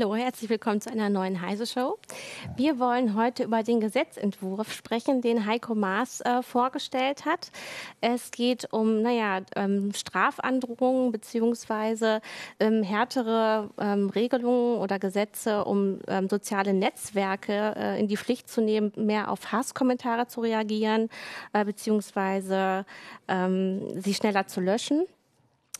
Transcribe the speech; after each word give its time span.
Hallo, 0.00 0.14
herzlich 0.14 0.48
willkommen 0.48 0.80
zu 0.80 0.90
einer 0.92 1.10
neuen 1.10 1.40
Heise 1.40 1.66
Show. 1.66 1.98
Wir 2.56 2.78
wollen 2.78 3.14
heute 3.14 3.44
über 3.44 3.62
den 3.62 3.80
Gesetzentwurf 3.80 4.72
sprechen, 4.72 5.20
den 5.20 5.46
Heiko 5.46 5.74
Maas 5.74 6.20
äh, 6.20 6.42
vorgestellt 6.42 7.24
hat. 7.24 7.52
Es 8.00 8.30
geht 8.30 8.72
um, 8.72 9.02
naja, 9.02 9.42
ähm, 9.54 9.92
Strafandrohungen 9.94 11.12
beziehungsweise 11.12 12.20
ähm, 12.58 12.82
härtere 12.82 13.70
ähm, 13.78 14.10
Regelungen 14.10 14.78
oder 14.78 14.98
Gesetze, 14.98 15.64
um 15.64 16.00
ähm, 16.08 16.28
soziale 16.28 16.74
Netzwerke 16.74 17.74
äh, 17.76 18.00
in 18.00 18.08
die 18.08 18.16
Pflicht 18.16 18.48
zu 18.48 18.60
nehmen, 18.60 18.92
mehr 18.96 19.30
auf 19.30 19.52
Hasskommentare 19.52 20.26
zu 20.26 20.40
reagieren 20.40 21.08
äh, 21.52 21.64
beziehungsweise 21.64 22.84
ähm, 23.28 24.00
sie 24.00 24.14
schneller 24.14 24.46
zu 24.46 24.60
löschen. 24.60 25.06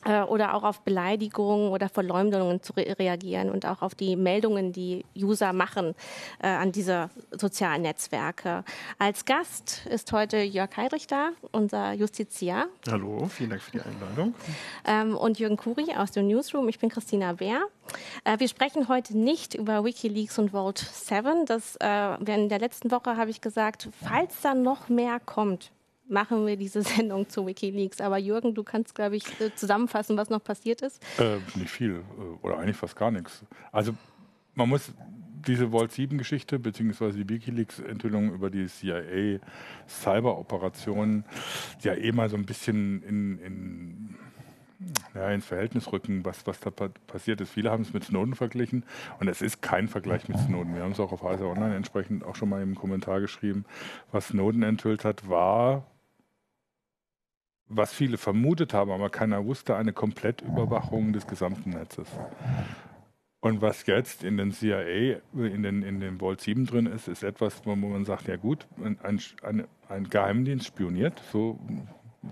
Äh, 0.05 0.23
oder 0.23 0.55
auch 0.55 0.63
auf 0.63 0.81
Beleidigungen 0.83 1.71
oder 1.71 1.89
Verleumdungen 1.89 2.63
zu 2.63 2.73
re 2.75 2.97
reagieren 2.99 3.51
und 3.51 3.67
auch 3.67 3.83
auf 3.83 3.97
die 3.97 4.15
Meldungen, 4.15 4.73
die 4.73 5.05
User 5.17 5.53
machen 5.53 5.95
äh, 6.41 6.47
an 6.47 6.71
diese 6.71 7.11
sozialen 7.33 7.83
Netzwerke. 7.83 8.63
Als 8.99 9.25
Gast 9.25 9.87
ist 9.87 10.13
heute 10.13 10.39
Jörg 10.39 10.77
Heidrich 10.77 11.09
da, 11.09 11.31
unser 11.51 11.95
Justiziar. 11.95 12.67
Hallo, 12.89 13.27
vielen 13.29 13.51
Dank 13.51 13.63
für 13.63 13.73
die 13.73 13.81
Einladung. 13.81 14.35
Ähm, 14.87 15.17
und 15.17 15.41
Jürgen 15.41 15.57
Kuri 15.57 15.93
aus 15.97 16.13
dem 16.13 16.29
Newsroom. 16.29 16.69
Ich 16.69 16.79
bin 16.79 16.91
Christina 16.91 17.33
Bär. 17.33 17.63
Äh, 18.23 18.39
wir 18.39 18.49
sprechen 18.49 18.87
heute 18.87 19.19
nicht 19.19 19.55
über 19.55 19.85
Wikileaks 19.85 20.39
und 20.39 20.53
Vault 20.53 20.79
7. 20.79 21.45
Das, 21.47 21.77
äh, 21.81 22.15
in 22.37 22.49
der 22.49 22.61
letzten 22.61 22.93
Woche 22.93 23.17
habe 23.17 23.31
ich 23.31 23.41
gesagt, 23.41 23.89
falls 24.01 24.41
da 24.43 24.55
noch 24.55 24.89
mehr 24.89 25.19
kommt, 25.19 25.73
machen 26.09 26.47
wir 26.47 26.57
diese 26.57 26.83
Sendung 26.97 27.29
zu 27.29 27.47
Wikileaks. 27.47 28.01
Aber 28.01 28.19
Jürgen, 28.19 28.55
du 28.55 28.63
kannst, 28.63 28.95
glaube 28.95 29.17
ich, 29.17 29.25
äh, 29.41 29.55
zusammenfassen, 29.55 30.17
was 30.17 30.31
noch 30.31 30.43
passiert 30.43 30.83
ist. 30.83 31.03
Äh, 31.19 31.39
nicht 31.55 31.71
viel 31.71 32.03
äh, 32.19 32.47
oder 32.47 32.59
eigentlich 32.59 32.77
fast 32.77 32.97
gar 32.97 33.11
nichts. 33.11 33.45
Also 33.73 33.95
man 34.55 34.69
muss 34.69 34.93
diese 35.47 35.71
Vault 35.71 35.93
7 35.93 36.19
Geschichte 36.19 36.59
beziehungsweise 36.59 37.25
die 37.25 37.29
WikiLeaks-Enthüllung 37.29 38.33
über 38.33 38.51
die 38.51 38.67
CIA 38.67 39.39
Cyber-Operationen 39.89 41.25
ja 41.83 41.95
eh 41.95 42.13
mal 42.13 42.29
so 42.29 42.37
ein 42.37 42.45
bisschen 42.45 43.03
in, 43.03 43.39
in 43.39 44.19
ja, 45.15 45.31
ins 45.31 45.47
Verhältnis 45.47 45.91
rücken, 45.93 46.25
was, 46.25 46.47
was 46.47 46.61
da 46.61 46.71
passiert 46.71 47.41
ist. 47.41 47.51
Viele 47.51 47.71
haben 47.71 47.83
es 47.83 47.93
mit 47.93 48.05
Snowden 48.05 48.35
verglichen 48.35 48.85
und 49.19 49.29
es 49.29 49.43
ist 49.43 49.61
kein 49.61 49.89
Vergleich 49.89 50.29
mit 50.29 50.39
Snowden. 50.39 50.75
Wir 50.75 50.83
haben 50.83 50.93
es 50.93 51.01
auch 51.01 51.13
auf 51.13 51.23
Heise 51.23 51.47
Online 51.47 51.75
entsprechend 51.75 52.25
auch 52.25 52.37
schon 52.37 52.49
mal 52.49 52.63
im 52.63 52.75
Kommentar 52.75 53.21
geschrieben. 53.21 53.65
Was 54.13 54.29
Snowden 54.29 54.63
enthüllt 54.63 55.05
hat, 55.05 55.29
war 55.29 55.85
was 57.69 57.93
viele 57.93 58.17
vermutet 58.17 58.75
haben, 58.75 58.91
aber 58.91 59.11
keiner 59.11 59.45
wusste, 59.45 59.77
eine 59.77 59.93
Komplettüberwachung 59.93 61.13
des 61.13 61.27
gesamten 61.27 61.71
Netzes. 61.71 62.09
Und 63.41 63.63
was 63.63 63.87
jetzt 63.87 64.25
in 64.25 64.37
den 64.37 64.51
CIA, 64.51 65.19
in 65.35 65.63
den, 65.63 65.83
in 65.83 66.01
den 66.01 66.19
Vault 66.19 66.41
7 66.41 66.67
drin 66.67 66.87
ist, 66.87 67.07
ist 67.07 67.23
etwas, 67.23 67.65
wo 67.65 67.77
man 67.77 68.05
sagt, 68.05 68.27
ja 68.27 68.37
gut, 68.37 68.67
ein, 68.83 68.99
ein, 69.43 69.65
ein 69.89 70.11
Geheimdienst 70.11 70.67
spioniert, 70.67 71.23
so 71.31 71.59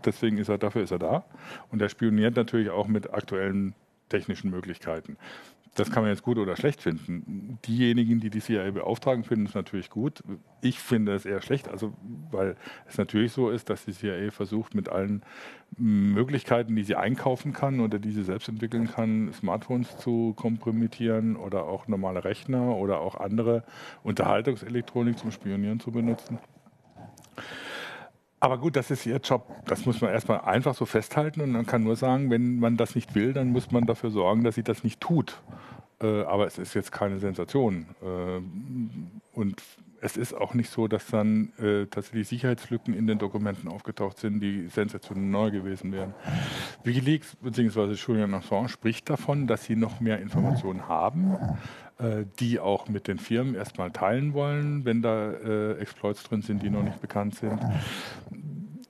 deswegen 0.05 0.39
ist 0.39 0.49
er, 0.49 0.59
dafür 0.59 0.83
ist 0.83 0.91
er 0.91 0.99
da. 0.99 1.25
Und 1.71 1.81
er 1.81 1.89
spioniert 1.89 2.37
natürlich 2.37 2.71
auch 2.71 2.89
mit 2.89 3.13
aktuellen 3.13 3.75
technischen 4.09 4.51
Möglichkeiten. 4.51 5.17
Das 5.77 5.91
kann 5.91 6.03
man 6.03 6.11
jetzt 6.11 6.23
gut 6.23 6.39
oder 6.39 6.57
schlecht 6.57 6.81
finden. 6.81 7.59
Diejenigen, 7.67 8.19
die 8.19 8.31
die 8.31 8.41
CIA 8.41 8.71
beauftragen, 8.71 9.25
finden 9.25 9.45
es 9.47 9.55
natürlich 9.55 9.91
gut. 9.91 10.23
Ich 10.63 10.81
finde 10.81 11.15
es 11.15 11.27
eher 11.27 11.43
schlecht, 11.43 11.69
also 11.69 11.93
weil 12.31 12.57
es 12.89 12.97
natürlich 12.97 13.33
so 13.33 13.51
ist, 13.51 13.69
dass 13.69 13.85
die 13.85 13.93
CIA 13.93 14.31
versucht, 14.31 14.75
mit 14.75 14.89
allen 14.89 15.23
Möglichkeiten, 15.77 16.75
die 16.75 16.83
sie 16.83 16.97
einkaufen 16.97 17.53
kann 17.53 17.81
oder 17.81 17.99
die 17.99 18.11
sie 18.11 18.25
selbst 18.25 18.49
entwickeln 18.49 18.91
kann, 18.91 19.33
Smartphones 19.35 19.99
zu 19.99 20.33
kompromittieren 20.35 21.37
oder 21.37 21.65
auch 21.65 21.89
normale 21.89 22.25
Rechner 22.25 22.75
oder 22.77 23.01
auch 23.01 23.17
andere 23.17 23.63
Unterhaltungselektronik 24.03 25.19
zum 25.19 25.31
Spionieren 25.31 25.79
zu 25.79 25.93
benutzen. 25.93 26.39
Aber 28.39 28.59
gut, 28.59 28.77
das 28.77 28.91
ist 28.91 29.07
Ihr 29.07 29.17
Job. 29.17 29.47
Das 29.67 29.87
muss 29.87 30.01
man 30.01 30.11
erstmal 30.11 30.41
einfach 30.41 30.75
so 30.75 30.85
festhalten 30.85 31.41
und 31.41 31.53
man 31.53 31.67
kann 31.67 31.85
nur 31.85 31.97
sagen, 31.97 32.31
wenn 32.31 32.59
man 32.59 32.77
das 32.77 32.95
nicht 32.95 33.15
will, 33.15 33.33
dann 33.33 33.51
muss 33.51 33.71
man 33.71 33.87
dafür 33.87 34.11
sorgen, 34.11 34.45
dass 34.45 34.57
sie 34.57 34.63
das 34.63 34.85
nicht 34.85 35.01
tut. 35.01 35.41
Äh, 36.03 36.23
aber 36.23 36.47
es 36.47 36.59
ist 36.59 36.75
jetzt 36.75 36.93
keine 36.93 37.19
Sensation. 37.19 37.87
Äh, 38.03 38.41
und 39.39 39.63
es 40.01 40.17
ist 40.17 40.35
auch 40.35 40.55
nicht 40.55 40.71
so, 40.71 40.89
dass 40.89 41.07
dann 41.07 41.53
äh, 41.59 41.87
tatsächlich 41.87 42.29
Sicherheitslücken 42.29 42.95
in 42.95 43.07
den 43.07 43.19
Dokumenten 43.19 43.69
aufgetaucht 43.69 44.19
sind, 44.19 44.41
die 44.41 44.69
sensationell 44.69 45.25
neu 45.25 45.51
gewesen 45.51 45.93
wären. 45.93 46.15
Wikileaks 46.85 47.37
bzw. 47.37 47.93
Julian 47.93 48.35
Assange 48.35 48.69
spricht 48.69 49.09
davon, 49.11 49.47
dass 49.47 49.65
sie 49.65 49.77
noch 49.77 50.01
mehr 50.01 50.21
Informationen 50.21 50.89
haben, 50.89 51.37
äh, 51.99 52.25
die 52.41 52.61
auch 52.61 52.89
mit 52.89 53.09
den 53.09 53.19
Firmen 53.19 53.55
erstmal 53.55 53.91
teilen 53.91 54.35
wollen, 54.35 54.85
wenn 54.85 55.03
da 55.03 55.33
äh, 55.33 55.79
Exploits 55.79 56.23
drin 56.25 56.43
sind, 56.43 56.63
die 56.63 56.71
noch 56.71 56.83
nicht 56.83 57.01
bekannt 57.01 57.37
sind. 57.37 57.59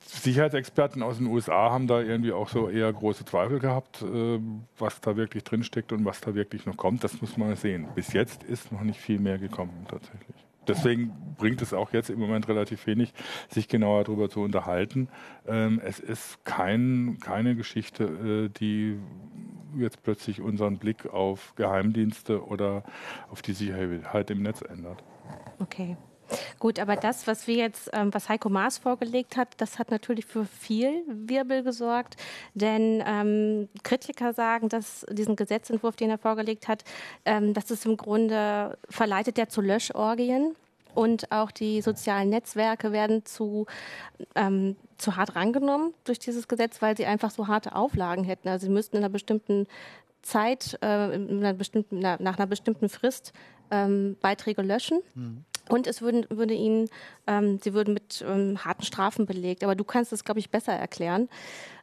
Sicherheitsexperten 0.09 1.03
aus 1.03 1.17
den 1.17 1.27
USA 1.27 1.69
haben 1.71 1.87
da 1.87 2.01
irgendwie 2.01 2.31
auch 2.31 2.47
so 2.47 2.69
eher 2.69 2.91
große 2.91 3.25
Zweifel 3.25 3.59
gehabt, 3.59 4.01
äh, 4.01 4.39
was 4.77 5.01
da 5.01 5.17
wirklich 5.17 5.43
drinsteckt 5.43 5.91
und 5.91 6.05
was 6.05 6.21
da 6.21 6.33
wirklich 6.33 6.65
noch 6.65 6.77
kommt. 6.77 7.03
Das 7.03 7.21
muss 7.21 7.37
man 7.37 7.55
sehen. 7.55 7.87
Bis 7.95 8.13
jetzt 8.13 8.43
ist 8.43 8.71
noch 8.71 8.81
nicht 8.81 8.99
viel 8.99 9.19
mehr 9.19 9.37
gekommen 9.37 9.85
tatsächlich. 9.89 10.46
Deswegen 10.67 11.13
bringt 11.37 11.61
es 11.61 11.73
auch 11.73 11.93
jetzt 11.93 12.09
im 12.09 12.19
Moment 12.19 12.47
relativ 12.47 12.87
wenig, 12.87 13.13
sich 13.49 13.67
genauer 13.67 14.03
darüber 14.03 14.29
zu 14.29 14.41
unterhalten. 14.41 15.09
Ähm, 15.47 15.81
es 15.83 15.99
ist 15.99 16.43
kein, 16.45 17.17
keine 17.21 17.55
Geschichte, 17.55 18.03
äh, 18.03 18.49
die 18.49 18.97
jetzt 19.77 20.03
plötzlich 20.03 20.41
unseren 20.41 20.77
Blick 20.77 21.05
auf 21.05 21.53
Geheimdienste 21.55 22.45
oder 22.45 22.83
auf 23.29 23.41
die 23.41 23.53
Sicherheit 23.53 24.31
im 24.31 24.41
Netz 24.41 24.61
ändert. 24.61 25.03
Okay. 25.59 25.97
Gut, 26.59 26.79
aber 26.79 26.95
das, 26.95 27.27
was 27.27 27.47
wir 27.47 27.55
jetzt, 27.55 27.89
ähm, 27.93 28.13
was 28.13 28.29
Heiko 28.29 28.49
Maas 28.49 28.77
vorgelegt 28.77 29.37
hat, 29.37 29.49
das 29.57 29.79
hat 29.79 29.91
natürlich 29.91 30.25
für 30.25 30.45
viel 30.45 31.03
Wirbel 31.07 31.63
gesorgt. 31.63 32.15
Denn 32.53 33.03
ähm, 33.05 33.69
Kritiker 33.83 34.33
sagen, 34.33 34.69
dass 34.69 35.05
diesen 35.09 35.35
Gesetzentwurf, 35.35 35.95
den 35.95 36.09
er 36.09 36.17
vorgelegt 36.17 36.67
hat, 36.67 36.83
ähm, 37.25 37.53
dass 37.53 37.69
es 37.69 37.85
im 37.85 37.97
Grunde 37.97 38.77
verleitet 38.89 39.37
der 39.37 39.49
zu 39.49 39.61
Löschorgien. 39.61 40.55
Und 40.95 41.31
auch 41.31 41.51
die 41.51 41.81
sozialen 41.81 42.29
Netzwerke 42.29 42.91
werden 42.91 43.23
zu, 43.23 43.67
ähm, 44.33 44.75
zu 44.97 45.15
hart 45.15 45.35
rangenommen 45.35 45.93
durch 46.05 46.17
dieses 46.17 46.47
Gesetz, 46.47 46.81
weil 46.81 46.97
sie 46.97 47.05
einfach 47.05 47.29
so 47.29 47.47
harte 47.47 47.75
Auflagen 47.75 48.23
hätten. 48.23 48.47
Also 48.49 48.65
sie 48.65 48.73
müssten 48.73 48.97
in 48.97 49.03
einer 49.03 49.11
bestimmten 49.11 49.67
Zeit, 50.23 50.79
äh, 50.81 51.13
in 51.13 51.37
einer 51.37 51.53
bestimmten, 51.53 51.99
nach 51.99 52.19
einer 52.19 52.47
bestimmten 52.47 52.89
Frist 52.89 53.31
ähm, 53.69 54.17
Beiträge 54.21 54.61
löschen. 54.61 55.01
Mhm. 55.13 55.45
Und 55.69 55.87
es 55.87 56.01
würden, 56.01 56.25
würde 56.29 56.53
ihnen, 56.53 56.89
ähm, 57.25 57.59
sie 57.61 57.73
würden 57.73 57.93
mit 57.93 58.23
ähm, 58.27 58.63
harten 58.63 58.83
Strafen 58.83 59.25
belegt. 59.25 59.63
Aber 59.63 59.75
du 59.75 59.83
kannst 59.83 60.13
es, 60.13 60.23
glaube 60.23 60.39
ich, 60.39 60.49
besser 60.49 60.73
erklären. 60.73 61.29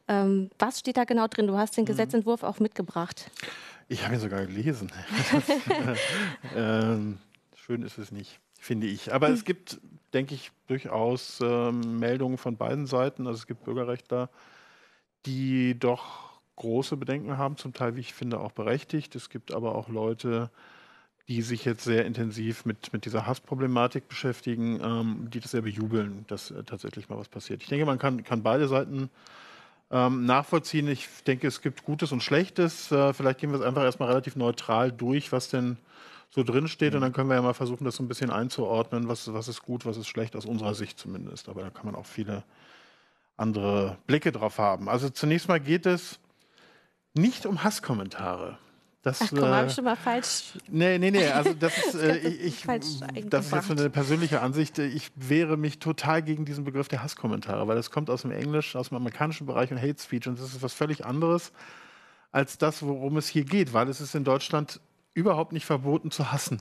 Ähm, 0.07 0.49
was 0.59 0.79
steht 0.79 0.97
da 0.97 1.03
genau 1.03 1.27
drin? 1.27 1.47
Du 1.47 1.57
hast 1.57 1.77
den 1.77 1.83
mhm. 1.83 1.87
Gesetzentwurf 1.87 2.43
auch 2.43 2.59
mitgebracht. 2.59 3.31
Ich 3.87 4.03
habe 4.03 4.15
ihn 4.15 4.19
sogar 4.19 4.45
gelesen. 4.45 4.91
ähm, 6.55 7.19
schön 7.55 7.83
ist 7.83 7.97
es 7.97 8.11
nicht, 8.11 8.39
finde 8.59 8.87
ich. 8.87 9.13
Aber 9.13 9.29
es 9.29 9.45
gibt, 9.45 9.79
denke 10.13 10.33
ich, 10.33 10.51
durchaus 10.67 11.39
ähm, 11.41 11.99
Meldungen 11.99 12.37
von 12.37 12.57
beiden 12.57 12.87
Seiten. 12.87 13.27
Also 13.27 13.37
es 13.37 13.47
gibt 13.47 13.63
Bürgerrechtler, 13.63 14.29
die 15.25 15.77
doch 15.77 16.39
große 16.55 16.97
Bedenken 16.97 17.37
haben, 17.37 17.57
zum 17.57 17.73
Teil, 17.73 17.95
wie 17.95 18.01
ich 18.01 18.13
finde, 18.13 18.39
auch 18.39 18.51
berechtigt. 18.51 19.15
Es 19.15 19.29
gibt 19.29 19.53
aber 19.53 19.75
auch 19.75 19.89
Leute, 19.89 20.49
die 21.27 21.41
sich 21.41 21.65
jetzt 21.65 21.83
sehr 21.83 22.05
intensiv 22.05 22.65
mit, 22.65 22.93
mit 22.93 23.05
dieser 23.05 23.25
Hassproblematik 23.25 24.07
beschäftigen, 24.07 24.79
ähm, 24.83 25.29
die 25.31 25.39
das 25.39 25.51
sehr 25.51 25.61
bejubeln, 25.61 26.25
dass 26.27 26.51
äh, 26.51 26.63
tatsächlich 26.63 27.09
mal 27.09 27.17
was 27.17 27.29
passiert. 27.29 27.63
Ich 27.63 27.69
denke, 27.69 27.85
man 27.85 27.97
kann, 27.97 28.23
kann 28.23 28.43
beide 28.43 28.67
Seiten 28.67 29.09
ähm, 29.89 30.25
nachvollziehen. 30.25 30.87
Ich 30.87 31.07
denke, 31.25 31.47
es 31.47 31.61
gibt 31.61 31.83
Gutes 31.83 32.11
und 32.11 32.21
Schlechtes. 32.21 32.91
Äh, 32.91 33.13
vielleicht 33.13 33.39
gehen 33.39 33.51
wir 33.51 33.59
es 33.59 33.65
einfach 33.65 33.83
erstmal 33.83 34.09
relativ 34.09 34.35
neutral 34.35 34.91
durch, 34.91 35.31
was 35.31 35.49
denn 35.49 35.77
so 36.29 36.43
drin 36.43 36.67
steht. 36.67 36.93
Und 36.93 37.01
dann 37.01 37.13
können 37.13 37.29
wir 37.29 37.35
ja 37.35 37.41
mal 37.41 37.53
versuchen, 37.53 37.85
das 37.85 37.95
so 37.95 38.03
ein 38.03 38.07
bisschen 38.07 38.29
einzuordnen, 38.29 39.07
was, 39.07 39.33
was 39.33 39.47
ist 39.47 39.63
gut, 39.63 39.85
was 39.85 39.97
ist 39.97 40.07
schlecht, 40.07 40.35
aus 40.35 40.45
unserer 40.45 40.75
Sicht 40.75 40.99
zumindest. 40.99 41.49
Aber 41.49 41.61
da 41.61 41.71
kann 41.71 41.85
man 41.85 41.95
auch 41.95 42.05
viele 42.05 42.43
andere 43.37 43.97
Blicke 44.05 44.31
drauf 44.31 44.59
haben. 44.59 44.89
Also 44.89 45.09
zunächst 45.09 45.47
mal 45.47 45.59
geht 45.59 45.85
es 45.85 46.19
nicht 47.13 47.45
um 47.45 47.63
Hasskommentare. 47.63 48.57
Das, 49.05 49.21
Ach 49.21 49.29
komm, 49.29 49.43
äh, 49.43 49.47
habe 49.49 49.67
ich 49.67 49.73
schon 49.73 49.83
mal 49.83 49.95
falsch. 49.95 50.53
Nee, 50.67 50.97
nee, 50.97 51.11
nee, 51.11 51.27
also 51.27 51.53
das 51.53 51.77
ist, 51.85 51.93
äh, 51.93 52.17
ich, 52.17 52.63
das 52.63 53.45
ist 53.45 53.53
jetzt 53.53 53.71
eine 53.71 53.91
persönliche 53.91 54.41
Ansicht. 54.41 54.79
Ich 54.79 55.11
wehre 55.15 55.57
mich 55.57 55.77
total 55.77 56.23
gegen 56.23 56.43
diesen 56.43 56.63
Begriff 56.63 56.87
der 56.87 57.03
Hasskommentare, 57.03 57.67
weil 57.67 57.75
das 57.75 57.91
kommt 57.91 58.09
aus 58.09 58.23
dem 58.23 58.31
Englisch, 58.31 58.75
aus 58.75 58.89
dem 58.89 58.97
amerikanischen 58.97 59.45
Bereich 59.45 59.71
und 59.71 59.79
Hate 59.79 60.01
Speech 60.01 60.27
und 60.27 60.39
das 60.39 60.47
ist 60.47 60.63
was 60.63 60.73
völlig 60.73 61.05
anderes 61.05 61.51
als 62.31 62.57
das, 62.57 62.81
worum 62.81 63.17
es 63.17 63.27
hier 63.27 63.45
geht, 63.45 63.73
weil 63.73 63.89
es 63.89 64.01
ist 64.01 64.15
in 64.15 64.23
Deutschland 64.23 64.81
überhaupt 65.13 65.53
nicht 65.53 65.67
verboten 65.67 66.09
zu 66.09 66.31
hassen. 66.31 66.59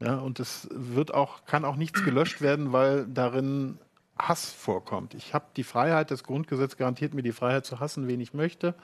Ja, 0.00 0.16
und 0.16 0.40
es 0.40 0.68
wird 0.72 1.14
auch, 1.14 1.44
kann 1.44 1.64
auch 1.64 1.76
nichts 1.76 2.02
gelöscht 2.02 2.40
werden, 2.40 2.72
weil 2.72 3.06
darin 3.06 3.78
Hass 4.18 4.50
vorkommt. 4.50 5.14
Ich 5.14 5.32
habe 5.32 5.44
die 5.56 5.62
Freiheit, 5.62 6.10
das 6.10 6.24
Grundgesetz 6.24 6.76
garantiert 6.76 7.14
mir 7.14 7.22
die 7.22 7.30
Freiheit 7.30 7.64
zu 7.66 7.78
hassen, 7.78 8.08
wen 8.08 8.20
ich 8.20 8.34
möchte. 8.34 8.74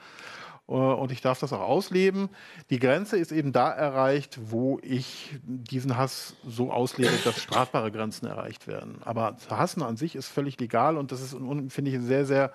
Äh, 0.69 0.73
und 0.73 1.11
ich 1.11 1.21
darf 1.21 1.39
das 1.39 1.51
auch 1.53 1.61
ausleben. 1.61 2.29
Die 2.69 2.79
Grenze 2.79 3.17
ist 3.17 3.31
eben 3.31 3.51
da 3.51 3.69
erreicht, 3.71 4.39
wo 4.41 4.79
ich 4.81 5.39
diesen 5.43 5.97
Hass 5.97 6.35
so 6.47 6.71
auslebe, 6.71 7.11
dass 7.23 7.41
strafbare 7.41 7.91
Grenzen 7.91 8.27
erreicht 8.27 8.67
werden. 8.67 9.01
Aber 9.03 9.35
hassen 9.49 9.81
an 9.81 9.97
sich 9.97 10.15
ist 10.15 10.27
völlig 10.27 10.59
legal 10.59 10.97
und 10.97 11.11
das 11.11 11.21
ist, 11.21 11.35
finde 11.69 11.91
ich, 11.91 11.99
sehr, 12.01 12.25
sehr 12.25 12.51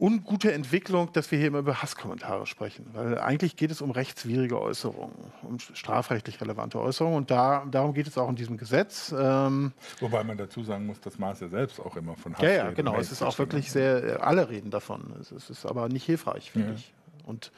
ungute 0.00 0.52
Entwicklung, 0.52 1.12
dass 1.12 1.30
wir 1.30 1.38
hier 1.38 1.48
immer 1.48 1.58
über 1.58 1.82
Hasskommentare 1.82 2.46
sprechen. 2.46 2.86
Weil 2.92 3.18
eigentlich 3.18 3.56
geht 3.56 3.70
es 3.70 3.82
um 3.82 3.90
rechtswidrige 3.90 4.60
Äußerungen, 4.60 5.16
um 5.42 5.58
strafrechtlich 5.58 6.40
relevante 6.40 6.80
Äußerungen. 6.80 7.16
Und 7.16 7.30
da, 7.30 7.66
darum 7.70 7.94
geht 7.94 8.06
es 8.06 8.16
auch 8.16 8.28
in 8.28 8.36
diesem 8.36 8.56
Gesetz. 8.56 9.14
Ähm 9.18 9.72
Wobei 10.00 10.22
man 10.22 10.38
dazu 10.38 10.62
sagen 10.62 10.86
muss, 10.86 11.00
dass 11.00 11.18
Maas 11.18 11.40
ja 11.40 11.48
selbst 11.48 11.80
auch 11.80 11.96
immer 11.96 12.16
von 12.16 12.34
Hass 12.34 12.42
Ja, 12.42 12.50
ja, 12.50 12.70
genau. 12.70 12.96
Es 12.96 13.10
ist 13.10 13.22
auch 13.22 13.38
wirklich 13.38 13.72
sehr, 13.72 14.24
alle 14.24 14.48
reden 14.48 14.70
davon. 14.70 15.14
Es, 15.20 15.32
es 15.32 15.50
ist 15.50 15.66
aber 15.66 15.88
nicht 15.88 16.04
hilfreich, 16.04 16.52
finde 16.52 16.68
ja. 16.68 16.74
ich. 16.74 16.92
Und 17.28 17.52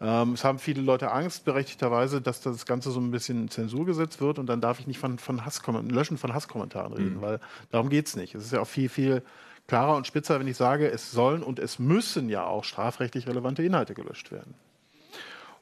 ähm, 0.00 0.32
es 0.32 0.42
haben 0.42 0.58
viele 0.58 0.82
Leute 0.82 1.12
Angst, 1.12 1.44
berechtigterweise, 1.44 2.20
dass 2.20 2.40
das 2.40 2.66
Ganze 2.66 2.90
so 2.90 2.98
ein 2.98 3.12
bisschen 3.12 3.48
Zensur 3.48 3.86
gesetzt 3.86 4.20
wird 4.20 4.40
und 4.40 4.46
dann 4.46 4.60
darf 4.60 4.80
ich 4.80 4.88
nicht 4.88 4.98
von, 4.98 5.18
von 5.18 5.44
Hasskommentaren, 5.44 5.94
Löschen 5.94 6.18
von 6.18 6.34
Hasskommentaren 6.34 6.92
reden, 6.92 7.16
mhm. 7.18 7.22
weil 7.22 7.40
darum 7.70 7.88
geht 7.88 8.08
es 8.08 8.16
nicht. 8.16 8.34
Es 8.34 8.44
ist 8.44 8.52
ja 8.52 8.60
auch 8.60 8.66
viel, 8.66 8.88
viel 8.88 9.22
klarer 9.66 9.96
und 9.96 10.06
spitzer, 10.06 10.38
wenn 10.40 10.48
ich 10.48 10.56
sage, 10.56 10.90
es 10.90 11.12
sollen 11.12 11.42
und 11.42 11.58
es 11.58 11.78
müssen 11.78 12.28
ja 12.28 12.44
auch 12.44 12.64
strafrechtlich 12.64 13.26
relevante 13.26 13.62
Inhalte 13.62 13.94
gelöscht 13.94 14.32
werden. 14.32 14.54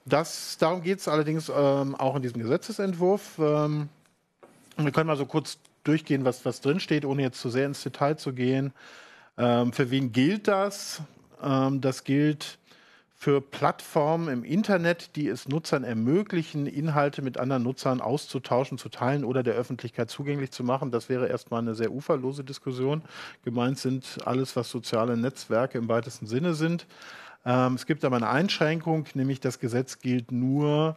Das, 0.04 0.56
darum 0.58 0.82
geht 0.82 1.00
es 1.00 1.08
allerdings 1.08 1.50
ähm, 1.54 1.94
auch 1.94 2.16
in 2.16 2.22
diesem 2.22 2.40
Gesetzesentwurf. 2.40 3.38
Ähm, 3.38 3.88
wir 4.76 4.92
können 4.92 5.06
mal 5.06 5.16
so 5.16 5.26
kurz 5.26 5.58
durchgehen, 5.84 6.24
was, 6.24 6.44
was 6.44 6.60
drinsteht, 6.60 7.04
ohne 7.04 7.22
jetzt 7.22 7.40
zu 7.40 7.50
sehr 7.50 7.66
ins 7.66 7.82
Detail 7.82 8.16
zu 8.16 8.32
gehen. 8.32 8.72
Ähm, 9.36 9.72
für 9.72 9.90
wen 9.90 10.12
gilt 10.12 10.48
das? 10.48 11.02
Ähm, 11.42 11.80
das 11.80 12.04
gilt 12.04 12.58
für 13.22 13.42
Plattformen 13.42 14.28
im 14.28 14.44
Internet, 14.44 15.14
die 15.14 15.28
es 15.28 15.46
Nutzern 15.46 15.84
ermöglichen, 15.84 16.64
Inhalte 16.64 17.20
mit 17.20 17.36
anderen 17.36 17.62
Nutzern 17.64 18.00
auszutauschen, 18.00 18.78
zu 18.78 18.88
teilen 18.88 19.26
oder 19.26 19.42
der 19.42 19.52
Öffentlichkeit 19.52 20.08
zugänglich 20.08 20.52
zu 20.52 20.64
machen. 20.64 20.90
Das 20.90 21.10
wäre 21.10 21.28
erstmal 21.28 21.60
eine 21.60 21.74
sehr 21.74 21.92
uferlose 21.92 22.44
Diskussion. 22.44 23.02
Gemeint 23.44 23.78
sind 23.78 24.20
alles, 24.24 24.56
was 24.56 24.70
soziale 24.70 25.18
Netzwerke 25.18 25.76
im 25.76 25.86
weitesten 25.86 26.26
Sinne 26.26 26.54
sind. 26.54 26.86
Ähm, 27.44 27.74
es 27.74 27.84
gibt 27.84 28.06
aber 28.06 28.16
eine 28.16 28.30
Einschränkung, 28.30 29.06
nämlich 29.12 29.38
das 29.38 29.58
Gesetz 29.58 29.98
gilt 29.98 30.32
nur 30.32 30.96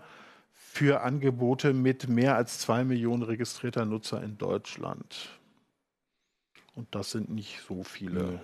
für 0.53 1.01
Angebote 1.01 1.73
mit 1.73 2.07
mehr 2.07 2.37
als 2.37 2.57
zwei 2.57 2.85
Millionen 2.85 3.23
registrierter 3.23 3.83
Nutzer 3.83 4.23
in 4.23 4.37
Deutschland. 4.37 5.27
Und 6.73 6.87
das 6.95 7.11
sind 7.11 7.29
nicht 7.29 7.59
so 7.67 7.83
viele. 7.83 8.39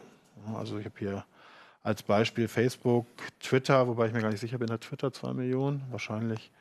Also 0.54 0.80
ich 0.80 0.86
habe 0.86 1.00
hier 1.00 1.26
als 1.82 2.04
Beispiel 2.04 2.48
Facebook, 2.48 3.06
Twitter, 3.40 3.88
wobei 3.88 4.08
ich 4.08 4.14
mir 4.14 4.22
gar 4.22 4.30
nicht 4.30 4.42
sicher 4.42 4.58
bin, 4.58 4.70
hat 4.70 4.82
Twitter 4.82 5.14
zwei 5.14 5.34
Millionen? 5.34 5.84
Wahrscheinlich. 5.92 6.52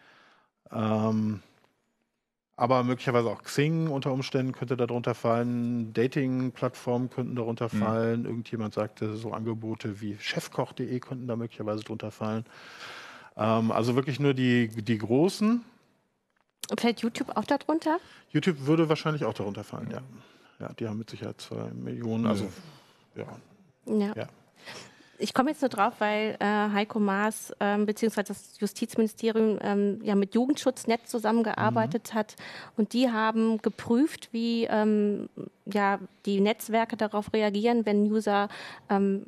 Ähm, 0.70 1.43
aber 2.56 2.82
möglicherweise 2.82 3.29
auch 3.29 3.43
Xing 3.43 3.87
unter 3.87 4.12
Umständen 4.12 4.53
könnte 4.53 4.76
darunter 4.76 5.15
fallen. 5.15 5.93
Dating-Plattformen 5.93 7.09
könnten 7.09 7.37
darunter 7.37 7.69
mhm. 7.73 7.79
fallen. 7.79 8.25
Irgendjemand 8.25 8.75
sagte, 8.75 9.17
so 9.17 9.32
Angebote 9.32 10.00
wie 10.00 10.17
chefkoch.de 10.19 10.99
könnten 10.99 11.29
da 11.29 11.37
möglicherweise 11.37 11.85
drunter 11.85 12.11
fallen. 12.11 12.44
Ähm, 13.37 13.70
also 13.70 13.94
wirklich 13.94 14.19
nur 14.19 14.35
die, 14.35 14.69
die 14.69 14.99
großen. 14.99 15.65
Fällt 16.76 17.00
YouTube 17.00 17.37
auch 17.37 17.44
darunter? 17.44 17.99
YouTube 18.31 18.67
würde 18.67 18.88
wahrscheinlich 18.88 19.25
auch 19.25 19.35
darunter 19.35 19.62
fallen, 19.65 19.91
ja. 19.91 20.03
Ja, 20.59 20.73
die 20.73 20.88
haben 20.88 20.99
mit 20.99 21.09
Sicherheit 21.09 21.41
zwei 21.41 21.70
Millionen. 21.70 22.26
Also, 22.26 22.50
ja. 23.15 23.26
ja. 23.87 24.12
ja. 24.17 24.29
Ich 25.19 25.35
komme 25.35 25.50
jetzt 25.50 25.62
nur 25.62 25.69
drauf, 25.69 25.94
weil 25.99 26.37
äh, 26.38 26.44
Heiko 26.44 27.00
Maas 27.00 27.53
ähm, 27.61 27.87
bzw. 27.87 28.23
das 28.23 28.55
Justizministerium 28.59 29.59
ähm, 29.61 30.00
ja 30.03 30.15
mit 30.15 30.35
Jugendschutznet 30.35 31.09
zusammengearbeitet 31.09 32.11
mhm. 32.12 32.19
hat 32.19 32.37
und 32.76 32.93
die 32.93 33.11
haben 33.11 33.61
geprüft, 33.61 34.29
wie 34.32 34.65
ähm, 34.65 35.29
ja 35.67 35.99
die 36.25 36.41
Netzwerke 36.41 36.97
darauf 36.97 37.32
reagieren, 37.32 37.85
wenn 37.85 38.05
User 38.05 38.49
ähm, 38.88 39.26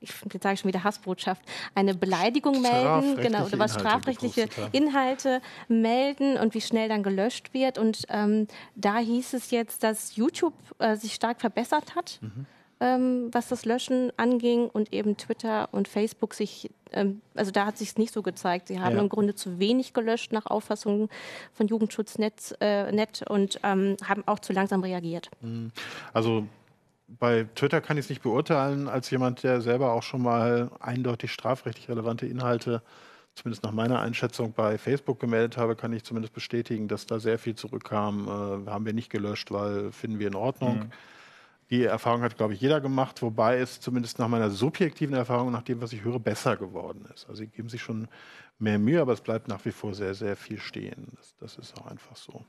ich, 0.00 0.12
jetzt 0.32 0.42
sage 0.42 0.54
ich 0.54 0.60
schon 0.60 0.68
wieder 0.68 0.82
Hassbotschaft, 0.82 1.42
eine 1.74 1.94
Beleidigung 1.94 2.62
melden, 2.62 3.16
genau, 3.16 3.44
oder 3.44 3.58
was 3.58 3.74
strafrechtliche 3.74 4.48
Inhalte 4.72 5.42
melden 5.68 6.38
und 6.38 6.54
wie 6.54 6.60
schnell 6.60 6.88
dann 6.88 7.02
gelöscht 7.02 7.52
wird. 7.52 7.76
Und 7.76 8.06
ähm, 8.08 8.48
da 8.74 8.96
hieß 8.96 9.34
es 9.34 9.50
jetzt, 9.50 9.82
dass 9.82 10.16
YouTube 10.16 10.54
äh, 10.78 10.96
sich 10.96 11.14
stark 11.14 11.40
verbessert 11.40 11.94
hat. 11.94 12.18
Mhm 12.22 12.46
ähm, 12.80 13.28
was 13.32 13.48
das 13.48 13.64
Löschen 13.64 14.12
anging 14.16 14.68
und 14.68 14.92
eben 14.92 15.16
Twitter 15.16 15.68
und 15.72 15.86
Facebook 15.86 16.34
sich, 16.34 16.70
ähm, 16.92 17.20
also 17.34 17.50
da 17.50 17.66
hat 17.66 17.76
sich 17.76 17.90
es 17.90 17.98
nicht 17.98 18.12
so 18.12 18.22
gezeigt. 18.22 18.68
Sie 18.68 18.80
haben 18.80 18.96
ja. 18.96 19.02
im 19.02 19.08
Grunde 19.08 19.34
zu 19.34 19.58
wenig 19.58 19.92
gelöscht 19.92 20.32
nach 20.32 20.46
Auffassung 20.46 21.08
von 21.52 21.68
Jugendschutznet 21.68 22.56
äh, 22.60 22.90
Net 22.90 23.22
und 23.28 23.60
ähm, 23.62 23.96
haben 24.06 24.22
auch 24.26 24.38
zu 24.38 24.52
langsam 24.52 24.82
reagiert. 24.82 25.30
Mhm. 25.42 25.72
Also 26.12 26.46
bei 27.06 27.46
Twitter 27.54 27.80
kann 27.80 27.98
ich 27.98 28.06
es 28.06 28.08
nicht 28.10 28.22
beurteilen, 28.22 28.88
als 28.88 29.10
jemand, 29.10 29.42
der 29.42 29.60
selber 29.60 29.92
auch 29.92 30.02
schon 30.02 30.22
mal 30.22 30.70
eindeutig 30.80 31.32
strafrechtlich 31.32 31.88
relevante 31.88 32.26
Inhalte 32.26 32.82
zumindest 33.34 33.62
nach 33.62 33.72
meiner 33.72 34.00
Einschätzung 34.00 34.52
bei 34.52 34.76
Facebook 34.76 35.20
gemeldet 35.20 35.56
habe, 35.56 35.76
kann 35.76 35.92
ich 35.92 36.04
zumindest 36.04 36.34
bestätigen, 36.34 36.88
dass 36.88 37.06
da 37.06 37.18
sehr 37.20 37.38
viel 37.38 37.54
zurückkam. 37.54 38.26
Äh, 38.66 38.70
haben 38.70 38.86
wir 38.86 38.92
nicht 38.92 39.10
gelöscht, 39.10 39.50
weil 39.50 39.92
finden 39.92 40.18
wir 40.18 40.28
in 40.28 40.34
Ordnung. 40.34 40.78
Mhm. 40.78 40.90
Die 41.70 41.84
Erfahrung 41.84 42.22
hat, 42.22 42.36
glaube 42.36 42.54
ich, 42.54 42.60
jeder 42.60 42.80
gemacht, 42.80 43.22
wobei 43.22 43.58
es 43.58 43.80
zumindest 43.80 44.18
nach 44.18 44.28
meiner 44.28 44.50
subjektiven 44.50 45.14
Erfahrung, 45.14 45.52
nach 45.52 45.62
dem, 45.62 45.80
was 45.80 45.92
ich 45.92 46.02
höre, 46.02 46.18
besser 46.18 46.56
geworden 46.56 47.06
ist. 47.14 47.28
Also 47.28 47.42
sie 47.42 47.46
geben 47.46 47.68
sich 47.68 47.80
schon 47.80 48.08
mehr 48.58 48.78
Mühe, 48.78 49.00
aber 49.00 49.12
es 49.12 49.20
bleibt 49.20 49.46
nach 49.46 49.64
wie 49.64 49.70
vor 49.70 49.94
sehr, 49.94 50.14
sehr 50.14 50.36
viel 50.36 50.58
stehen. 50.58 51.06
Das, 51.16 51.36
das 51.36 51.56
ist 51.58 51.80
auch 51.80 51.86
einfach 51.86 52.16
so. 52.16 52.44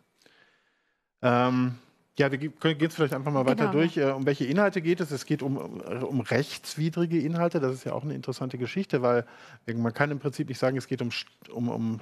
Ähm, 1.21 1.75
ja, 2.17 2.31
wir 2.31 2.37
gehen 2.37 2.53
es 2.87 2.95
vielleicht 2.95 3.13
einfach 3.13 3.31
mal 3.31 3.45
weiter 3.45 3.67
genau. 3.67 3.71
durch. 3.73 3.97
Äh, 3.97 4.11
um 4.11 4.25
welche 4.25 4.45
Inhalte 4.45 4.81
geht 4.81 4.99
es? 4.99 5.11
Es 5.11 5.25
geht 5.25 5.41
um, 5.41 5.57
um 5.57 6.21
rechtswidrige 6.21 7.19
Inhalte. 7.19 7.59
Das 7.59 7.73
ist 7.73 7.83
ja 7.83 7.93
auch 7.93 8.03
eine 8.03 8.15
interessante 8.15 8.57
Geschichte, 8.57 9.01
weil 9.01 9.25
man 9.67 9.93
kann 9.93 10.11
im 10.11 10.19
Prinzip 10.19 10.49
nicht 10.49 10.59
sagen, 10.59 10.77
es 10.77 10.87
geht 10.87 11.01
um, 11.01 11.09
um, 11.51 11.69
um 11.69 12.01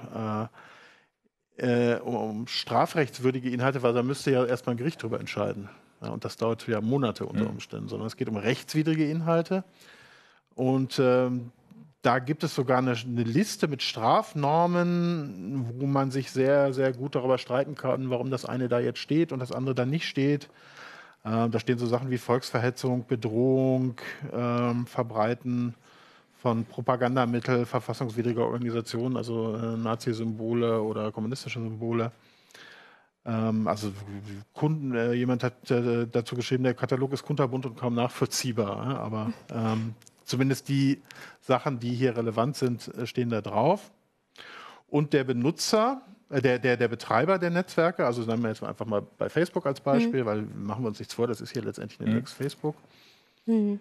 äh, 1.58 1.94
äh, 1.94 2.00
um, 2.00 2.14
um, 2.14 2.46
strafrechtswürdige 2.46 3.50
Inhalte, 3.50 3.82
weil 3.82 3.92
da 3.92 4.02
müsste 4.02 4.30
ja 4.30 4.44
erstmal 4.44 4.74
ein 4.74 4.78
Gericht 4.78 5.02
darüber 5.02 5.20
entscheiden. 5.20 5.68
Ja, 6.02 6.08
und 6.10 6.24
das 6.24 6.36
dauert 6.36 6.66
ja 6.66 6.80
Monate 6.80 7.26
unter 7.26 7.44
mhm. 7.44 7.50
Umständen, 7.50 7.88
sondern 7.88 8.06
es 8.06 8.16
geht 8.16 8.28
um 8.28 8.36
rechtswidrige 8.36 9.08
Inhalte. 9.08 9.64
Und 10.54 10.98
ähm, 10.98 11.52
da 12.02 12.18
gibt 12.18 12.44
es 12.44 12.54
sogar 12.54 12.78
eine, 12.78 12.92
eine, 12.92 13.22
Liste 13.22 13.68
mit 13.68 13.82
Strafnormen, 13.82 15.74
wo 15.78 15.86
man 15.86 16.10
sich 16.10 16.30
sehr, 16.30 16.72
sehr 16.72 16.92
gut 16.92 17.14
darüber 17.14 17.36
streiten 17.36 17.74
kann, 17.74 18.08
warum 18.08 18.30
das 18.30 18.46
eine 18.46 18.68
da 18.68 18.80
jetzt 18.80 18.98
steht 18.98 19.32
und 19.32 19.38
das 19.38 19.52
andere 19.52 19.74
da 19.74 19.84
nicht 19.84 20.08
steht. 20.08 20.48
Äh, 21.24 21.50
da 21.50 21.60
stehen 21.60 21.78
so 21.78 21.86
Sachen 21.86 22.10
wie 22.10 22.18
Volksverhetzung, 22.18 23.04
Bedrohung, 23.06 23.96
äh, 24.32 24.74
Verbreiten 24.86 25.74
von 26.40 26.64
Propagandamitteln, 26.64 27.66
verfassungswidriger 27.66 28.46
Organisationen, 28.46 29.18
also 29.18 29.54
äh, 29.54 29.76
Nazi-Symbole 29.76 30.80
oder 30.80 31.12
kommunistische 31.12 31.60
Symbole. 31.60 32.12
Ähm, 33.30 33.68
also 33.68 33.92
Kunden, 34.52 34.94
äh, 34.94 35.12
jemand 35.12 35.44
hat 35.44 35.70
äh, 35.70 36.06
dazu 36.10 36.34
geschrieben, 36.34 36.64
der 36.64 36.74
Katalog 36.74 37.12
ist 37.12 37.22
kunterbunt 37.22 37.64
und 37.66 37.76
kaum 37.78 37.94
nachvollziehbar. 37.94 38.98
Aber 38.98 39.32
ähm, 39.54 39.94
zumindest 40.24 40.68
die 40.68 41.00
Sachen, 41.40 41.78
die 41.78 41.94
hier 41.94 42.16
relevant 42.16 42.56
sind, 42.56 42.88
äh, 42.94 43.06
stehen 43.06 43.30
da 43.30 43.40
drauf. 43.40 43.90
Und 44.88 45.12
der 45.12 45.24
Benutzer, 45.24 46.02
äh, 46.28 46.42
der, 46.42 46.58
der, 46.58 46.76
der 46.76 46.88
Betreiber 46.88 47.38
der 47.38 47.50
Netzwerke, 47.50 48.04
also 48.04 48.22
sagen 48.22 48.42
wir 48.42 48.48
jetzt 48.48 48.62
einfach 48.64 48.86
mal 48.86 49.02
bei 49.18 49.28
Facebook 49.28 49.66
als 49.66 49.80
Beispiel, 49.80 50.22
mhm. 50.22 50.26
weil 50.26 50.42
machen 50.42 50.82
wir 50.82 50.88
uns 50.88 50.98
nichts 50.98 51.14
vor, 51.14 51.28
das 51.28 51.40
ist 51.40 51.52
hier 51.52 51.62
letztendlich 51.62 52.00
eine 52.00 52.20
mhm. 52.20 52.26
Facebook. 52.26 52.74
Mhm 53.46 53.80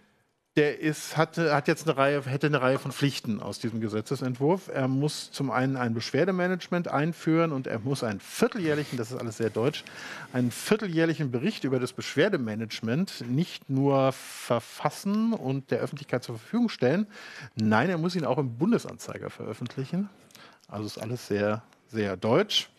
der 0.56 0.80
ist, 0.80 1.16
hatte, 1.16 1.54
hat 1.56 1.68
jetzt 1.68 1.88
eine 1.88 1.96
Reihe, 1.96 2.22
hätte 2.26 2.48
eine 2.48 2.62
Reihe 2.62 2.80
von 2.80 2.92
Pflichten 2.92 3.40
aus 3.40 3.60
diesem 3.60 3.80
Gesetzesentwurf. 3.82 4.68
Er 4.68 4.88
muss 4.88 5.32
zum 5.32 5.52
einen 5.52 5.78
ein 5.78 5.94
Beschwerdemanagement 5.94 6.88
einführen 6.88 7.52
und 7.52 7.68
er 7.68 7.80
muss 7.80 8.04
einen 8.04 8.20
vierteljährlichen, 8.20 8.98
das 8.98 9.12
ist 9.12 9.18
alles 9.18 9.38
sehr 9.38 9.52
deutsch, 9.52 9.84
einen 10.34 10.52
vierteljährlichen 10.52 11.32
Bericht 11.32 11.64
über 11.64 11.80
das 11.80 11.94
Beschwerdemanagement 11.94 13.26
nicht 13.30 13.70
nur 13.70 14.12
verfassen 14.12 15.34
und 15.34 15.72
der 15.72 15.80
Öffentlichkeit 15.80 16.24
zur 16.24 16.38
Verfügung 16.38 16.70
stellen, 16.70 17.08
nein, 17.56 17.90
er 17.90 17.98
muss 17.98 18.16
ihn 18.16 18.26
auch 18.26 18.38
im 18.38 18.58
Bundesanzeiger 18.58 19.30
veröffentlichen. 19.30 20.10
Also 20.68 20.86
ist 20.88 20.98
alles 20.98 21.28
sehr, 21.28 21.64
sehr 21.88 22.18
deutsch. 22.18 22.70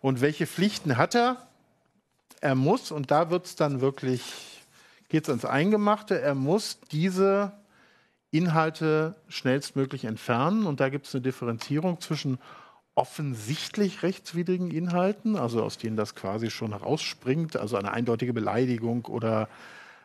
Und 0.00 0.20
welche 0.20 0.46
Pflichten 0.46 0.96
hat 0.96 1.14
er? 1.14 1.46
Er 2.40 2.54
muss, 2.54 2.90
und 2.90 3.10
da 3.10 3.30
wird 3.30 3.46
es 3.46 3.56
dann 3.56 3.80
wirklich 3.80 4.49
geht 5.10 5.24
es 5.24 5.28
ans 5.28 5.44
Eingemachte. 5.44 6.20
Er 6.20 6.34
muss 6.34 6.80
diese 6.90 7.52
Inhalte 8.30 9.16
schnellstmöglich 9.28 10.04
entfernen. 10.04 10.64
Und 10.64 10.80
da 10.80 10.88
gibt 10.88 11.06
es 11.06 11.14
eine 11.14 11.22
Differenzierung 11.22 12.00
zwischen 12.00 12.38
offensichtlich 12.94 14.02
rechtswidrigen 14.02 14.70
Inhalten, 14.70 15.36
also 15.36 15.62
aus 15.62 15.78
denen 15.78 15.96
das 15.96 16.14
quasi 16.14 16.50
schon 16.50 16.72
herausspringt, 16.72 17.56
also 17.56 17.76
eine 17.76 17.92
eindeutige 17.92 18.32
Beleidigung 18.32 19.06
oder 19.06 19.48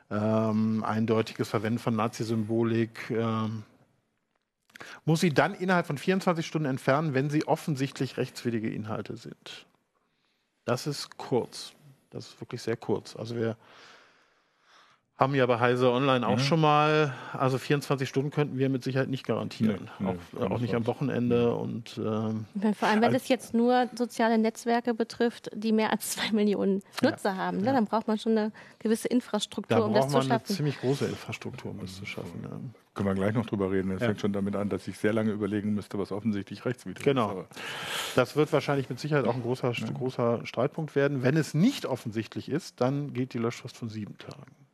ähm, 0.09 0.83
eindeutiges 0.83 1.49
Verwenden 1.49 1.79
von 1.79 1.95
Nazi-Symbolik, 1.95 3.09
ähm, 3.09 3.63
muss 5.03 5.21
sie 5.21 5.33
dann 5.33 5.53
innerhalb 5.55 5.87
von 5.87 5.97
24 5.97 6.45
Stunden 6.45 6.67
entfernen, 6.67 7.13
wenn 7.13 7.29
sie 7.29 7.47
offensichtlich 7.47 8.17
rechtswidrige 8.17 8.69
Inhalte 8.69 9.17
sind. 9.17 9.65
Das 10.63 10.87
ist 10.87 11.17
kurz. 11.17 11.73
Das 12.11 12.27
ist 12.27 12.41
wirklich 12.41 12.61
sehr 12.61 12.77
kurz. 12.77 13.15
Also 13.15 13.35
wir 13.35 13.57
haben 15.17 15.33
ja 15.33 15.45
bei 15.45 15.59
Heise 15.61 15.91
Online 15.91 16.27
auch 16.27 16.35
mhm. 16.35 16.41
schon 16.41 16.59
mal, 16.59 17.13
also 17.31 17.57
24 17.57 18.07
Stunden 18.07 18.31
könnten 18.31 18.57
wir 18.57 18.67
mit 18.67 18.83
Sicherheit 18.83 19.07
nicht 19.07 19.25
garantieren. 19.25 19.89
Nee, 19.97 20.11
nee, 20.11 20.41
auch, 20.41 20.51
auch 20.51 20.59
nicht 20.59 20.75
am 20.75 20.85
Wochenende. 20.87 21.55
Und, 21.55 21.97
ähm, 21.97 22.45
Vor 22.77 22.89
allem, 22.89 23.01
wenn 23.01 23.15
es 23.15 23.29
jetzt 23.29 23.53
nur 23.53 23.89
soziale 23.95 24.37
Netzwerke 24.37 24.93
betrifft, 24.93 25.49
die 25.53 25.71
mehr 25.71 25.91
als 25.91 26.11
zwei 26.11 26.33
Millionen 26.33 26.83
Nutzer 27.01 27.29
ja, 27.29 27.37
haben, 27.37 27.59
ne? 27.59 27.71
dann 27.71 27.85
braucht 27.85 28.09
man 28.09 28.19
schon 28.19 28.33
eine 28.33 28.51
gewisse 28.79 29.07
Infrastruktur, 29.07 29.77
da 29.77 29.85
um 29.85 29.93
das 29.93 30.07
zu 30.07 30.11
schaffen. 30.11 30.27
Da 30.27 30.35
braucht 30.35 30.47
man 30.47 30.47
eine 30.47 30.55
ziemlich 30.57 30.79
große 30.81 31.05
Infrastruktur, 31.05 31.71
um 31.71 31.79
das 31.79 31.95
zu 31.95 32.05
schaffen. 32.05 32.41
Ja. 32.43 32.59
Können 32.93 33.07
wir 33.07 33.15
gleich 33.15 33.33
noch 33.33 33.45
drüber 33.45 33.71
reden. 33.71 33.91
Es 33.91 34.01
ja. 34.01 34.07
fängt 34.07 34.19
schon 34.19 34.33
damit 34.33 34.57
an, 34.57 34.67
dass 34.67 34.85
ich 34.87 34.97
sehr 34.97 35.13
lange 35.13 35.31
überlegen 35.31 35.73
müsste, 35.73 35.97
was 35.97 36.11
offensichtlich 36.11 36.65
rechtswidrig 36.65 37.05
genau. 37.05 37.29
ist. 37.29 37.35
Genau. 37.35 37.65
Das 38.15 38.35
wird 38.35 38.51
wahrscheinlich 38.51 38.89
mit 38.89 38.99
Sicherheit 38.99 39.25
auch 39.25 39.35
ein 39.35 39.43
großer, 39.43 39.71
großer 39.71 40.45
Streitpunkt 40.45 40.93
werden. 40.95 41.23
Wenn 41.23 41.37
es 41.37 41.53
nicht 41.53 41.85
offensichtlich 41.85 42.49
ist, 42.49 42.81
dann 42.81 43.13
geht 43.13 43.33
die 43.33 43.37
Löschfrist 43.37 43.77
von 43.77 43.87
sieben 43.87 44.17
Tagen. 44.17 44.64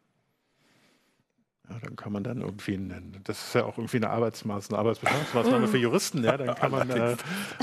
Ja, 1.72 1.78
dann 1.82 1.96
kann 1.96 2.12
man 2.12 2.24
dann 2.24 2.42
irgendwie, 2.42 2.74
einen, 2.74 3.22
das 3.24 3.42
ist 3.42 3.56
ja 3.56 3.64
auch 3.64 3.78
irgendwie 3.78 3.98
eine 3.98 4.10
Arbeitsmaßnahme, 4.10 4.80
Arbeitsbeschaffungsmaßnahme 4.82 5.68
für 5.68 5.78
Juristen, 5.78 6.24
ja, 6.24 6.36
dann 6.38 6.56
kann 6.56 6.72
man 6.72 6.90
äh, 6.90 7.16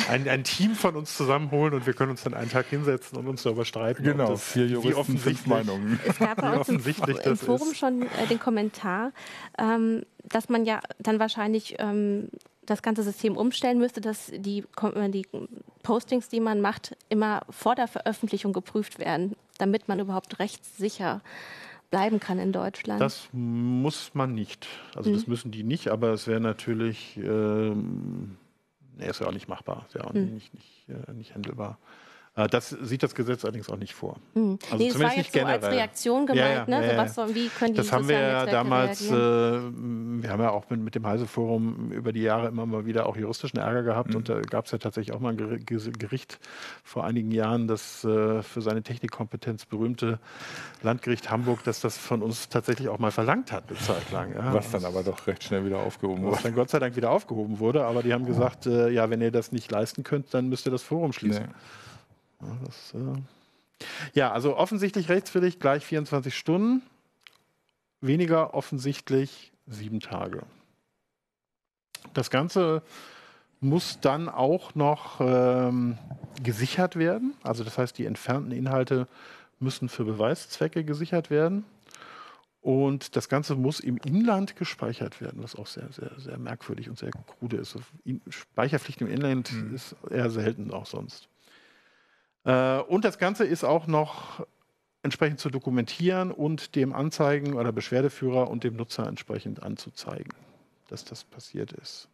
ein, 0.08 0.26
ein, 0.28 0.44
Team 0.44 0.74
von 0.74 0.96
uns 0.96 1.16
zusammenholen 1.16 1.74
und 1.74 1.86
wir 1.86 1.92
können 1.92 2.10
uns 2.10 2.22
dann 2.22 2.32
einen 2.32 2.50
Tag 2.50 2.66
hinsetzen 2.66 3.18
und 3.18 3.26
uns 3.26 3.42
darüber 3.42 3.64
streiten. 3.64 4.02
Genau, 4.02 4.30
das, 4.30 4.52
vier 4.52 4.66
Juristen, 4.66 4.90
wie 4.90 4.94
offensichtlich, 4.94 5.46
Meinungen. 5.46 6.00
Es 6.06 6.18
gab 6.18 6.40
bei 6.40 6.56
uns 6.56 6.68
im, 6.68 6.76
im 6.78 7.36
Forum 7.36 7.68
ist. 7.68 7.78
schon 7.78 8.02
äh, 8.02 8.26
den 8.30 8.38
Kommentar, 8.38 9.12
ähm, 9.58 10.04
dass 10.24 10.48
man 10.48 10.64
ja 10.64 10.80
dann 10.98 11.18
wahrscheinlich 11.18 11.76
ähm, 11.78 12.28
das 12.64 12.82
ganze 12.82 13.02
System 13.02 13.36
umstellen 13.36 13.78
müsste, 13.78 14.00
dass 14.00 14.30
die, 14.34 14.64
äh, 14.80 15.08
die 15.10 15.26
Postings, 15.82 16.28
die 16.28 16.40
man 16.40 16.60
macht, 16.60 16.96
immer 17.08 17.42
vor 17.50 17.74
der 17.74 17.88
Veröffentlichung 17.88 18.52
geprüft 18.52 18.98
werden, 18.98 19.36
damit 19.58 19.88
man 19.88 20.00
überhaupt 20.00 20.38
rechtssicher 20.38 21.20
bleiben 21.90 22.20
kann 22.20 22.38
in 22.38 22.52
Deutschland? 22.52 23.00
Das 23.00 23.28
muss 23.32 24.14
man 24.14 24.34
nicht. 24.34 24.66
Also 24.94 25.10
mhm. 25.10 25.14
das 25.14 25.26
müssen 25.26 25.50
die 25.50 25.62
nicht, 25.62 25.88
aber 25.88 26.10
es 26.12 26.26
wäre 26.26 26.40
natürlich, 26.40 27.16
ähm, 27.16 28.36
nee, 28.96 29.08
ist 29.08 29.20
ja 29.20 29.26
auch 29.26 29.32
nicht 29.32 29.48
machbar, 29.48 29.84
ist 29.88 29.94
ja 29.94 30.04
auch 30.04 30.12
mhm. 30.12 30.34
nicht, 30.34 30.54
nicht, 30.54 30.88
äh, 30.88 31.12
nicht 31.12 31.34
handelbar. 31.34 31.78
Äh, 32.38 32.46
das 32.48 32.70
sieht 32.70 33.02
das 33.02 33.14
Gesetz 33.14 33.44
allerdings 33.44 33.68
auch 33.68 33.76
nicht 33.76 33.94
vor. 33.94 34.16
Mhm. 34.34 34.58
Also 34.70 34.76
nee, 34.76 34.90
zumindest 34.90 34.94
das 34.94 35.00
war 35.00 35.08
jetzt 35.08 35.16
nicht 35.16 35.32
so 35.32 35.38
generell. 35.40 35.64
als 35.64 35.74
Reaktion 35.74 36.26
gemeint, 36.26 36.48
ja, 36.48 36.54
ja, 36.54 36.80
ne? 36.80 36.96
Ja, 36.96 37.08
so 37.08 37.22
was, 37.22 37.34
wie 37.34 37.48
können 37.48 37.74
die 37.74 37.78
Das 37.78 37.92
haben 37.92 38.08
wir 38.08 38.20
ja 38.20 38.46
damals, 38.46 39.10
äh, 39.10 39.12
wir 39.12 40.30
haben 40.30 40.40
ja 40.40 40.50
auch 40.50 40.70
mit, 40.70 40.80
mit 40.80 40.94
dem 40.94 41.04
Heise-Forum 41.04 41.90
über 41.90 42.12
die 42.12 42.22
Jahre 42.22 42.46
immer 42.46 42.64
mal 42.64 42.86
wieder 42.86 43.06
auch 43.06 43.16
juristischen 43.16 43.58
Ärger 43.58 43.82
gehabt 43.82 44.10
mhm. 44.10 44.16
und 44.16 44.28
da 44.28 44.40
gab 44.40 44.66
es 44.66 44.70
ja 44.70 44.78
tatsächlich 44.78 45.16
auch 45.16 45.20
mal 45.20 45.30
ein 45.30 45.66
Gericht 45.66 46.38
vor 46.84 47.04
einigen 47.04 47.32
Jahren, 47.32 47.66
das 47.66 48.04
äh, 48.04 48.42
für 48.42 48.62
seine 48.62 48.82
Technikkompetenz 48.82 49.66
berühmte 49.66 50.20
Landgericht 50.82 51.32
Hamburg, 51.32 51.64
das 51.64 51.80
das 51.80 51.98
von 51.98 52.22
uns 52.22 52.48
tatsächlich 52.48 52.88
auch 52.88 53.00
mal 53.00 53.10
verlangt 53.10 53.50
hat, 53.50 53.64
eine 53.68 53.78
Zeit 53.78 54.12
lang. 54.12 54.32
Ja. 54.34 54.54
Was 54.54 54.70
dann 54.70 54.84
aber 54.84 55.02
doch 55.02 55.26
recht 55.26 55.42
schnell 55.42 55.64
wieder 55.64 55.80
aufgehoben 55.80 56.22
wurde. 56.22 56.36
Was 56.36 56.42
dann 56.44 56.54
Gott 56.54 56.70
sei 56.70 56.78
Dank 56.78 56.94
wieder 56.94 57.10
aufgehoben 57.10 57.58
wurde, 57.58 57.84
aber 57.84 58.04
die 58.04 58.14
haben 58.14 58.26
gesagt, 58.26 58.66
äh, 58.66 58.90
ja, 58.90 59.10
wenn 59.10 59.20
ihr 59.20 59.32
das 59.32 59.50
nicht 59.50 59.72
leisten 59.72 60.04
könnt, 60.04 60.32
dann 60.34 60.48
müsst 60.48 60.66
ihr 60.66 60.70
das 60.70 60.84
Forum 60.84 61.12
schließen. 61.12 61.46
Nee. 61.46 61.52
Ja, 62.40 62.58
das, 62.64 62.94
äh 62.94 63.22
ja, 64.14 64.32
also 64.32 64.56
offensichtlich 64.56 65.08
rechtswidrig 65.08 65.60
gleich 65.60 65.84
24 65.84 66.36
Stunden, 66.36 66.82
weniger 68.00 68.54
offensichtlich 68.54 69.52
sieben 69.66 70.00
Tage. 70.00 70.42
Das 72.14 72.30
Ganze 72.30 72.82
muss 73.60 74.00
dann 74.00 74.28
auch 74.28 74.74
noch 74.74 75.20
ähm, 75.20 75.98
gesichert 76.42 76.96
werden. 76.96 77.34
Also 77.42 77.64
das 77.64 77.78
heißt, 77.78 77.98
die 77.98 78.06
entfernten 78.06 78.52
Inhalte 78.52 79.08
müssen 79.58 79.88
für 79.88 80.04
Beweiszwecke 80.04 80.84
gesichert 80.84 81.30
werden. 81.30 81.64
Und 82.60 83.16
das 83.16 83.28
Ganze 83.28 83.54
muss 83.54 83.80
im 83.80 83.96
Inland 83.98 84.56
gespeichert 84.56 85.20
werden, 85.20 85.42
was 85.42 85.56
auch 85.56 85.66
sehr, 85.66 85.90
sehr, 85.92 86.12
sehr 86.18 86.38
merkwürdig 86.38 86.88
und 86.88 86.98
sehr 86.98 87.10
krude 87.10 87.56
ist. 87.56 87.76
Speicherpflicht 88.28 89.00
im 89.00 89.08
Inland 89.08 89.52
mhm. 89.52 89.74
ist 89.74 89.96
eher 90.10 90.30
selten 90.30 90.70
auch 90.72 90.86
sonst. 90.86 91.28
Äh, 92.48 92.80
und 92.80 93.04
das 93.04 93.18
Ganze 93.18 93.44
ist 93.44 93.62
auch 93.62 93.86
noch 93.86 94.46
entsprechend 95.02 95.38
zu 95.38 95.50
dokumentieren 95.50 96.32
und 96.32 96.74
dem 96.74 96.94
Anzeigen- 96.94 97.54
oder 97.54 97.72
Beschwerdeführer 97.72 98.48
und 98.48 98.64
dem 98.64 98.74
Nutzer 98.74 99.06
entsprechend 99.06 99.62
anzuzeigen, 99.62 100.32
dass 100.88 101.04
das 101.04 101.24
passiert 101.24 101.72
ist. 101.72 102.08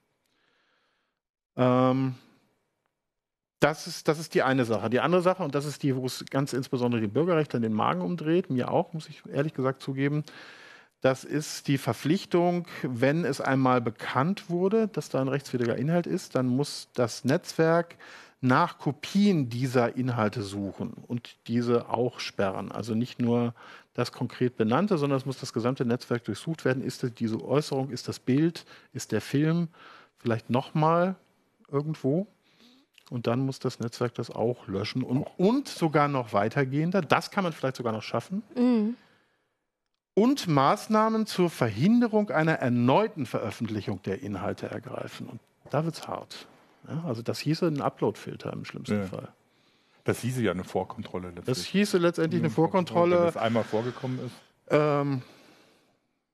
Ähm, 1.56 2.16
das 3.60 3.86
ist, 3.86 4.08
das 4.08 4.18
ist 4.18 4.34
die 4.34 4.42
eine 4.42 4.64
Sache. 4.64 4.90
Die 4.90 5.00
andere 5.00 5.22
Sache, 5.22 5.44
und 5.44 5.54
das 5.54 5.64
ist 5.64 5.84
die, 5.84 5.94
wo 5.94 6.04
es 6.04 6.24
ganz 6.28 6.52
insbesondere 6.52 7.00
die 7.00 7.06
Bürgerrechte 7.06 7.56
in 7.56 7.62
den 7.62 7.72
Magen 7.72 8.02
umdreht, 8.02 8.50
mir 8.50 8.72
auch, 8.72 8.92
muss 8.92 9.08
ich 9.08 9.22
ehrlich 9.32 9.54
gesagt 9.54 9.82
zugeben, 9.82 10.24
das 11.00 11.22
ist 11.22 11.68
die 11.68 11.78
Verpflichtung, 11.78 12.66
wenn 12.82 13.24
es 13.24 13.40
einmal 13.40 13.80
bekannt 13.80 14.50
wurde, 14.50 14.88
dass 14.88 15.10
da 15.10 15.20
ein 15.20 15.28
rechtswidriger 15.28 15.76
Inhalt 15.76 16.06
ist, 16.06 16.34
dann 16.34 16.46
muss 16.46 16.88
das 16.94 17.24
Netzwerk 17.24 17.96
nach 18.44 18.78
Kopien 18.78 19.48
dieser 19.48 19.96
Inhalte 19.96 20.42
suchen 20.42 20.92
und 21.06 21.36
diese 21.46 21.88
auch 21.88 22.20
sperren. 22.20 22.70
Also 22.70 22.94
nicht 22.94 23.18
nur 23.18 23.54
das 23.94 24.12
konkret 24.12 24.56
benannte, 24.56 24.98
sondern 24.98 25.16
es 25.16 25.24
muss 25.24 25.40
das 25.40 25.54
gesamte 25.54 25.86
Netzwerk 25.86 26.24
durchsucht 26.24 26.66
werden. 26.66 26.82
Ist 26.82 27.02
das 27.02 27.14
diese 27.14 27.42
Äußerung, 27.42 27.90
ist 27.90 28.06
das 28.06 28.18
Bild, 28.18 28.66
ist 28.92 29.12
der 29.12 29.22
Film 29.22 29.68
vielleicht 30.18 30.50
nochmal 30.50 31.16
irgendwo? 31.70 32.26
Und 33.10 33.26
dann 33.26 33.40
muss 33.40 33.60
das 33.60 33.80
Netzwerk 33.80 34.14
das 34.14 34.30
auch 34.30 34.68
löschen 34.68 35.02
und, 35.02 35.26
und 35.38 35.68
sogar 35.68 36.08
noch 36.08 36.32
weitergehender. 36.32 37.00
Das 37.00 37.30
kann 37.30 37.44
man 37.44 37.52
vielleicht 37.54 37.76
sogar 37.76 37.92
noch 37.92 38.02
schaffen. 38.02 38.42
Mhm. 38.56 38.96
Und 40.14 40.46
Maßnahmen 40.46 41.26
zur 41.26 41.48
Verhinderung 41.48 42.30
einer 42.30 42.54
erneuten 42.54 43.24
Veröffentlichung 43.24 44.02
der 44.02 44.22
Inhalte 44.22 44.70
ergreifen. 44.70 45.28
Und 45.28 45.40
da 45.70 45.84
wird 45.84 45.94
es 45.94 46.06
hart. 46.06 46.46
Ja, 46.88 47.04
also 47.04 47.22
das 47.22 47.38
hieße 47.40 47.66
ein 47.66 47.80
Upload-Filter 47.80 48.52
im 48.52 48.64
schlimmsten 48.64 49.00
ja. 49.00 49.06
Fall. 49.06 49.28
Das 50.04 50.20
hieße 50.20 50.42
ja 50.42 50.50
eine 50.50 50.64
Vorkontrolle. 50.64 51.28
Letztlich. 51.28 51.46
Das 51.46 51.64
hieße 51.64 51.98
letztendlich 51.98 52.42
eine 52.42 52.50
Vorkontrolle. 52.50 53.16
Wenn 53.16 53.24
das 53.24 53.36
einmal 53.38 53.64
vorgekommen 53.64 54.18
ist. 54.18 54.34
Ähm, 54.68 55.22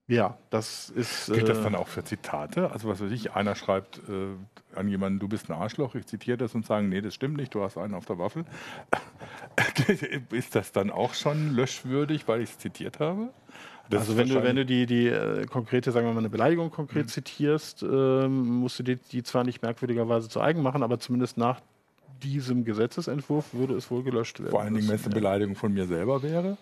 ja, 0.09 0.37
das 0.51 0.91
ist. 0.91 1.33
Gilt 1.33 1.49
das 1.49 1.59
äh, 1.59 1.63
dann 1.63 1.77
auch 1.77 1.87
für 1.87 2.03
Zitate? 2.03 2.73
Also, 2.73 2.89
was 2.89 3.01
weiß 3.01 3.13
ich, 3.13 3.33
einer 3.33 3.55
schreibt 3.55 3.99
äh, 4.09 4.35
an 4.77 4.89
jemanden, 4.89 5.21
du 5.21 5.29
bist 5.29 5.49
ein 5.49 5.57
Arschloch, 5.57 5.95
ich 5.95 6.07
zitiere 6.07 6.37
das 6.37 6.53
und 6.57 6.67
sagen, 6.67 6.89
nee, 6.89 7.01
das 7.01 7.15
stimmt 7.15 7.37
nicht, 7.37 7.55
du 7.55 7.63
hast 7.63 7.79
einen 7.79 7.95
auf 7.95 8.07
der 8.07 8.19
Waffel. 8.19 8.45
ist 10.33 10.57
das 10.57 10.73
dann 10.73 10.91
auch 10.91 11.15
schon 11.15 11.55
löschwürdig, 11.55 12.27
weil 12.27 12.41
ich 12.41 12.51
es 12.51 12.59
zitiert 12.59 12.99
habe? 12.99 13.31
Das 13.91 14.03
also 14.03 14.17
wenn 14.17 14.29
du, 14.29 14.43
wenn 14.43 14.57
du 14.57 14.65
die, 14.65 14.87
die 14.87 15.09
äh, 15.09 15.47
konkrete, 15.47 15.91
sagen 15.91 16.07
wir 16.07 16.13
mal, 16.13 16.21
eine 16.21 16.31
Beleidigung 16.31 16.71
konkret 16.71 17.07
mhm. 17.07 17.09
zitierst, 17.09 17.83
ähm, 17.83 18.61
musst 18.61 18.79
du 18.79 18.85
die, 18.85 18.97
die 18.97 19.23
zwar 19.23 19.45
nicht 19.45 19.63
merkwürdigerweise 19.63 20.29
zu 20.29 20.41
eigen 20.41 20.63
machen, 20.63 20.83
aber 20.83 21.01
zumindest 21.01 21.37
nach 21.37 21.61
diesem 22.23 22.65
Gesetzesentwurf 22.65 23.53
würde 23.53 23.75
es 23.75 23.91
wohl 23.91 24.05
gelöscht 24.05 24.39
werden. 24.39 24.51
Vor 24.51 24.63
allen 24.63 24.75
Dingen, 24.75 24.89
wenn 24.89 24.95
es 24.95 25.05
eine 25.05 25.15
Beleidigung 25.15 25.57
von 25.57 25.73
mir 25.73 25.87
selber 25.87 26.23
wäre. 26.23 26.57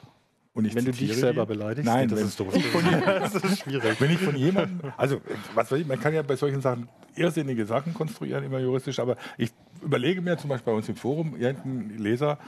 Und 0.54 0.64
ich 0.64 0.74
wenn 0.74 0.86
du 0.86 0.92
dich 0.92 1.14
selber 1.14 1.46
beleidigst, 1.46 1.86
nein, 1.86 2.08
das 2.08 2.20
ist, 2.20 2.40
das 2.40 3.34
ist 3.44 3.60
schwierig. 3.60 4.00
Wenn 4.00 4.10
ich 4.10 4.18
von 4.18 4.34
jemandem, 4.34 4.92
also 4.96 5.20
was 5.54 5.70
weiß 5.70 5.80
ich, 5.80 5.86
man 5.86 6.00
kann 6.00 6.14
ja 6.14 6.22
bei 6.22 6.34
solchen 6.34 6.60
Sachen 6.60 6.88
irrsinnige 7.14 7.64
Sachen 7.64 7.94
konstruieren, 7.94 8.42
immer 8.42 8.58
juristisch, 8.58 8.98
aber 8.98 9.16
ich 9.36 9.52
überlege 9.82 10.20
mir 10.20 10.36
zum 10.38 10.50
Beispiel 10.50 10.72
bei 10.72 10.76
uns 10.76 10.88
im 10.88 10.96
Forum, 10.96 11.36
irgendein 11.36 11.98
Leser 11.98 12.38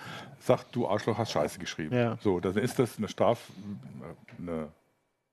sagt, 0.41 0.75
du 0.75 0.89
Arschloch 0.89 1.19
hast 1.19 1.33
Scheiße 1.33 1.59
geschrieben. 1.59 1.95
Ja. 1.95 2.19
So, 2.21 2.41
dann 2.41 2.57
ist 2.57 2.79
das 2.79 2.99
eine 2.99 3.09
Straf, 3.09 3.51
eine 4.39 4.69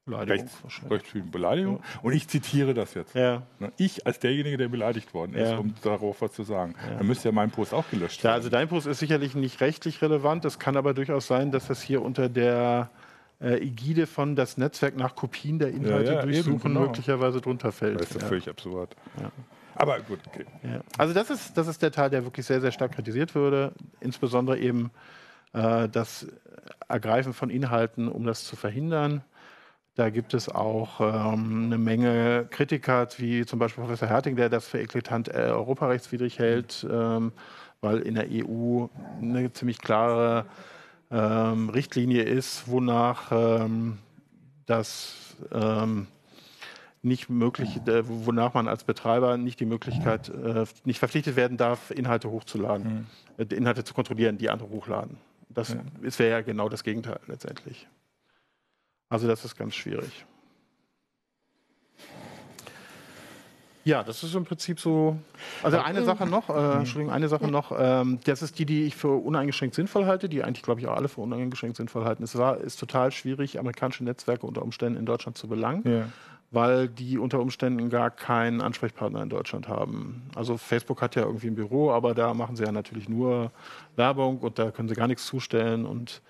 Beleidigung, 0.07 0.49
Rechts, 0.89 1.13
Beleidigung. 1.31 1.75
Ja. 1.75 1.99
Und 2.01 2.13
ich 2.13 2.27
zitiere 2.29 2.73
das 2.73 2.93
jetzt. 2.93 3.13
Ja. 3.13 3.43
Ne, 3.59 3.73
ich 3.77 4.07
als 4.07 4.19
derjenige, 4.19 4.55
der 4.55 4.69
beleidigt 4.69 5.13
worden 5.13 5.35
ist, 5.35 5.49
ja. 5.49 5.57
um 5.57 5.73
darauf 5.83 6.21
was 6.21 6.31
zu 6.31 6.43
sagen. 6.43 6.75
Dann 6.97 7.05
müsste 7.05 7.27
ja 7.27 7.33
mein 7.33 7.51
Post 7.51 7.73
auch 7.73 7.89
gelöscht 7.89 8.23
werden. 8.23 8.31
Ja, 8.31 8.35
also 8.35 8.49
dein 8.49 8.69
Post 8.69 8.87
ist 8.87 8.99
sicherlich 8.99 9.35
nicht 9.35 9.59
rechtlich 9.59 10.01
relevant. 10.01 10.45
Es 10.45 10.59
kann 10.59 10.77
aber 10.77 10.93
durchaus 10.93 11.27
sein, 11.27 11.51
dass 11.51 11.67
das 11.67 11.81
hier 11.81 12.01
unter 12.01 12.29
der 12.29 12.89
äh, 13.41 13.61
Ägide 13.61 14.07
von 14.07 14.37
das 14.37 14.57
Netzwerk 14.57 14.95
nach 14.95 15.13
Kopien 15.13 15.59
der 15.59 15.69
Inhalte 15.69 16.21
durchsuchen 16.21 16.53
eben, 16.53 16.61
genau. 16.61 16.79
möglicherweise 16.81 17.41
drunter 17.41 17.73
fällt. 17.73 17.99
Das 17.99 18.11
ist 18.11 18.21
ja 18.21 18.27
völlig 18.27 18.47
absurd. 18.47 18.95
Aber 19.77 19.99
gut, 19.99 20.19
okay. 20.27 20.45
Also 20.97 21.13
das 21.13 21.29
ist, 21.29 21.57
das 21.57 21.67
ist 21.67 21.81
der 21.81 21.91
Teil, 21.91 22.09
der 22.09 22.23
wirklich 22.23 22.45
sehr, 22.45 22.61
sehr 22.61 22.71
stark 22.71 22.93
kritisiert 22.93 23.35
würde. 23.35 23.73
Insbesondere 23.99 24.57
eben 24.57 24.91
äh, 25.53 25.87
das 25.89 26.27
Ergreifen 26.87 27.33
von 27.33 27.49
Inhalten, 27.49 28.07
um 28.07 28.25
das 28.25 28.43
zu 28.43 28.55
verhindern 28.55 29.23
Da 29.95 30.09
gibt 30.09 30.33
es 30.33 30.49
auch 30.49 30.99
ähm, 31.01 31.65
eine 31.65 31.77
Menge 31.77 32.47
Kritiker, 32.49 33.07
wie 33.17 33.45
zum 33.45 33.59
Beispiel 33.59 33.83
Professor 33.83 34.07
Herting, 34.07 34.35
der 34.35 34.49
das 34.49 34.67
für 34.67 34.79
eklatant 34.79 35.27
äh, 35.29 35.49
europarechtswidrig 35.51 36.39
hält, 36.39 36.85
ähm, 36.89 37.31
weil 37.81 37.99
in 37.99 38.15
der 38.15 38.27
EU 38.31 38.87
eine 39.21 39.51
ziemlich 39.53 39.79
klare 39.79 40.45
ähm, 41.11 41.69
Richtlinie 41.69 42.23
ist, 42.23 42.67
wonach 42.67 43.31
ähm, 43.31 43.97
das 44.65 45.35
ähm, 45.51 46.07
nicht 47.07 47.29
möglich, 47.29 47.77
äh, 47.87 48.03
wonach 48.07 48.53
man 48.53 48.67
als 48.67 48.83
Betreiber 48.83 49.37
nicht 49.37 49.59
die 49.59 49.65
Möglichkeit, 49.65 50.29
äh, 50.29 50.65
nicht 50.85 50.99
verpflichtet 50.99 51.35
werden 51.35 51.57
darf, 51.57 51.91
Inhalte 51.91 52.29
hochzuladen, 52.29 53.07
mhm. 53.37 53.47
Inhalte 53.49 53.83
zu 53.83 53.93
kontrollieren, 53.93 54.37
die 54.37 54.49
andere 54.49 54.69
hochladen. 54.69 55.17
Das 55.49 55.69
ja. 55.69 56.19
wäre 56.19 56.29
ja 56.29 56.41
genau 56.41 56.69
das 56.69 56.83
Gegenteil 56.83 57.19
letztendlich. 57.27 57.87
Also 59.09 59.27
das 59.27 59.45
ist 59.45 59.55
ganz 59.55 59.75
schwierig. 59.75 60.25
Ja, 63.85 64.03
das 64.03 64.21
ist 64.21 64.35
im 64.35 64.43
Prinzip 64.43 64.81
so. 64.81 65.17
Also 65.63 65.79
eine 65.79 66.03
Sache 66.03 66.27
noch, 66.27 66.49
äh, 66.49 66.79
Entschuldigung, 66.79 67.13
eine 67.13 67.29
Sache 67.29 67.47
noch. 67.47 67.71
Ähm, 67.79 68.19
das 68.25 68.41
ist 68.41 68.59
die, 68.59 68.65
die 68.65 68.83
ich 68.83 68.97
für 68.97 69.07
uneingeschränkt 69.07 69.75
sinnvoll 69.75 70.05
halte, 70.05 70.27
die 70.27 70.43
eigentlich, 70.43 70.63
glaube 70.63 70.81
ich, 70.81 70.87
auch 70.87 70.97
alle 70.97 71.07
für 71.07 71.21
uneingeschränkt 71.21 71.77
sinnvoll 71.77 72.03
halten. 72.03 72.21
Es 72.21 72.37
war, 72.37 72.57
ist 72.57 72.81
total 72.81 73.13
schwierig, 73.13 73.57
amerikanische 73.59 74.03
Netzwerke 74.03 74.45
unter 74.45 74.61
Umständen 74.61 74.99
in 74.99 75.05
Deutschland 75.05 75.37
zu 75.37 75.47
belangen. 75.47 75.83
Ja 75.85 76.09
weil 76.51 76.87
die 76.87 77.17
unter 77.17 77.39
Umständen 77.39 77.89
gar 77.89 78.09
keinen 78.09 78.61
Ansprechpartner 78.61 79.21
in 79.21 79.29
Deutschland 79.29 79.67
haben. 79.67 80.29
Also 80.35 80.57
Facebook 80.57 81.01
hat 81.01 81.15
ja 81.15 81.23
irgendwie 81.23 81.47
ein 81.47 81.55
Büro, 81.55 81.91
aber 81.91 82.13
da 82.13 82.33
machen 82.33 82.55
sie 82.55 82.63
ja 82.63 82.71
natürlich 82.71 83.09
nur 83.09 83.51
Werbung 83.95 84.39
und 84.39 84.57
da 84.57 84.71
können 84.71 84.87
sie 84.87 84.95
gar 84.95 85.07
nichts 85.07 85.25
zustellen. 85.25 85.85
Und 85.85 86.21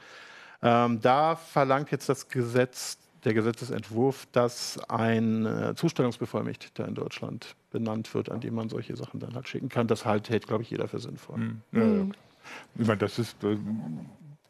ähm, 0.64 1.00
da 1.02 1.36
verlangt 1.36 1.92
jetzt 1.92 2.10
das 2.10 2.30
Gesetz, 2.30 2.98
der 3.24 3.34
Gesetzesentwurf, 3.34 4.28
dass 4.32 4.80
ein 4.90 5.46
äh, 5.46 5.76
Zustellungsbevollmächtigter 5.76 6.88
in 6.88 6.96
Deutschland 6.96 7.56
benannt 7.72 8.14
wird, 8.14 8.32
an 8.32 8.40
dem 8.40 8.56
man 8.56 8.70
solche 8.70 8.96
Sachen 8.96 9.20
dann 9.20 9.36
halt 9.36 9.48
schicken 9.48 9.70
kann. 9.70 9.88
Das 9.88 10.06
halt 10.06 10.30
hält, 10.30 10.48
glaube 10.48 10.64
ich, 10.64 10.70
jeder 10.70 10.88
für 10.88 11.00
sinnvoll. 11.00 11.38
Mhm. 11.38 11.62
Ja, 11.74 11.84
ja. 11.84 12.06
Ich 12.76 12.88
meine, 12.88 13.00
das 13.00 13.20
ist 13.20 13.44
äh, 13.44 13.58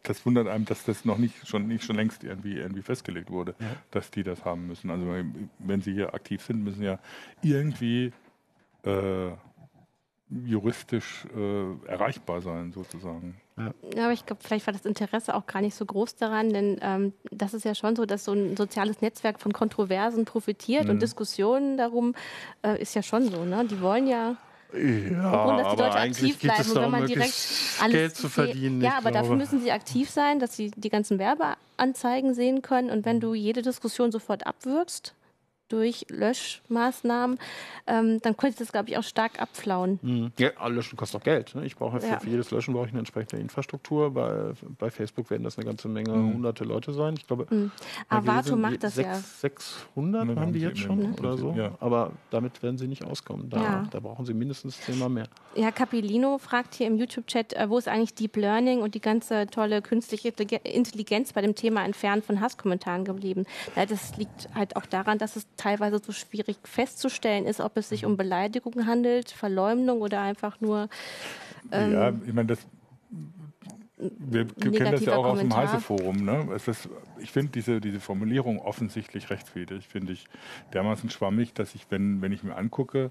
das 0.07 0.25
wundert 0.25 0.47
einem, 0.47 0.65
dass 0.65 0.83
das 0.85 1.05
noch 1.05 1.17
nicht 1.17 1.47
schon, 1.47 1.67
nicht 1.67 1.83
schon 1.83 1.95
längst 1.95 2.23
irgendwie, 2.23 2.57
irgendwie 2.57 2.81
festgelegt 2.81 3.29
wurde, 3.29 3.55
ja. 3.59 3.67
dass 3.91 4.11
die 4.11 4.23
das 4.23 4.45
haben 4.45 4.67
müssen. 4.67 4.89
Also 4.89 5.05
wenn 5.59 5.81
sie 5.81 5.93
hier 5.93 6.13
aktiv 6.13 6.41
sind, 6.41 6.63
müssen 6.63 6.83
ja 6.83 6.99
irgendwie 7.41 8.13
äh, 8.83 9.31
juristisch 10.29 11.25
äh, 11.35 11.87
erreichbar 11.87 12.41
sein, 12.41 12.71
sozusagen. 12.73 13.39
Ja. 13.57 13.73
ja 13.95 14.03
aber 14.05 14.13
ich 14.13 14.25
glaube, 14.25 14.41
vielleicht 14.43 14.67
war 14.67 14.73
das 14.73 14.85
Interesse 14.85 15.35
auch 15.35 15.45
gar 15.45 15.61
nicht 15.61 15.75
so 15.75 15.85
groß 15.85 16.15
daran, 16.15 16.51
denn 16.51 16.77
ähm, 16.81 17.13
das 17.31 17.53
ist 17.53 17.65
ja 17.65 17.75
schon 17.75 17.95
so, 17.95 18.05
dass 18.05 18.25
so 18.25 18.33
ein 18.33 18.57
soziales 18.57 19.01
Netzwerk 19.01 19.39
von 19.39 19.53
Kontroversen 19.53 20.25
profitiert 20.25 20.85
mhm. 20.85 20.91
und 20.91 21.01
Diskussionen 21.01 21.77
darum 21.77 22.13
äh, 22.61 22.81
ist 22.81 22.93
ja 22.95 23.03
schon 23.03 23.29
so. 23.29 23.45
Ne? 23.45 23.65
Die 23.65 23.81
wollen 23.81 24.07
ja 24.07 24.35
ja, 24.73 25.45
Grund, 25.45 25.59
dass 25.59 25.75
die 25.75 25.81
Leute 25.81 25.95
aktiv 25.95 26.39
bleiben. 26.39 26.75
Wenn 26.75 26.91
man 26.91 27.07
direkt 27.07 27.33
alles 27.81 27.93
Geld 27.93 28.15
zu 28.15 28.29
verdienen. 28.29 28.81
Ja, 28.81 28.97
aber 28.97 29.11
glaube. 29.11 29.17
dafür 29.19 29.35
müssen 29.35 29.61
sie 29.61 29.71
aktiv 29.71 30.09
sein, 30.09 30.39
dass 30.39 30.55
sie 30.55 30.71
die 30.75 30.89
ganzen 30.89 31.19
Werbeanzeigen 31.19 32.33
sehen 32.33 32.61
können. 32.61 32.89
Und 32.89 33.05
wenn 33.05 33.19
du 33.19 33.33
jede 33.33 33.61
Diskussion 33.61 34.11
sofort 34.11 34.45
abwürgst, 34.45 35.13
durch 35.69 36.05
Löschmaßnahmen, 36.09 37.39
ähm, 37.87 38.21
dann 38.21 38.37
könnte 38.37 38.59
das, 38.59 38.71
glaube 38.71 38.89
ich, 38.89 38.97
auch 38.97 39.03
stark 39.03 39.41
abflauen. 39.41 39.99
Mhm. 40.01 40.31
Ja, 40.37 40.67
Löschen 40.67 40.97
kostet 40.97 41.21
auch 41.21 41.25
Geld. 41.25 41.55
Ne? 41.55 41.65
Ich 41.65 41.75
brauche 41.75 41.99
für, 41.99 42.07
ja. 42.07 42.19
für, 42.19 42.29
jedes 42.29 42.51
Löschen 42.51 42.73
brauche 42.73 42.85
ich 42.85 42.91
eine 42.91 42.99
entsprechende 42.99 43.41
Infrastruktur. 43.41 44.11
Bei, 44.13 44.53
bei 44.77 44.89
Facebook 44.89 45.29
werden 45.29 45.43
das 45.43 45.57
eine 45.57 45.65
ganze 45.65 45.87
Menge, 45.87 46.11
mhm. 46.11 46.35
hunderte 46.35 46.63
Leute 46.63 46.93
sein. 46.93 47.15
Ich 47.17 47.27
glaube, 47.27 47.47
mhm. 47.49 47.71
Avato 48.09 48.55
macht 48.55 48.83
das 48.83 48.95
6, 48.95 49.07
ja. 49.07 49.15
600 49.15 50.37
haben 50.37 50.53
die 50.53 50.59
jetzt 50.59 50.79
schon 50.79 51.13
oder 51.13 51.37
so. 51.37 51.53
Ja. 51.53 51.71
Aber 51.79 52.11
damit 52.29 52.61
werden 52.63 52.77
sie 52.77 52.87
nicht 52.87 53.03
auskommen. 53.03 53.49
Da, 53.49 53.61
ja. 53.61 53.87
da 53.89 53.99
brauchen 53.99 54.25
sie 54.25 54.33
mindestens 54.33 54.79
zehnmal 54.81 55.09
mehr. 55.09 55.27
Ja, 55.55 55.71
Capilino 55.71 56.37
fragt 56.37 56.75
hier 56.75 56.87
im 56.87 56.97
YouTube-Chat, 56.97 57.53
äh, 57.53 57.69
wo 57.69 57.77
ist 57.77 57.87
eigentlich 57.87 58.13
Deep 58.13 58.35
Learning 58.35 58.81
und 58.81 58.95
die 58.95 59.01
ganze 59.01 59.47
tolle 59.47 59.81
künstliche 59.81 60.29
Intelligenz 60.29 61.33
bei 61.33 61.41
dem 61.41 61.55
Thema 61.55 61.83
Entfernen 61.83 62.21
von 62.21 62.41
Hasskommentaren 62.41 63.05
geblieben? 63.05 63.45
Ja, 63.75 63.85
das 63.85 64.17
liegt 64.17 64.49
halt 64.53 64.75
auch 64.75 64.85
daran, 64.85 65.17
dass 65.17 65.35
es 65.35 65.47
teilweise 65.57 65.99
so 65.99 66.11
schwierig 66.11 66.57
festzustellen 66.63 67.45
ist, 67.45 67.59
ob 67.59 67.77
es 67.77 67.89
sich 67.89 68.05
um 68.05 68.17
Beleidigung 68.17 68.85
handelt, 68.85 69.31
Verleumdung 69.31 70.01
oder 70.01 70.21
einfach 70.21 70.61
nur. 70.61 70.89
Ähm, 71.71 71.93
ja, 71.93 72.13
ich 72.25 72.33
meine, 72.33 72.47
das. 72.47 72.59
Wir 73.99 74.45
kennen 74.45 74.91
das 74.91 75.05
ja 75.05 75.15
auch 75.15 75.25
aus 75.25 75.39
dem 75.39 75.55
Heise-Forum. 75.55 76.17
Ne? 76.17 76.47
ich 77.19 77.31
finde 77.31 77.51
diese, 77.51 77.81
diese 77.81 77.99
Formulierung 77.99 78.59
offensichtlich 78.59 79.31
rechtswidrig, 79.31 79.87
finde 79.87 80.13
ich 80.13 80.25
dermaßen 80.71 81.09
schwammig, 81.09 81.55
dass 81.55 81.73
ich, 81.73 81.87
wenn, 81.89 82.21
wenn 82.21 82.31
ich 82.31 82.43
mir 82.43 82.55
angucke, 82.55 83.09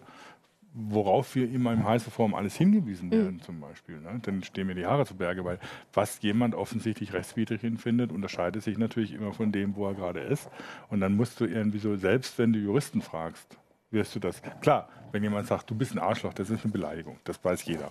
worauf 0.79 1.35
wir 1.35 1.51
immer 1.51 1.73
im 1.73 1.85
heißen 1.85 2.12
Form 2.12 2.35
alles 2.35 2.55
hingewiesen 2.55 3.11
werden, 3.11 3.37
mhm. 3.37 3.43
zum 3.43 3.61
Beispiel. 3.61 3.99
Ne? 3.99 4.21
Dann 4.23 4.43
stehen 4.45 4.67
mir 4.67 4.75
die 4.75 4.85
Haare 4.85 5.07
zu 5.07 5.17
Berge, 5.17 5.43
weil 5.43 5.59
was 5.95 6.21
jemand 6.21 6.55
offensichtlich 6.55 7.15
rechtswidrig 7.15 7.62
findet, 7.81 8.12
unterscheidet 8.12 8.62
sich 8.62 8.77
natürlich 8.77 9.15
immer 9.15 9.33
von 9.33 9.53
dem, 9.53 9.75
wo 9.75 9.87
er 9.87 9.95
gerade 9.95 10.21
ist. 10.21 10.51
Und 10.91 11.01
dann 11.01 11.17
musst 11.17 11.41
du 11.41 11.47
irgendwie 11.47 11.79
so, 11.79 11.97
selbst 11.97 12.39
wenn 12.39 12.53
du 12.53 12.59
Juristen 12.59 13.01
fragst, 13.01 13.57
wirst 13.91 14.15
du 14.15 14.21
das. 14.21 14.43
Klar, 14.61 14.91
wenn 15.12 15.23
jemand 15.23 15.47
sagt, 15.47 15.71
du 15.71 15.75
bist 15.75 15.93
ein 15.93 15.99
Arschloch, 15.99 16.35
das 16.35 16.51
ist 16.51 16.62
eine 16.62 16.73
Beleidigung. 16.73 17.17
Das 17.25 17.43
weiß 17.43 17.65
jeder. 17.65 17.91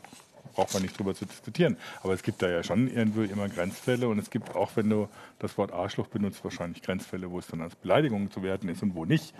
Braucht 0.53 0.73
man 0.75 0.83
nicht 0.83 0.97
drüber 0.97 1.15
zu 1.15 1.25
diskutieren. 1.25 1.77
Aber 2.03 2.13
es 2.13 2.21
gibt 2.21 2.41
da 2.43 2.49
ja 2.49 2.61
schon 2.61 2.87
irgendwo 2.87 3.21
immer 3.21 3.49
Grenzfälle 3.49 4.07
und 4.07 4.19
es 4.19 4.29
gibt 4.29 4.55
auch, 4.55 4.75
wenn 4.75 4.89
du 4.89 5.09
das 5.39 5.57
Wort 5.57 5.73
Arschloch 5.73 6.07
benutzt, 6.07 6.43
wahrscheinlich 6.43 6.83
Grenzfälle, 6.83 7.31
wo 7.31 7.39
es 7.39 7.47
dann 7.47 7.61
als 7.61 7.75
Beleidigung 7.75 8.29
zu 8.29 8.43
werten 8.43 8.69
ist 8.69 8.83
und 8.83 8.93
wo 8.93 9.05
nicht. 9.05 9.33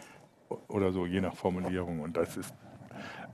Oder 0.68 0.92
so, 0.92 1.06
je 1.06 1.22
nach 1.22 1.36
Formulierung. 1.36 2.00
Und 2.00 2.18
das 2.18 2.38
ist 2.38 2.54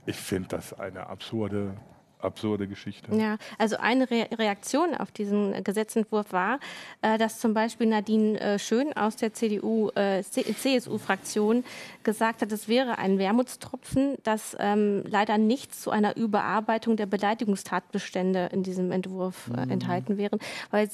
ich 0.06 0.16
finde 0.16 0.48
das 0.48 0.72
eine 0.78 1.06
absurde 1.06 1.76
absurde 2.22 2.68
Geschichte. 2.68 3.14
Ja, 3.14 3.36
also 3.58 3.76
eine 3.76 4.10
Re 4.10 4.28
Reaktion 4.38 4.94
auf 4.94 5.10
diesen 5.10 5.64
Gesetzentwurf 5.64 6.32
war, 6.32 6.60
äh, 7.02 7.18
dass 7.18 7.40
zum 7.40 7.54
Beispiel 7.54 7.88
Nadine 7.88 8.40
äh, 8.40 8.58
Schön 8.58 8.92
aus 8.96 9.16
der 9.16 9.32
CDU, 9.32 9.90
äh, 9.94 10.22
CSU-Fraktion 10.22 11.64
gesagt 12.02 12.42
hat, 12.42 12.52
es 12.52 12.68
wäre 12.68 12.98
ein 12.98 13.18
Wermutstropfen, 13.18 14.16
dass 14.22 14.56
ähm, 14.60 15.02
leider 15.06 15.38
nichts 15.38 15.82
zu 15.82 15.90
einer 15.90 16.16
Überarbeitung 16.16 16.96
der 16.96 17.06
Beleidigungstatbestände 17.06 18.50
in 18.52 18.62
diesem 18.62 18.92
Entwurf 18.92 19.48
äh, 19.48 19.64
mhm. 19.64 19.72
enthalten 19.72 20.16
wären, 20.16 20.38
weil, 20.70 20.88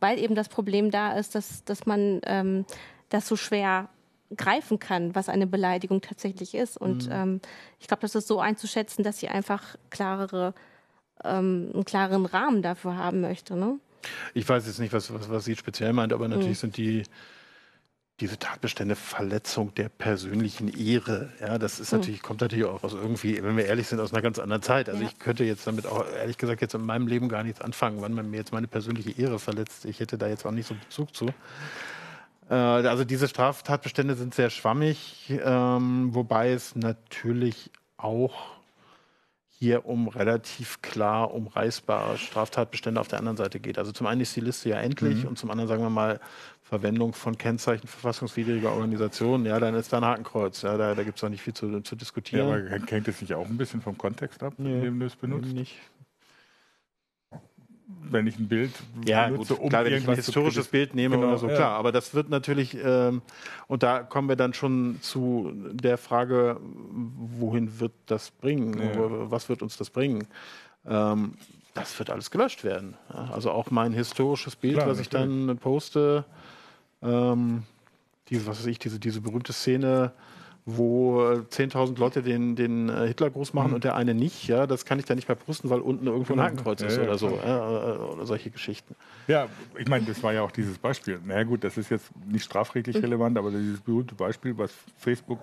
weil 0.00 0.18
eben 0.18 0.34
das 0.34 0.48
Problem 0.48 0.90
da 0.90 1.12
ist, 1.12 1.34
dass, 1.34 1.64
dass 1.64 1.86
man 1.86 2.20
ähm, 2.24 2.64
das 3.08 3.28
so 3.28 3.36
schwer 3.36 3.88
greifen 4.36 4.78
kann, 4.78 5.14
was 5.14 5.28
eine 5.28 5.46
Beleidigung 5.46 6.00
tatsächlich 6.00 6.54
ist. 6.54 6.76
Und 6.76 7.06
mhm. 7.06 7.12
ähm, 7.12 7.40
ich 7.78 7.88
glaube, 7.88 8.00
das 8.00 8.14
ist 8.14 8.28
so 8.28 8.40
einzuschätzen, 8.40 9.04
dass 9.04 9.18
sie 9.18 9.28
einfach 9.28 9.76
klarere, 9.90 10.54
ähm, 11.24 11.70
einen 11.72 11.84
klaren 11.84 12.26
Rahmen 12.26 12.62
dafür 12.62 12.96
haben 12.96 13.20
möchte. 13.20 13.56
Ne? 13.56 13.78
Ich 14.34 14.48
weiß 14.48 14.66
jetzt 14.66 14.80
nicht, 14.80 14.92
was, 14.92 15.12
was, 15.12 15.28
was 15.30 15.44
sie 15.44 15.56
speziell 15.56 15.92
meint, 15.92 16.12
aber 16.12 16.28
natürlich 16.28 16.58
mhm. 16.58 16.72
sind 16.72 16.76
die 16.76 17.02
diese 18.20 18.38
Tatbestände 18.38 18.96
Verletzung 18.96 19.74
der 19.74 19.90
persönlichen 19.90 20.68
Ehre. 20.68 21.32
Ja, 21.38 21.58
das 21.58 21.80
ist 21.80 21.92
mhm. 21.92 21.98
natürlich, 21.98 22.22
kommt 22.22 22.40
natürlich 22.40 22.64
auch 22.64 22.82
aus 22.82 22.94
irgendwie, 22.94 23.42
wenn 23.42 23.56
wir 23.56 23.66
ehrlich 23.66 23.88
sind, 23.88 24.00
aus 24.00 24.12
einer 24.12 24.22
ganz 24.22 24.38
anderen 24.38 24.62
Zeit. 24.62 24.88
Also 24.88 25.02
ja. 25.02 25.08
ich 25.08 25.18
könnte 25.18 25.44
jetzt 25.44 25.66
damit 25.66 25.86
auch 25.86 26.06
ehrlich 26.10 26.38
gesagt 26.38 26.62
jetzt 26.62 26.74
in 26.74 26.84
meinem 26.84 27.08
Leben 27.08 27.28
gar 27.28 27.42
nichts 27.42 27.60
anfangen, 27.60 28.00
wann 28.00 28.14
man 28.14 28.30
mir 28.30 28.38
jetzt 28.38 28.52
meine 28.52 28.68
persönliche 28.68 29.10
Ehre 29.20 29.38
verletzt. 29.38 29.84
Ich 29.84 30.00
hätte 30.00 30.16
da 30.16 30.28
jetzt 30.28 30.46
auch 30.46 30.50
nicht 30.50 30.66
so 30.66 30.74
Bezug 30.74 31.14
zu. 31.14 31.26
Äh, 32.48 32.54
also 32.54 33.04
diese 33.04 33.28
Straftatbestände 33.28 34.14
sind 34.14 34.34
sehr 34.34 34.50
schwammig, 34.50 35.32
ähm, 35.44 36.14
wobei 36.14 36.50
es 36.50 36.76
natürlich 36.76 37.70
auch 37.96 38.56
hier 39.58 39.86
um 39.86 40.08
relativ 40.08 40.82
klar 40.82 41.32
umreißbare 41.32 42.18
Straftatbestände 42.18 43.00
auf 43.00 43.08
der 43.08 43.18
anderen 43.18 43.38
Seite 43.38 43.58
geht. 43.58 43.78
Also 43.78 43.90
zum 43.90 44.06
einen 44.06 44.20
ist 44.20 44.36
die 44.36 44.40
Liste 44.40 44.68
ja 44.68 44.76
endlich 44.76 45.22
mhm. 45.22 45.30
und 45.30 45.38
zum 45.38 45.50
anderen 45.50 45.68
sagen 45.68 45.82
wir 45.82 45.88
mal 45.88 46.20
Verwendung 46.62 47.14
von 47.14 47.38
Kennzeichen 47.38 47.86
verfassungswidriger 47.86 48.72
Organisationen. 48.72 49.46
Ja, 49.46 49.58
dann 49.58 49.74
ist 49.74 49.92
da 49.92 49.98
ein 49.98 50.04
Hakenkreuz. 50.04 50.60
Ja, 50.62 50.76
da, 50.76 50.94
da 50.94 51.04
gibt 51.04 51.16
es 51.16 51.24
auch 51.24 51.30
nicht 51.30 51.40
viel 51.40 51.54
zu, 51.54 51.80
zu 51.80 51.96
diskutieren. 51.96 52.48
Ja, 52.48 52.54
aber 52.54 52.86
hängt 52.86 53.08
es 53.08 53.20
nicht 53.20 53.32
auch 53.32 53.46
ein 53.46 53.56
bisschen 53.56 53.80
vom 53.80 53.96
Kontext 53.96 54.42
ab, 54.42 54.54
nee, 54.58 54.74
in 54.74 54.82
dem 54.82 55.00
du 55.00 55.06
es 55.06 55.16
benutzt? 55.16 55.52
Nicht 55.52 55.76
wenn 58.10 58.26
ich 58.26 58.38
ein 58.38 58.48
Bild 58.48 58.72
ja, 59.04 59.28
benutze, 59.28 59.54
gut, 59.54 59.64
um 59.64 59.68
klar, 59.68 59.84
wenn 59.84 59.94
ich 59.94 60.08
ein 60.08 60.14
historisches 60.14 60.68
Bild 60.68 60.94
nehme 60.94 61.16
genau, 61.16 61.28
oder 61.28 61.38
so, 61.38 61.48
ja. 61.48 61.54
klar. 61.54 61.76
Aber 61.76 61.92
das 61.92 62.14
wird 62.14 62.28
natürlich, 62.28 62.76
ähm, 62.82 63.22
und 63.66 63.82
da 63.82 64.02
kommen 64.02 64.28
wir 64.28 64.36
dann 64.36 64.54
schon 64.54 64.98
zu 65.00 65.52
der 65.72 65.98
Frage, 65.98 66.60
wohin 66.60 67.80
wird 67.80 67.92
das 68.06 68.30
bringen? 68.30 68.78
Ja. 68.78 69.30
Was 69.30 69.48
wird 69.48 69.62
uns 69.62 69.76
das 69.76 69.90
bringen? 69.90 70.26
Ähm, 70.86 71.34
das 71.74 71.98
wird 71.98 72.10
alles 72.10 72.30
gelöscht 72.30 72.64
werden. 72.64 72.94
Also 73.08 73.50
auch 73.50 73.70
mein 73.70 73.92
historisches 73.92 74.56
Bild, 74.56 74.76
klar, 74.76 74.88
was 74.88 74.98
ich 74.98 75.08
dann 75.08 75.58
poste, 75.58 76.24
ähm, 77.02 77.64
diese, 78.30 78.46
was 78.46 78.60
weiß 78.60 78.66
ich, 78.66 78.78
diese, 78.78 78.98
diese 78.98 79.20
berühmte 79.20 79.52
Szene, 79.52 80.12
wo 80.68 81.20
10.000 81.20 81.96
Leute 81.96 82.22
den, 82.24 82.56
den 82.56 82.88
äh, 82.88 83.06
Hitlergruß 83.06 83.54
machen 83.54 83.68
mhm. 83.68 83.74
und 83.76 83.84
der 83.84 83.94
eine 83.94 84.14
nicht, 84.14 84.48
ja, 84.48 84.66
das 84.66 84.84
kann 84.84 84.98
ich 84.98 85.04
da 85.04 85.14
nicht 85.14 85.28
mehr 85.28 85.36
posten, 85.36 85.70
weil 85.70 85.78
unten 85.78 86.08
irgendwo 86.08 86.32
ein 86.32 86.40
Hakenkreuz 86.40 86.82
ist 86.82 86.96
ja, 86.96 87.04
oder 87.04 87.16
so, 87.18 87.28
äh, 87.28 87.30
oder 87.30 88.26
solche 88.26 88.50
Geschichten. 88.50 88.96
Ja, 89.28 89.46
ich 89.78 89.88
meine, 89.88 90.06
das 90.06 90.20
war 90.24 90.32
ja 90.32 90.42
auch 90.42 90.50
dieses 90.50 90.76
Beispiel. 90.76 91.20
Na 91.24 91.34
naja, 91.34 91.44
gut, 91.44 91.62
das 91.62 91.78
ist 91.78 91.90
jetzt 91.90 92.10
nicht 92.26 92.42
strafrechtlich 92.42 92.96
mhm. 92.96 93.02
relevant, 93.02 93.38
aber 93.38 93.52
dieses 93.52 93.80
berühmte 93.80 94.16
Beispiel, 94.16 94.58
was 94.58 94.72
Facebook 94.98 95.38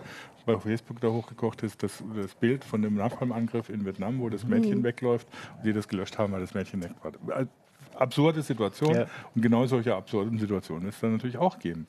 bei 0.46 0.60
Facebook 0.60 1.00
da 1.00 1.08
hochgekocht 1.08 1.64
ist, 1.64 1.82
das, 1.84 2.04
das 2.16 2.36
Bild 2.36 2.66
von 2.66 2.82
dem 2.82 2.96
Napalm-Angriff 2.96 3.70
in 3.70 3.86
Vietnam, 3.86 4.20
wo 4.20 4.28
das 4.28 4.44
Mädchen 4.44 4.80
mhm. 4.80 4.84
wegläuft 4.84 5.28
und 5.58 5.66
die 5.66 5.72
das 5.72 5.88
gelöscht 5.88 6.18
haben, 6.18 6.34
weil 6.34 6.42
das 6.42 6.54
Mädchen 6.54 6.84
weg 6.84 6.92
war. 7.02 7.48
Absurde 7.96 8.42
Situation 8.42 8.94
ja. 8.94 9.06
und 9.36 9.42
genau 9.42 9.66
solche 9.68 9.96
absurden 9.96 10.38
Situationen 10.38 10.84
wird 10.84 10.96
es 10.96 11.00
dann 11.00 11.14
natürlich 11.14 11.38
auch 11.38 11.60
geben. 11.60 11.88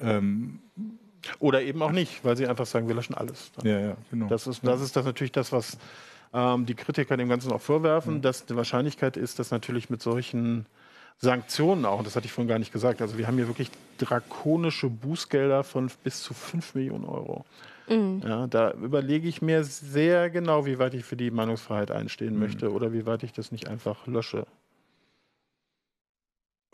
Ähm, 0.00 0.58
oder 1.38 1.62
eben 1.62 1.82
auch 1.82 1.92
nicht, 1.92 2.24
weil 2.24 2.36
sie 2.36 2.46
einfach 2.46 2.66
sagen, 2.66 2.88
wir 2.88 2.94
löschen 2.94 3.14
alles. 3.14 3.50
Ja, 3.62 3.78
ja, 3.78 3.96
genau. 4.10 4.28
Das 4.28 4.46
ist, 4.46 4.66
das 4.66 4.80
ist 4.80 4.96
das 4.96 5.04
natürlich 5.04 5.32
das, 5.32 5.52
was 5.52 5.78
ähm, 6.32 6.66
die 6.66 6.74
Kritiker 6.74 7.16
dem 7.16 7.28
Ganzen 7.28 7.52
auch 7.52 7.60
vorwerfen, 7.60 8.14
mhm. 8.14 8.22
dass 8.22 8.46
die 8.46 8.56
Wahrscheinlichkeit 8.56 9.16
ist, 9.16 9.38
dass 9.38 9.50
natürlich 9.50 9.90
mit 9.90 10.02
solchen 10.02 10.66
Sanktionen 11.18 11.84
auch, 11.84 11.98
und 11.98 12.06
das 12.06 12.16
hatte 12.16 12.26
ich 12.26 12.32
vorhin 12.32 12.48
gar 12.48 12.58
nicht 12.58 12.72
gesagt, 12.72 13.00
also 13.00 13.18
wir 13.18 13.26
haben 13.26 13.36
hier 13.36 13.46
wirklich 13.46 13.70
drakonische 13.98 14.90
Bußgelder 14.90 15.62
von 15.62 15.90
bis 16.02 16.22
zu 16.22 16.34
5 16.34 16.74
Millionen 16.74 17.04
Euro. 17.04 17.44
Mhm. 17.88 18.22
Ja, 18.24 18.46
da 18.46 18.72
überlege 18.72 19.28
ich 19.28 19.42
mir 19.42 19.62
sehr 19.64 20.30
genau, 20.30 20.66
wie 20.66 20.78
weit 20.78 20.94
ich 20.94 21.04
für 21.04 21.16
die 21.16 21.30
Meinungsfreiheit 21.30 21.90
einstehen 21.90 22.34
mhm. 22.34 22.40
möchte 22.40 22.72
oder 22.72 22.92
wie 22.92 23.06
weit 23.06 23.22
ich 23.22 23.32
das 23.32 23.52
nicht 23.52 23.68
einfach 23.68 24.06
lösche. 24.06 24.46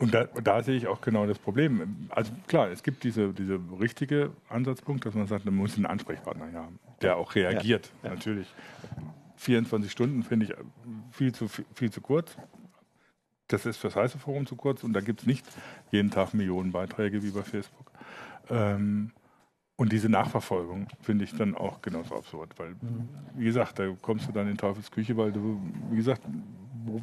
Und 0.01 0.13
da, 0.15 0.25
da, 0.25 0.63
sehe 0.63 0.75
ich 0.75 0.87
auch 0.87 0.99
genau 0.99 1.27
das 1.27 1.37
Problem. 1.37 2.07
Also 2.09 2.31
klar, 2.47 2.69
es 2.69 2.81
gibt 2.81 3.03
diese, 3.03 3.33
diese 3.33 3.59
richtige 3.79 4.31
Ansatzpunkt, 4.49 5.05
dass 5.05 5.13
man 5.13 5.27
sagt, 5.27 5.45
man 5.45 5.55
muss 5.55 5.75
einen 5.75 5.85
Ansprechpartner 5.85 6.51
haben, 6.53 6.79
der 7.01 7.17
auch 7.17 7.35
reagiert. 7.35 7.91
Ja, 8.01 8.09
ja. 8.09 8.15
Natürlich. 8.15 8.47
24 9.37 9.91
Stunden 9.91 10.23
finde 10.23 10.47
ich 10.47 10.53
viel 11.11 11.33
zu, 11.33 11.47
viel 11.47 11.91
zu 11.91 12.01
kurz. 12.01 12.35
Das 13.47 13.65
ist 13.65 13.77
fürs 13.77 13.95
heiße 13.95 14.17
Forum 14.17 14.47
zu 14.47 14.55
kurz 14.55 14.83
und 14.83 14.93
da 14.93 15.01
gibt 15.01 15.21
es 15.21 15.27
nicht 15.27 15.45
jeden 15.91 16.09
Tag 16.09 16.33
Millionen 16.33 16.71
Beiträge 16.71 17.21
wie 17.21 17.31
bei 17.31 17.43
Facebook. 17.43 17.91
Ähm, 18.49 19.11
und 19.75 19.91
diese 19.91 20.09
Nachverfolgung 20.09 20.87
finde 21.01 21.25
ich 21.25 21.35
dann 21.35 21.55
auch 21.55 21.81
genauso 21.81 22.15
absurd, 22.15 22.53
weil, 22.57 22.69
mhm. 22.69 23.09
wie 23.35 23.45
gesagt, 23.45 23.79
da 23.79 23.87
kommst 24.01 24.27
du 24.27 24.31
dann 24.31 24.47
in 24.47 24.57
Teufelsküche, 24.57 25.17
weil 25.17 25.31
du, 25.31 25.59
wie 25.89 25.95
gesagt, 25.95 26.21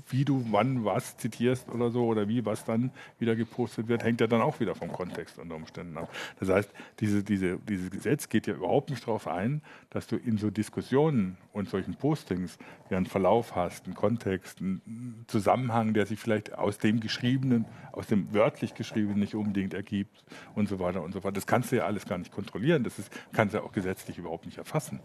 wie 0.08 0.24
du 0.24 0.44
wann 0.50 0.84
was 0.84 1.16
zitierst 1.16 1.68
oder 1.68 1.90
so 1.90 2.06
oder 2.06 2.28
wie 2.28 2.44
was 2.44 2.64
dann 2.64 2.90
wieder 3.18 3.36
gepostet 3.36 3.88
wird, 3.88 4.04
hängt 4.04 4.20
ja 4.20 4.26
dann 4.26 4.40
auch 4.40 4.60
wieder 4.60 4.74
vom 4.74 4.92
Kontext 4.92 5.38
unter 5.38 5.56
Umständen 5.56 5.96
ab. 5.96 6.10
Das 6.40 6.48
heißt, 6.48 6.70
diese, 7.00 7.22
diese, 7.22 7.58
dieses 7.58 7.90
Gesetz 7.90 8.28
geht 8.28 8.46
ja 8.46 8.54
überhaupt 8.54 8.90
nicht 8.90 9.06
darauf 9.06 9.26
ein, 9.26 9.62
dass 9.90 10.06
du 10.06 10.16
in 10.16 10.38
so 10.38 10.50
Diskussionen 10.50 11.36
und 11.52 11.68
solchen 11.68 11.94
Postings 11.94 12.58
ja 12.90 12.96
einen 12.96 13.06
Verlauf 13.06 13.54
hast, 13.56 13.86
einen 13.86 13.94
Kontext, 13.94 14.60
einen 14.60 15.24
Zusammenhang, 15.26 15.94
der 15.94 16.06
sich 16.06 16.18
vielleicht 16.18 16.54
aus 16.54 16.78
dem 16.78 17.00
Geschriebenen, 17.00 17.66
aus 17.92 18.06
dem 18.06 18.32
wörtlich 18.32 18.74
Geschriebenen 18.74 19.18
nicht 19.18 19.34
unbedingt 19.34 19.74
ergibt 19.74 20.24
und 20.54 20.68
so 20.68 20.78
weiter 20.78 21.02
und 21.02 21.12
so 21.12 21.20
fort. 21.20 21.36
Das 21.36 21.46
kannst 21.46 21.72
du 21.72 21.76
ja 21.76 21.84
alles 21.84 22.06
gar 22.06 22.18
nicht 22.18 22.32
kontrollieren. 22.32 22.84
Das 22.84 22.98
ist, 22.98 23.10
kannst 23.32 23.54
du 23.54 23.58
ja 23.58 23.64
auch 23.64 23.72
gesetzlich 23.72 24.18
überhaupt 24.18 24.46
nicht 24.46 24.58
erfassen, 24.58 25.00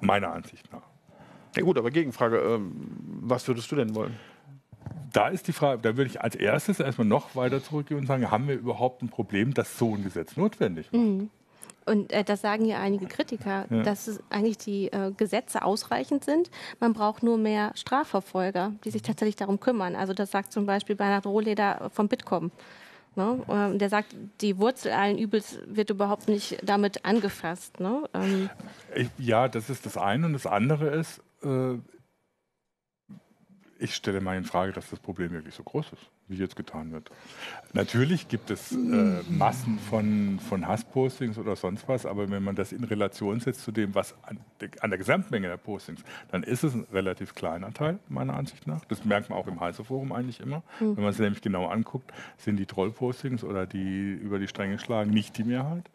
meiner 0.00 0.32
Ansicht 0.32 0.70
nach. 0.72 0.95
Ja 1.56 1.62
gut, 1.62 1.78
aber 1.78 1.90
Gegenfrage, 1.90 2.38
ähm, 2.38 2.72
was 3.20 3.46
würdest 3.48 3.70
du 3.72 3.76
denn 3.76 3.94
wollen? 3.94 4.16
Da 5.12 5.28
ist 5.28 5.48
die 5.48 5.52
Frage, 5.52 5.80
da 5.80 5.96
würde 5.96 6.10
ich 6.10 6.20
als 6.20 6.34
erstes 6.34 6.78
erstmal 6.78 7.06
noch 7.06 7.34
weiter 7.34 7.62
zurückgehen 7.62 8.00
und 8.00 8.06
sagen, 8.06 8.30
haben 8.30 8.48
wir 8.48 8.56
überhaupt 8.56 9.02
ein 9.02 9.08
Problem, 9.08 9.54
dass 9.54 9.78
so 9.78 9.94
ein 9.94 10.04
Gesetz 10.04 10.36
notwendig 10.36 10.86
ist? 10.86 10.92
Mhm. 10.92 11.30
Und 11.86 12.12
äh, 12.12 12.24
das 12.24 12.40
sagen 12.42 12.64
ja 12.64 12.80
einige 12.80 13.06
Kritiker, 13.06 13.64
ja. 13.70 13.82
dass 13.82 14.20
eigentlich 14.28 14.58
die 14.58 14.88
äh, 14.92 15.12
Gesetze 15.16 15.62
ausreichend 15.64 16.24
sind. 16.24 16.50
Man 16.80 16.92
braucht 16.92 17.22
nur 17.22 17.38
mehr 17.38 17.72
Strafverfolger, 17.76 18.72
die 18.84 18.90
sich 18.90 19.02
tatsächlich 19.02 19.36
darum 19.36 19.60
kümmern. 19.60 19.94
Also 19.94 20.12
das 20.12 20.32
sagt 20.32 20.52
zum 20.52 20.66
Beispiel 20.66 20.96
Bernhard 20.96 21.26
Rohleder 21.26 21.90
vom 21.92 22.08
Bitkom. 22.08 22.50
Ne? 23.14 23.40
Ähm, 23.48 23.78
der 23.78 23.88
sagt, 23.88 24.14
die 24.40 24.58
Wurzel 24.58 24.92
allen 24.92 25.16
Übels 25.16 25.60
wird 25.66 25.90
überhaupt 25.90 26.28
nicht 26.28 26.58
damit 26.62 27.04
angefasst. 27.04 27.80
Ne? 27.80 28.02
Ähm. 28.12 28.50
Ja, 29.16 29.48
das 29.48 29.70
ist 29.70 29.86
das 29.86 29.96
eine. 29.96 30.26
Und 30.26 30.34
das 30.34 30.46
andere 30.46 30.88
ist, 30.88 31.22
äh, 31.42 31.78
ich 33.78 33.94
stelle 33.94 34.20
mal 34.20 34.36
in 34.36 34.44
Frage, 34.44 34.72
dass 34.72 34.90
das 34.90 34.98
Problem 34.98 35.32
wirklich 35.32 35.54
so 35.54 35.62
groß 35.62 35.92
ist, 35.92 36.10
wie 36.28 36.36
jetzt 36.36 36.56
getan 36.56 36.92
wird. 36.92 37.10
Natürlich 37.72 38.28
gibt 38.28 38.50
es 38.50 38.72
äh, 38.72 39.22
Massen 39.28 39.78
von, 39.78 40.38
von 40.40 40.66
Hasspostings 40.66 41.38
oder 41.38 41.56
sonst 41.56 41.86
was, 41.88 42.06
aber 42.06 42.30
wenn 42.30 42.42
man 42.42 42.56
das 42.56 42.72
in 42.72 42.84
Relation 42.84 43.40
setzt 43.40 43.62
zu 43.62 43.72
dem, 43.72 43.94
was 43.94 44.14
an, 44.22 44.38
an, 44.80 44.90
der 44.90 44.98
Gesamtmenge 44.98 45.48
der 45.48 45.56
Postings, 45.56 46.02
dann 46.30 46.42
ist 46.42 46.64
es 46.64 46.74
ein 46.74 46.86
relativ 46.92 47.34
kleiner 47.34 47.72
Teil, 47.72 47.98
meiner 48.08 48.34
Ansicht 48.34 48.66
nach. 48.66 48.84
Das 48.86 49.04
merkt 49.04 49.30
man 49.30 49.38
auch 49.38 49.46
im 49.46 49.60
Heiße-Forum 49.60 50.12
eigentlich 50.12 50.40
immer. 50.40 50.62
Mhm. 50.80 50.96
Wenn 50.96 51.04
man 51.04 51.12
es 51.12 51.18
nämlich 51.18 51.42
genau 51.42 51.66
anguckt, 51.66 52.12
sind 52.38 52.56
die 52.56 52.66
Troll-Postings 52.66 53.44
oder 53.44 53.66
die 53.66 54.12
über 54.14 54.38
die 54.38 54.48
Stränge 54.48 54.78
schlagen 54.78 55.10
nicht 55.10 55.36
die 55.36 55.44
Mehrheit. 55.44 55.90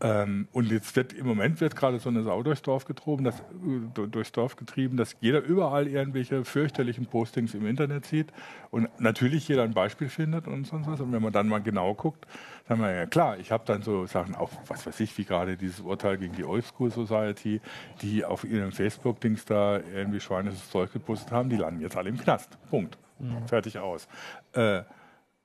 Ähm, 0.00 0.48
und 0.52 0.70
jetzt 0.70 0.94
wird 0.96 1.12
im 1.12 1.26
Moment 1.26 1.60
wird 1.60 1.76
gerade 1.76 1.98
so 1.98 2.08
eine 2.08 2.22
Sau 2.22 2.42
durchs 2.42 2.62
Dorf 2.62 2.84
getrieben, 2.84 3.24
dass, 3.24 3.40
äh, 3.40 4.06
durchs 4.08 4.32
Dorf 4.32 4.56
getrieben, 4.56 4.96
dass 4.96 5.16
jeder 5.20 5.42
überall 5.42 5.86
irgendwelche 5.86 6.44
fürchterlichen 6.44 7.06
Postings 7.06 7.54
im 7.54 7.66
Internet 7.66 8.06
sieht 8.06 8.32
und 8.70 8.88
natürlich 9.00 9.48
jeder 9.48 9.62
ein 9.62 9.72
Beispiel 9.72 10.08
findet 10.08 10.46
und 10.46 10.66
sonst 10.66 10.86
was. 10.86 11.00
Und 11.00 11.12
wenn 11.12 11.22
man 11.22 11.32
dann 11.32 11.48
mal 11.48 11.62
genau 11.62 11.94
guckt, 11.94 12.26
dann 12.66 12.80
wir 12.80 12.92
ja 12.92 13.06
klar, 13.06 13.38
ich 13.38 13.52
habe 13.52 13.64
dann 13.66 13.82
so 13.82 14.06
Sachen 14.06 14.34
auch, 14.34 14.50
was 14.66 14.86
weiß 14.86 14.98
ich, 15.00 15.16
wie 15.18 15.24
gerade 15.24 15.56
dieses 15.56 15.80
Urteil 15.80 16.18
gegen 16.18 16.34
die 16.34 16.44
Old 16.44 16.64
School 16.64 16.90
Society, 16.90 17.60
die 18.02 18.24
auf 18.24 18.44
ihren 18.44 18.72
Facebook-Dings 18.72 19.44
da 19.44 19.78
irgendwie 19.78 20.20
schweinisches 20.20 20.70
Zeug 20.70 20.92
gepostet 20.92 21.30
haben, 21.30 21.50
die 21.50 21.56
landen 21.56 21.80
jetzt 21.80 21.96
alle 21.96 22.08
im 22.08 22.18
Knast. 22.18 22.58
Punkt. 22.70 22.98
Mhm. 23.18 23.46
Fertig 23.46 23.78
aus. 23.78 24.08
Äh, 24.52 24.82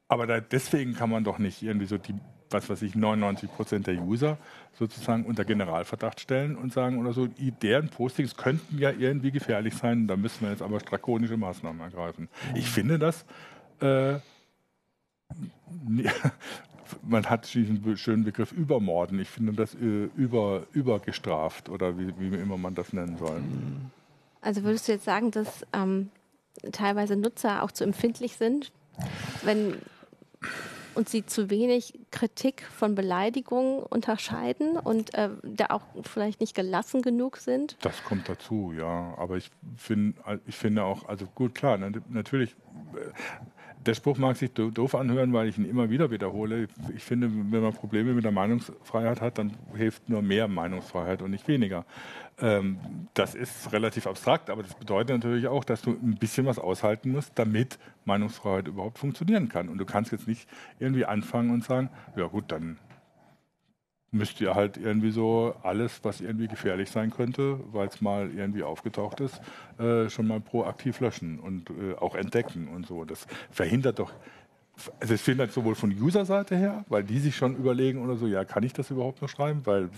aber 0.08 0.26
da, 0.26 0.40
deswegen 0.40 0.96
kann 0.96 1.10
man 1.10 1.24
doch 1.24 1.38
nicht 1.38 1.62
irgendwie 1.62 1.86
so 1.86 1.98
die 1.98 2.16
was 2.52 2.70
weiß 2.70 2.82
ich, 2.82 2.96
99 2.96 3.52
Prozent 3.52 3.88
der 3.88 4.02
User 4.02 4.38
sozusagen 4.78 5.26
unter 5.26 5.46
Generalverdacht 5.46 6.20
stellen 6.20 6.56
und 6.56 6.74
sagen 6.74 7.00
oder 7.00 7.14
so, 7.14 7.28
deren 7.62 7.90
Postings 7.90 8.36
könnten 8.36 8.78
ja 8.78 8.92
irgendwie 8.92 9.32
gefährlich 9.32 9.76
sein, 9.76 10.08
da 10.08 10.16
müssen 10.16 10.42
wir 10.42 10.52
jetzt 10.52 10.62
aber 10.62 10.80
drakonische 10.80 11.38
Maßnahmen 11.38 11.82
ergreifen. 11.82 12.30
Ich 12.56 12.70
finde 12.70 13.00
das, 13.00 13.26
äh, 13.82 14.16
man 17.04 17.30
hat 17.30 17.54
diesen 17.54 17.98
schönen 17.98 18.24
Begriff 18.24 18.52
Übermorden, 18.52 19.20
ich 19.20 19.30
finde 19.30 19.54
das 19.54 19.76
äh, 19.76 20.10
über, 20.16 20.64
übergestraft 20.74 21.70
oder 21.70 21.98
wie, 21.98 22.14
wie 22.18 22.36
immer 22.38 22.58
man 22.58 22.76
das 22.76 22.94
nennen 22.94 23.18
soll. 23.18 23.42
Also 24.42 24.64
würdest 24.64 24.88
du 24.88 24.94
jetzt 24.94 25.06
sagen, 25.06 25.32
dass 25.32 25.66
ähm, 25.74 26.10
teilweise 26.72 27.16
Nutzer 27.16 27.64
auch 27.64 27.72
zu 27.72 27.84
empfindlich 27.84 28.38
sind, 28.38 28.72
wenn 29.44 29.76
und 30.95 31.10
sie 31.10 31.25
zu 31.25 31.49
wenig 31.49 31.99
Kritik 32.12 32.63
von 32.63 32.95
Beleidigungen 32.95 33.84
unterscheiden 33.84 34.78
und 34.78 35.13
äh, 35.13 35.30
da 35.43 35.67
auch 35.69 35.84
vielleicht 36.04 36.41
nicht 36.41 36.56
gelassen 36.56 37.02
genug 37.02 37.38
sind? 37.38 37.78
Das 37.82 38.04
kommt 38.04 38.30
dazu, 38.30 38.73
ja. 38.78 39.13
Aber 39.17 39.38
ich, 39.38 39.52
find, 39.78 40.15
ich 40.45 40.56
finde 40.56 40.84
auch, 40.84 41.08
also 41.08 41.25
gut, 41.36 41.56
klar, 41.56 41.78
natürlich. 42.10 42.56
Der 43.86 43.94
Spruch 43.94 44.18
mag 44.18 44.36
sich 44.36 44.52
doof 44.52 44.94
anhören, 44.94 45.32
weil 45.32 45.48
ich 45.48 45.58
ihn 45.58 45.63
immer 45.63 45.89
wieder 45.89 46.12
wiederhole. 46.12 46.68
Ich 46.96 47.04
finde, 47.04 47.30
wenn 47.32 47.62
man 47.62 47.74
Probleme 47.74 48.13
mit 48.13 48.26
der 48.26 48.32
Meinungsfreiheit 48.32 49.22
hat, 49.22 49.38
dann 49.38 49.54
hilft 49.74 50.10
nur 50.10 50.22
mehr 50.22 50.50
Meinungsfreiheit 50.50 51.22
und 51.22 51.32
nicht 51.32 51.48
weniger. 51.48 51.86
Ähm, 52.42 52.78
das 53.13 53.36
ist 53.36 53.72
relativ 53.72 54.06
abstrakt, 54.06 54.50
aber 54.50 54.63
das 54.63 54.74
bedeutet 54.76 55.15
natürlich 55.15 55.48
auch, 55.48 55.63
dass 55.63 55.82
du 55.82 55.92
ein 55.92 56.18
bisschen 56.20 56.46
was 56.46 56.60
aushalten 56.60 57.12
musst, 57.12 57.32
damit 57.36 57.80
Meinungsfreiheit 58.04 58.68
überhaupt 58.68 59.00
funktionieren 59.00 59.48
kann. 59.48 59.70
Und 59.70 59.78
du 59.78 59.86
kannst 59.86 60.12
jetzt 60.12 60.28
nicht 60.28 60.50
irgendwie 60.80 61.06
anfangen 61.06 61.52
und 61.52 61.63
sagen, 61.63 61.89
ja 62.18 62.28
gut, 62.28 62.46
dann 62.50 62.78
müsst 64.12 64.41
ihr 64.41 64.56
halt 64.56 64.78
irgendwie 64.78 65.12
so 65.12 65.54
alles, 65.63 66.00
was 66.04 66.22
irgendwie 66.22 66.48
gefährlich 66.48 66.89
sein 66.89 67.12
könnte, 67.12 67.60
weil 67.72 67.88
es 67.88 68.02
mal 68.02 68.32
irgendwie 68.32 68.63
aufgetaucht 68.63 69.19
ist, 69.19 69.39
äh, 69.80 70.10
schon 70.10 70.28
mal 70.28 70.39
proaktiv 70.39 71.00
löschen 71.00 71.39
und 71.39 71.69
äh, 71.69 71.95
auch 71.95 72.15
entdecken 72.15 72.67
und 72.67 72.88
so. 72.88 73.06
Das 73.06 73.28
verhindert 73.52 74.00
doch, 74.00 74.12
also 75.00 75.13
es 75.13 75.22
verhindert 75.22 75.52
sowohl 75.52 75.76
von 75.76 75.91
User-Seite 75.91 76.56
her, 76.56 76.86
weil 76.88 77.04
die 77.04 77.19
sich 77.19 77.36
schon 77.36 77.56
überlegen 77.56 78.04
oder 78.04 78.15
so, 78.15 78.28
ja, 78.28 78.45
kann 78.45 78.63
ich 78.63 78.74
das 78.74 78.89
überhaupt 78.89 79.22
noch 79.22 79.30
schreiben, 79.30 79.62
weil 79.65 79.89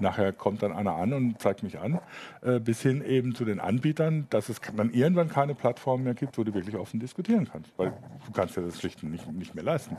nachher 0.00 0.32
kommt 0.32 0.62
dann 0.62 0.72
einer 0.72 0.94
an 0.94 1.12
und 1.12 1.40
zeigt 1.40 1.62
mich 1.62 1.78
an, 1.78 2.00
äh, 2.42 2.60
bis 2.60 2.80
hin 2.80 3.04
eben 3.04 3.34
zu 3.34 3.44
den 3.44 3.60
Anbietern, 3.60 4.26
dass 4.30 4.48
es 4.48 4.60
dann 4.76 4.92
irgendwann 4.92 5.28
keine 5.28 5.54
Plattform 5.54 6.04
mehr 6.04 6.14
gibt, 6.14 6.38
wo 6.38 6.44
du 6.44 6.54
wirklich 6.54 6.76
offen 6.76 7.00
diskutieren 7.00 7.48
kannst, 7.50 7.72
weil 7.76 7.92
du 8.26 8.32
kannst 8.32 8.56
ja 8.56 8.62
das 8.62 8.78
schlicht 8.78 9.02
nicht, 9.02 9.30
nicht 9.32 9.54
mehr 9.54 9.64
leisten. 9.64 9.96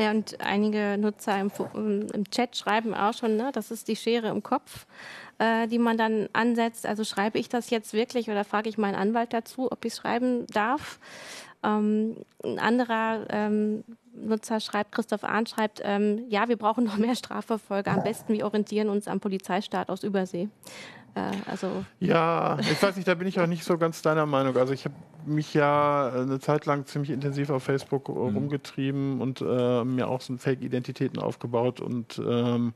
Ja, 0.00 0.12
und 0.12 0.40
einige 0.40 0.96
Nutzer 0.96 1.40
im, 1.40 1.50
im 2.12 2.30
Chat 2.30 2.56
schreiben 2.56 2.94
auch 2.94 3.12
schon, 3.14 3.36
ne, 3.36 3.50
das 3.52 3.72
ist 3.72 3.88
die 3.88 3.96
Schere 3.96 4.28
im 4.28 4.44
Kopf, 4.44 4.86
äh, 5.38 5.66
die 5.66 5.80
man 5.80 5.98
dann 5.98 6.28
ansetzt. 6.32 6.86
Also 6.86 7.02
schreibe 7.02 7.38
ich 7.38 7.48
das 7.48 7.70
jetzt 7.70 7.92
wirklich 7.92 8.30
oder 8.30 8.44
frage 8.44 8.68
ich 8.68 8.78
meinen 8.78 8.94
Anwalt 8.94 9.32
dazu, 9.32 9.72
ob 9.72 9.84
ich 9.84 9.94
schreiben 9.94 10.46
darf? 10.46 11.00
Ähm, 11.64 12.16
ein 12.44 12.60
anderer 12.60 13.26
ähm, 13.30 13.82
Nutzer 14.14 14.60
schreibt, 14.60 14.92
Christoph 14.92 15.24
Ahn 15.24 15.46
schreibt, 15.46 15.80
ähm, 15.82 16.24
ja, 16.28 16.48
wir 16.48 16.56
brauchen 16.56 16.84
noch 16.84 16.96
mehr 16.96 17.16
Strafverfolger. 17.16 17.90
Am 17.90 18.04
besten, 18.04 18.34
wir 18.34 18.44
orientieren 18.44 18.90
uns 18.90 19.08
am 19.08 19.18
Polizeistaat 19.18 19.90
aus 19.90 20.04
Übersee. 20.04 20.48
Äh, 21.14 21.30
also 21.46 21.84
ja, 22.00 22.58
ich 22.60 22.82
weiß 22.82 22.96
nicht, 22.96 23.08
da 23.08 23.14
bin 23.14 23.28
ich 23.28 23.40
auch 23.40 23.46
nicht 23.46 23.64
so 23.64 23.78
ganz 23.78 24.02
deiner 24.02 24.26
Meinung. 24.26 24.56
Also 24.56 24.72
ich 24.72 24.84
habe 24.84 24.94
mich 25.26 25.54
ja 25.54 26.10
eine 26.12 26.40
Zeit 26.40 26.66
lang 26.66 26.86
ziemlich 26.86 27.10
intensiv 27.10 27.50
auf 27.50 27.62
Facebook 27.62 28.08
mhm. 28.08 28.16
rumgetrieben 28.16 29.20
und 29.20 29.40
äh, 29.40 29.84
mir 29.84 30.08
auch 30.08 30.20
so 30.20 30.36
Fake-Identitäten 30.36 31.18
aufgebaut 31.18 31.80
und 31.80 32.20
ähm, 32.24 32.74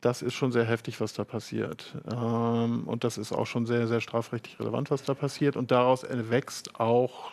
das 0.00 0.20
ist 0.20 0.34
schon 0.34 0.50
sehr 0.50 0.64
heftig, 0.64 1.00
was 1.00 1.12
da 1.12 1.24
passiert. 1.24 1.96
Ähm, 2.12 2.84
und 2.86 3.04
das 3.04 3.18
ist 3.18 3.32
auch 3.32 3.46
schon 3.46 3.66
sehr, 3.66 3.86
sehr 3.86 4.00
strafrechtlich 4.00 4.58
relevant, 4.58 4.90
was 4.90 5.04
da 5.04 5.14
passiert. 5.14 5.56
Und 5.56 5.70
daraus 5.70 6.04
wächst 6.10 6.80
auch 6.80 7.30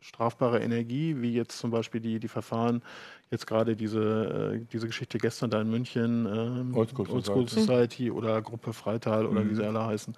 strafbare 0.00 0.60
Energie, 0.60 1.20
wie 1.20 1.34
jetzt 1.34 1.58
zum 1.58 1.72
Beispiel 1.72 2.00
die, 2.00 2.20
die 2.20 2.28
Verfahren, 2.28 2.82
jetzt 3.30 3.46
gerade 3.46 3.76
diese, 3.76 4.54
äh, 4.54 4.64
diese 4.72 4.86
Geschichte 4.86 5.18
gestern 5.18 5.50
da 5.50 5.60
in 5.60 5.70
München, 5.70 6.26
ähm, 6.26 6.76
Old 6.76 6.90
School, 6.90 7.08
Old 7.10 7.26
School 7.26 7.48
Society. 7.48 8.10
Oder 8.10 8.40
Gruppe 8.42 8.72
Freital 8.72 9.26
oder 9.26 9.42
mhm. 9.42 9.50
wie 9.50 9.54
sie 9.54 9.64
alle 9.64 9.84
heißen. 9.84 10.14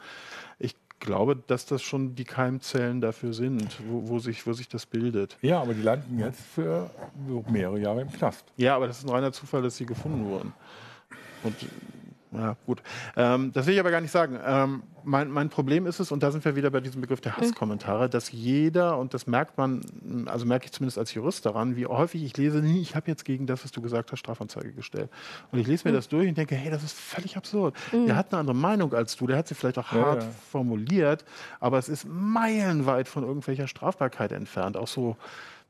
Ich 0.58 0.74
glaube, 1.00 1.36
dass 1.36 1.66
das 1.66 1.82
schon 1.82 2.14
die 2.14 2.24
Keimzellen 2.24 3.00
dafür 3.00 3.32
sind, 3.32 3.78
wo, 3.88 4.08
wo, 4.08 4.18
sich, 4.18 4.46
wo 4.46 4.52
sich 4.52 4.68
das 4.68 4.86
bildet. 4.86 5.36
Ja, 5.42 5.62
aber 5.62 5.74
die 5.74 5.82
landen 5.82 6.18
jetzt 6.18 6.40
für 6.40 6.90
mehrere 7.48 7.78
Jahre 7.78 8.02
im 8.02 8.12
Knast. 8.12 8.44
Ja, 8.56 8.74
aber 8.76 8.88
das 8.88 8.98
ist 8.98 9.04
ein 9.04 9.10
reiner 9.10 9.32
Zufall, 9.32 9.62
dass 9.62 9.76
sie 9.76 9.86
gefunden 9.86 10.24
wurden. 10.26 10.52
Und 11.44 11.54
ja, 12.32 12.56
gut. 12.66 12.82
Ähm, 13.16 13.52
das 13.52 13.66
will 13.66 13.74
ich 13.74 13.80
aber 13.80 13.90
gar 13.90 14.00
nicht 14.02 14.10
sagen. 14.10 14.38
Ähm, 14.44 14.82
mein, 15.04 15.30
mein, 15.30 15.48
Problem 15.48 15.86
ist 15.86 15.98
es, 15.98 16.12
und 16.12 16.22
da 16.22 16.30
sind 16.30 16.44
wir 16.44 16.56
wieder 16.56 16.70
bei 16.70 16.80
diesem 16.80 17.00
Begriff 17.00 17.22
der 17.22 17.36
Hasskommentare, 17.36 18.10
dass 18.10 18.30
jeder, 18.30 18.98
und 18.98 19.14
das 19.14 19.26
merkt 19.26 19.56
man, 19.56 20.26
also 20.26 20.44
merke 20.44 20.66
ich 20.66 20.72
zumindest 20.72 20.98
als 20.98 21.14
Jurist 21.14 21.46
daran, 21.46 21.76
wie 21.76 21.86
häufig 21.86 22.22
ich 22.22 22.36
lese, 22.36 22.58
nee, 22.58 22.80
ich 22.80 22.94
habe 22.94 23.08
jetzt 23.10 23.24
gegen 23.24 23.46
das, 23.46 23.64
was 23.64 23.72
du 23.72 23.80
gesagt 23.80 24.12
hast, 24.12 24.18
Strafanzeige 24.18 24.72
gestellt. 24.72 25.08
Und 25.52 25.58
ich 25.58 25.66
lese 25.66 25.86
mir 25.86 25.92
mhm. 25.92 25.96
das 25.96 26.08
durch 26.08 26.28
und 26.28 26.36
denke, 26.36 26.54
hey, 26.54 26.70
das 26.70 26.82
ist 26.82 26.98
völlig 26.98 27.36
absurd. 27.36 27.74
Mhm. 27.92 28.06
Der 28.06 28.16
hat 28.16 28.32
eine 28.32 28.40
andere 28.40 28.56
Meinung 28.56 28.92
als 28.92 29.16
du, 29.16 29.26
der 29.26 29.38
hat 29.38 29.48
sie 29.48 29.54
vielleicht 29.54 29.78
auch 29.78 29.92
hart 29.92 30.22
ja, 30.22 30.28
ja. 30.28 30.34
formuliert, 30.50 31.24
aber 31.60 31.78
es 31.78 31.88
ist 31.88 32.06
meilenweit 32.06 33.08
von 33.08 33.24
irgendwelcher 33.24 33.68
Strafbarkeit 33.68 34.32
entfernt. 34.32 34.76
Auch 34.76 34.88
so 34.88 35.16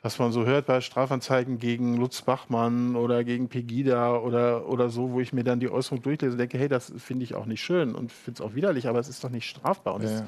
was 0.00 0.18
man 0.18 0.30
so 0.30 0.44
hört 0.44 0.66
bei 0.66 0.80
Strafanzeigen 0.80 1.58
gegen 1.58 1.96
Lutz 1.96 2.22
Bachmann 2.22 2.94
oder 2.94 3.24
gegen 3.24 3.48
Pegida 3.48 4.16
oder, 4.16 4.68
oder 4.68 4.90
so, 4.90 5.10
wo 5.10 5.20
ich 5.20 5.32
mir 5.32 5.42
dann 5.42 5.58
die 5.58 5.70
Äußerung 5.70 6.02
durchlese 6.02 6.32
und 6.32 6.38
denke, 6.38 6.56
hey, 6.56 6.68
das 6.68 6.92
finde 6.98 7.24
ich 7.24 7.34
auch 7.34 7.46
nicht 7.46 7.62
schön 7.62 7.94
und 7.94 8.12
finde 8.12 8.40
es 8.42 8.48
auch 8.48 8.54
widerlich, 8.54 8.86
aber 8.86 9.00
es 9.00 9.08
ist 9.08 9.24
doch 9.24 9.30
nicht 9.30 9.48
strafbar. 9.48 9.94
Und 9.94 10.04
ja. 10.04 10.24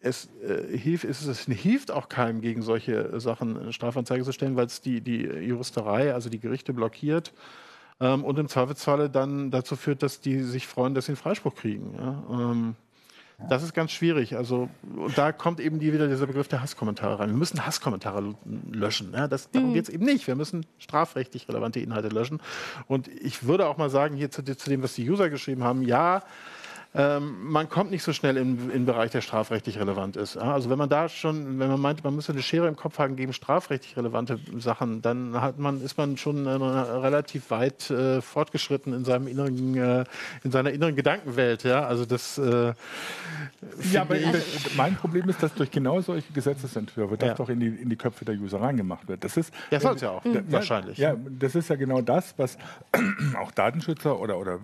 es, 0.00 0.28
es, 0.40 0.48
äh, 0.48 0.78
hilft, 0.78 1.04
es, 1.04 1.26
es, 1.26 1.46
hilft 1.46 1.90
auch 1.90 2.08
keinem, 2.08 2.40
gegen 2.40 2.62
solche 2.62 3.18
Sachen 3.18 3.72
Strafanzeige 3.72 4.22
zu 4.22 4.32
stellen, 4.32 4.54
weil 4.54 4.66
es 4.66 4.80
die, 4.80 5.00
die 5.00 5.22
Juristerei, 5.22 6.14
also 6.14 6.30
die 6.30 6.38
Gerichte 6.38 6.72
blockiert 6.72 7.32
ähm, 8.00 8.22
und 8.22 8.38
im 8.38 8.48
Zweifelsfalle 8.48 9.10
dann 9.10 9.50
dazu 9.50 9.74
führt, 9.74 10.04
dass 10.04 10.20
die 10.20 10.42
sich 10.42 10.68
freuen, 10.68 10.94
dass 10.94 11.06
sie 11.06 11.12
einen 11.12 11.16
Freispruch 11.16 11.56
kriegen. 11.56 11.94
Ja? 11.96 12.22
Ähm, 12.30 12.76
das 13.46 13.62
ist 13.62 13.72
ganz 13.72 13.92
schwierig. 13.92 14.36
Also, 14.36 14.68
und 14.96 15.16
da 15.16 15.30
kommt 15.30 15.60
eben 15.60 15.78
die, 15.78 15.92
wieder 15.92 16.08
dieser 16.08 16.26
Begriff 16.26 16.48
der 16.48 16.60
Hasskommentare 16.60 17.20
rein. 17.20 17.30
Wir 17.30 17.36
müssen 17.36 17.64
Hasskommentare 17.64 18.34
löschen. 18.72 19.12
Ja, 19.12 19.28
das, 19.28 19.50
darum 19.50 19.70
mhm. 19.70 19.74
geht 19.74 19.84
es 19.84 19.90
eben 19.90 20.04
nicht. 20.04 20.26
Wir 20.26 20.34
müssen 20.34 20.66
strafrechtlich 20.78 21.48
relevante 21.48 21.78
Inhalte 21.78 22.08
löschen. 22.08 22.40
Und 22.88 23.06
ich 23.06 23.44
würde 23.44 23.68
auch 23.68 23.76
mal 23.76 23.90
sagen, 23.90 24.16
hier 24.16 24.30
zu, 24.32 24.42
zu 24.42 24.70
dem, 24.70 24.82
was 24.82 24.94
die 24.94 25.08
User 25.08 25.30
geschrieben 25.30 25.62
haben, 25.62 25.82
ja, 25.82 26.24
ähm, 26.94 27.50
man 27.52 27.68
kommt 27.68 27.90
nicht 27.90 28.02
so 28.02 28.14
schnell 28.14 28.38
in 28.38 28.70
den 28.70 28.86
Bereich, 28.86 29.10
der 29.10 29.20
strafrechtlich 29.20 29.78
relevant 29.78 30.16
ist. 30.16 30.38
Also 30.38 30.70
wenn 30.70 30.78
man 30.78 30.88
da 30.88 31.10
schon, 31.10 31.58
wenn 31.58 31.68
man 31.68 31.80
meint, 31.80 32.02
man 32.02 32.16
müsste 32.16 32.32
eine 32.32 32.40
Schere 32.40 32.66
im 32.66 32.76
Kopf 32.76 32.98
haben 32.98 33.14
gegen 33.14 33.34
strafrechtlich 33.34 33.98
relevante 33.98 34.38
Sachen, 34.56 35.02
dann 35.02 35.38
hat 35.38 35.58
man, 35.58 35.82
ist 35.82 35.98
man 35.98 36.16
schon 36.16 36.46
äh, 36.46 36.50
relativ 36.50 37.50
weit 37.50 37.90
äh, 37.90 38.22
fortgeschritten 38.22 38.94
in 38.94 39.04
seinem 39.04 39.28
inneren, 39.28 39.76
äh, 39.76 40.04
in 40.44 40.50
seiner 40.50 40.70
inneren 40.70 40.96
Gedankenwelt. 40.96 41.62
Ja, 41.62 41.86
also 41.86 42.06
das. 42.06 42.38
Äh, 42.38 42.72
ja, 43.92 44.02
aber 44.02 44.16
mein 44.76 44.96
Problem 44.96 45.28
ist, 45.28 45.42
dass 45.42 45.52
durch 45.54 45.70
genau 45.70 46.00
solche 46.00 46.32
Gesetzesentwürfe 46.32 47.18
das 47.18 47.28
ja. 47.28 47.34
doch 47.34 47.50
in 47.50 47.60
die, 47.60 47.66
in 47.66 47.90
die 47.90 47.96
Köpfe 47.96 48.24
der 48.24 48.36
User 48.36 48.62
reingemacht 48.62 49.08
wird. 49.08 49.24
Das 49.24 49.36
ist. 49.36 49.52
Ja, 49.70 49.78
soll 49.78 49.96
es 49.96 50.00
ja 50.00 50.10
auch. 50.10 50.24
Ja, 50.24 50.40
wahrscheinlich. 50.48 50.96
Ja, 50.96 51.16
das 51.38 51.54
ist 51.54 51.68
ja 51.68 51.76
genau 51.76 52.00
das, 52.00 52.32
was 52.38 52.56
auch 53.38 53.50
Datenschützer 53.50 54.18
oder, 54.18 54.38
oder 54.38 54.60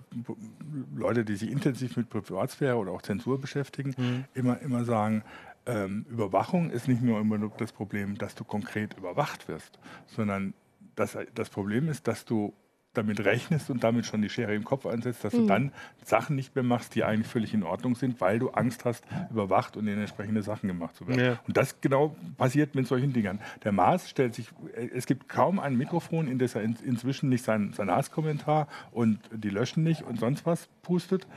Leute, 0.95 1.23
die 1.23 1.35
sich 1.35 1.51
intensiv 1.51 1.97
mit 1.97 2.14
Privatsphäre 2.21 2.75
oder 2.77 2.91
auch 2.91 3.01
Zensur 3.01 3.39
beschäftigen, 3.39 3.95
mhm. 3.97 4.25
immer, 4.33 4.61
immer 4.61 4.83
sagen, 4.85 5.23
ähm, 5.65 6.05
Überwachung 6.09 6.69
ist 6.69 6.87
nicht 6.87 7.01
nur 7.01 7.19
immer 7.19 7.39
das 7.57 7.71
Problem, 7.71 8.17
dass 8.17 8.35
du 8.35 8.43
konkret 8.43 8.95
überwacht 8.97 9.47
wirst, 9.47 9.79
sondern 10.05 10.53
das, 10.95 11.17
das 11.33 11.49
Problem 11.49 11.89
ist, 11.89 12.07
dass 12.07 12.25
du 12.25 12.53
damit 12.97 13.23
rechnest 13.23 13.69
und 13.69 13.83
damit 13.83 14.05
schon 14.05 14.21
die 14.21 14.29
Schere 14.29 14.55
im 14.55 14.63
Kopf 14.63 14.85
einsetzt, 14.85 15.23
dass 15.23 15.33
mhm. 15.33 15.37
du 15.39 15.47
dann 15.47 15.71
Sachen 16.03 16.35
nicht 16.35 16.55
mehr 16.55 16.63
machst, 16.63 16.95
die 16.95 17.03
eigentlich 17.03 17.27
völlig 17.27 17.53
in 17.53 17.63
Ordnung 17.63 17.95
sind, 17.95 18.21
weil 18.21 18.39
du 18.39 18.49
Angst 18.49 18.85
hast, 18.85 19.03
überwacht 19.29 19.77
und 19.77 19.87
in 19.87 19.99
entsprechende 19.99 20.41
Sachen 20.41 20.67
gemacht 20.67 20.95
zu 20.95 21.07
werden. 21.07 21.19
Ja. 21.19 21.39
Und 21.47 21.57
das 21.57 21.81
genau 21.81 22.15
passiert 22.37 22.75
mit 22.75 22.87
solchen 22.87 23.13
Dingern. 23.13 23.39
Der 23.63 23.71
Maas 23.71 24.09
stellt 24.09 24.33
sich, 24.33 24.49
es 24.93 25.05
gibt 25.05 25.29
kaum 25.29 25.59
ein 25.59 25.75
Mikrofon, 25.75 26.27
in 26.27 26.39
das 26.39 26.55
er 26.55 26.63
in, 26.63 26.77
inzwischen 26.83 27.29
nicht 27.29 27.43
sein, 27.43 27.73
sein 27.73 27.91
Hasskommentar 27.91 28.67
und 28.91 29.19
die 29.31 29.49
löschen 29.49 29.83
nicht 29.83 30.03
und 30.03 30.19
sonst 30.19 30.45
was 30.45 30.67
pustet. 30.81 31.27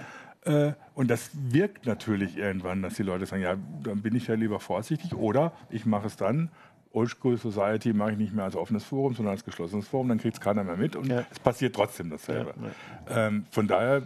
Äh, 0.49 0.73
und 0.95 1.11
das 1.11 1.31
wirkt 1.35 1.87
natürlich 1.87 2.37
irgendwann, 2.37 2.83
dass 2.83 2.95
die 2.95 3.03
Leute 3.03 3.27
sagen, 3.27 3.43
ja, 3.43 3.57
dann 3.83 4.03
bin 4.03 4.17
ich 4.17 4.27
ja 4.27 4.35
lieber 4.35 4.61
vorsichtig 4.61 5.15
oder 5.15 5.53
ich 5.71 5.87
mache 5.87 6.07
es 6.07 6.17
dann 6.17 6.51
Old 6.93 7.11
School 7.11 7.37
Society 7.37 7.93
mache 7.93 8.13
ich 8.13 8.19
nicht 8.19 8.35
mehr 8.35 8.45
als 8.45 8.57
offenes 8.57 8.85
Forum, 8.85 9.15
sondern 9.15 9.33
als 9.33 9.45
geschlossenes 9.45 9.87
Forum, 9.87 10.09
dann 10.09 10.19
kriegt 10.19 10.35
es 10.35 10.41
keiner 10.41 10.65
mehr 10.65 10.77
mit 10.77 10.97
und 10.97 11.07
ja. 11.07 11.25
es 11.31 11.39
passiert 11.39 11.75
trotzdem 11.75 12.11
dasselbe. 12.11 12.55
Ja, 12.57 13.15
ja. 13.15 13.27
Ähm, 13.27 13.47
von 13.51 13.69
daher. 13.69 14.03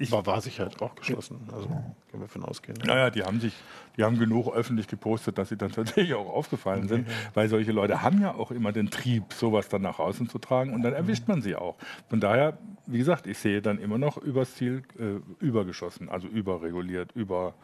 Ich 0.00 0.10
war, 0.10 0.24
war 0.24 0.40
Sicherheit 0.40 0.80
auch 0.80 0.94
geschlossen, 0.94 1.46
also 1.52 1.68
können 1.68 1.94
wir 2.12 2.20
davon 2.20 2.44
ausgehen. 2.44 2.78
Naja, 2.86 3.10
die 3.10 3.22
haben 3.22 3.38
sich, 3.38 3.52
die 3.98 4.02
haben 4.02 4.18
genug 4.18 4.48
öffentlich 4.54 4.88
gepostet, 4.88 5.36
dass 5.36 5.50
sie 5.50 5.58
dann 5.58 5.72
tatsächlich 5.72 6.14
auch 6.14 6.30
aufgefallen 6.30 6.88
sind, 6.88 7.06
weil 7.34 7.48
solche 7.50 7.70
Leute 7.70 8.00
haben 8.00 8.22
ja 8.22 8.34
auch 8.34 8.50
immer 8.50 8.72
den 8.72 8.90
Trieb, 8.90 9.34
sowas 9.34 9.68
dann 9.68 9.82
nach 9.82 9.98
außen 9.98 10.30
zu 10.30 10.38
tragen 10.38 10.72
und 10.72 10.80
dann 10.82 10.94
erwischt 10.94 11.28
man 11.28 11.42
sie 11.42 11.54
auch. 11.54 11.76
Von 12.08 12.18
daher, 12.18 12.56
wie 12.86 12.96
gesagt, 12.96 13.26
ich 13.26 13.38
sehe 13.38 13.60
dann 13.60 13.78
immer 13.78 13.98
noch 13.98 14.16
übers 14.16 14.54
Ziel 14.54 14.84
äh, 14.98 15.20
übergeschossen, 15.44 16.08
also 16.08 16.28
überreguliert, 16.28 17.12
über 17.12 17.54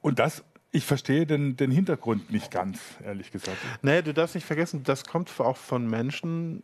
und 0.00 0.18
das 0.18 0.42
ich 0.74 0.86
verstehe 0.86 1.26
den, 1.26 1.58
den 1.58 1.70
Hintergrund 1.70 2.32
nicht 2.32 2.50
ganz, 2.50 2.80
ehrlich 3.04 3.30
gesagt. 3.30 3.58
Nee, 3.82 4.00
du 4.00 4.14
darfst 4.14 4.34
nicht 4.34 4.46
vergessen, 4.46 4.82
das 4.82 5.04
kommt 5.04 5.30
auch 5.38 5.58
von 5.58 5.86
Menschen, 5.86 6.62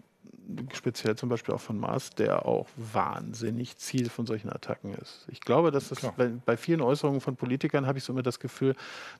speziell 0.73 1.17
zum 1.17 1.29
Beispiel 1.29 1.55
auch 1.55 1.61
von 1.61 1.79
Mars, 1.79 2.11
der 2.11 2.47
auch 2.47 2.69
wahnsinnig 2.77 3.77
Ziel 3.77 4.09
von 4.09 4.27
solchen 4.27 4.51
Attacken 4.51 4.95
ist. 4.95 5.27
Ich 5.31 5.41
glaube, 5.41 5.71
dass 5.71 5.89
das 5.89 6.01
bei, 6.17 6.29
bei, 6.45 6.57
vielen 6.57 6.81
Äußerungen 6.81 7.21
von 7.21 7.37
Politikern 7.37 7.87
habe 7.87 7.99
ich 7.99 8.05
so 8.05 8.13
immer 8.13 8.23
das 8.23 8.41
Gefühl, 8.41 8.75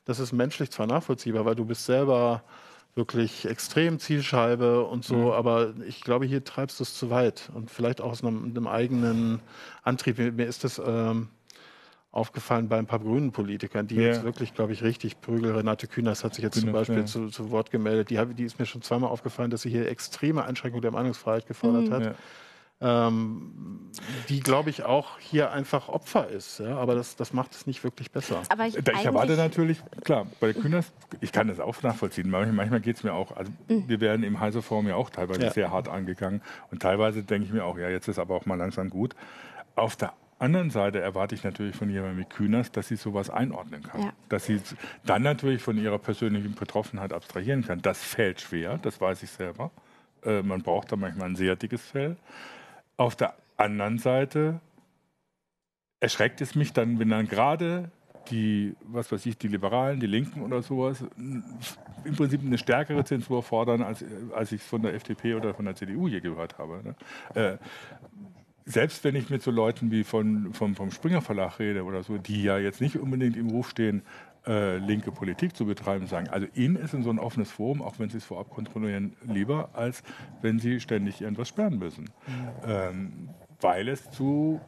das 0.05 0.19
ist 0.19 0.31
menschlich 0.31 0.71
zwar 0.71 0.87
nachvollziehbar, 0.87 1.45
weil 1.45 1.55
du 1.55 1.65
bist 1.65 1.85
selber 1.85 2.43
wirklich 2.95 3.45
extrem 3.45 3.99
Zielscheibe 3.99 4.83
und 4.83 5.05
so, 5.05 5.15
mhm. 5.15 5.31
aber 5.31 5.73
ich 5.87 6.01
glaube, 6.01 6.25
hier 6.25 6.43
treibst 6.43 6.79
du 6.79 6.83
es 6.83 6.95
zu 6.95 7.09
weit 7.09 7.49
und 7.53 7.69
vielleicht 7.69 8.01
auch 8.01 8.11
aus 8.11 8.23
einem, 8.23 8.45
einem 8.45 8.67
eigenen 8.67 9.41
Antrieb. 9.83 10.17
Mir 10.17 10.47
ist 10.47 10.63
das 10.63 10.81
ähm, 10.83 11.29
aufgefallen 12.11 12.69
bei 12.69 12.77
ein 12.77 12.87
paar 12.87 12.99
grünen 12.99 13.31
Politikern, 13.31 13.87
die 13.87 13.95
ja. 13.95 14.07
jetzt 14.07 14.23
wirklich, 14.23 14.53
glaube 14.53 14.73
ich, 14.73 14.83
richtig 14.83 15.21
prügeln. 15.21 15.55
Renate 15.55 15.87
Künast 15.87 16.23
hat 16.23 16.33
sich 16.33 16.43
jetzt 16.43 16.55
Künast, 16.55 16.65
zum 16.65 16.73
Beispiel 16.73 16.97
ja. 16.99 17.05
zu, 17.05 17.27
zu, 17.27 17.51
Wort 17.51 17.69
gemeldet. 17.69 18.09
Die, 18.09 18.19
die, 18.33 18.45
ist 18.45 18.57
mir 18.57 18.65
schon 18.65 18.81
zweimal 18.81 19.11
aufgefallen, 19.11 19.51
dass 19.51 19.61
sie 19.61 19.69
hier 19.69 19.87
extreme 19.87 20.43
Einschränkungen 20.43 20.81
der 20.81 20.91
Meinungsfreiheit 20.91 21.45
gefordert 21.45 21.89
mhm. 21.89 21.93
hat. 21.93 22.03
Ja. 22.03 22.15
Ähm, 22.81 23.91
die, 24.29 24.39
glaube 24.39 24.69
ich, 24.69 24.83
auch 24.83 25.19
hier 25.19 25.51
einfach 25.51 25.89
Opfer 25.89 26.29
ist. 26.29 26.59
Ja? 26.59 26.77
Aber 26.77 26.95
das, 26.95 27.15
das 27.17 27.33
macht 27.33 27.53
es 27.53 27.67
nicht 27.67 27.83
wirklich 27.83 28.09
besser. 28.09 28.41
Aber 28.47 28.65
ich, 28.65 28.77
ich 28.77 29.05
erwarte 29.05 29.35
natürlich, 29.35 29.79
klar, 30.03 30.25
bei 30.39 30.53
Künast, 30.53 30.93
ich 31.19 31.33
kann 31.33 31.49
das 31.49 31.59
auch 31.59 31.79
nachvollziehen. 31.83 32.29
Manchmal, 32.29 32.79
geht 32.79 32.95
es 32.95 33.03
mir 33.03 33.13
auch, 33.13 33.35
also 33.35 33.51
mhm. 33.67 33.83
wir 33.87 33.99
werden 33.99 34.23
im 34.23 34.39
Heise 34.39 34.61
Forum 34.61 34.87
ja 34.87 34.95
auch 34.95 35.09
teilweise 35.09 35.41
ja. 35.41 35.51
sehr 35.51 35.71
hart 35.71 35.89
angegangen. 35.89 36.41
Und 36.71 36.81
teilweise 36.81 37.21
denke 37.21 37.47
ich 37.47 37.53
mir 37.53 37.65
auch, 37.65 37.77
ja, 37.77 37.89
jetzt 37.89 38.07
ist 38.07 38.17
aber 38.17 38.33
auch 38.33 38.45
mal 38.45 38.55
langsam 38.55 38.89
gut. 38.89 39.13
Auf 39.75 39.97
der 39.97 40.13
anderen 40.39 40.69
Seite 40.69 40.99
erwarte 40.99 41.35
ich 41.35 41.43
natürlich 41.43 41.75
von 41.75 41.89
jemandem 41.89 42.19
wie 42.19 42.25
Kühners, 42.25 42.71
dass 42.71 42.87
sie 42.87 42.95
sowas 42.95 43.29
einordnen 43.29 43.83
kann. 43.83 44.01
Ja. 44.01 44.13
Dass 44.29 44.45
sie 44.45 44.61
dann 45.05 45.23
natürlich 45.23 45.61
von 45.61 45.77
ihrer 45.77 45.99
persönlichen 45.99 46.55
Betroffenheit 46.55 47.13
abstrahieren 47.13 47.65
kann. 47.65 47.81
Das 47.81 48.01
fällt 48.03 48.41
schwer, 48.41 48.77
das 48.77 48.99
weiß 48.99 49.23
ich 49.23 49.31
selber. 49.31 49.71
Äh, 50.23 50.41
man 50.41 50.61
braucht 50.61 50.91
da 50.91 50.95
manchmal 50.95 51.29
ein 51.29 51.35
sehr 51.35 51.55
dickes 51.55 51.81
Fell. 51.81 52.17
Auf 52.97 53.15
der 53.15 53.35
anderen 53.57 53.97
Seite 53.99 54.59
erschreckt 55.99 56.41
es 56.41 56.55
mich 56.55 56.73
dann, 56.73 56.99
wenn 56.99 57.09
dann 57.09 57.27
gerade 57.27 57.91
die, 58.29 58.75
was 58.83 59.11
weiß 59.11 59.25
ich, 59.25 59.37
die 59.37 59.47
Liberalen, 59.47 59.99
die 59.99 60.07
Linken 60.07 60.41
oder 60.41 60.61
sowas, 60.61 61.03
im 61.17 62.15
Prinzip 62.15 62.41
eine 62.41 62.57
stärkere 62.57 63.03
Zensur 63.03 63.43
fordern, 63.43 63.81
als, 63.81 64.03
als 64.33 64.51
ich 64.51 64.61
es 64.61 64.67
von 64.67 64.81
der 64.81 64.93
FDP 64.93 65.35
oder 65.35 65.53
von 65.53 65.65
der 65.65 65.75
CDU 65.75 66.07
je 66.07 66.19
gehört 66.19 66.57
habe. 66.57 66.81
Ne? 66.83 66.95
Äh, 67.35 67.57
selbst 68.69 69.03
wenn 69.03 69.15
ich 69.15 69.29
mit 69.29 69.41
so 69.41 69.49
Leuten 69.49 69.89
wie 69.89 70.03
von, 70.03 70.53
vom, 70.53 70.75
vom 70.75 70.91
Springer 70.91 71.21
Verlag 71.21 71.57
rede 71.59 71.83
oder 71.83 72.03
so, 72.03 72.17
die 72.17 72.43
ja 72.43 72.59
jetzt 72.59 72.81
nicht 72.81 72.97
unbedingt 72.97 73.35
im 73.35 73.49
Ruf 73.49 73.69
stehen, 73.71 74.03
äh, 74.45 74.77
linke 74.77 75.11
Politik 75.11 75.55
zu 75.55 75.65
betreiben, 75.65 76.05
sagen, 76.05 76.29
also 76.29 76.45
Ihnen 76.53 76.75
ist 76.75 76.93
in 76.93 77.03
so 77.03 77.09
ein 77.09 77.19
offenes 77.19 77.51
Forum, 77.51 77.81
auch 77.81 77.97
wenn 77.97 78.09
Sie 78.09 78.17
es 78.17 78.25
vorab 78.25 78.51
kontrollieren, 78.51 79.15
lieber, 79.27 79.69
als 79.73 80.03
wenn 80.41 80.59
Sie 80.59 80.79
ständig 80.79 81.19
irgendwas 81.21 81.49
sperren 81.49 81.79
müssen. 81.79 82.03
Mhm. 82.03 82.49
Ähm, 82.63 83.29
weil 83.59 83.87
es 83.89 84.09
zu 84.11 84.61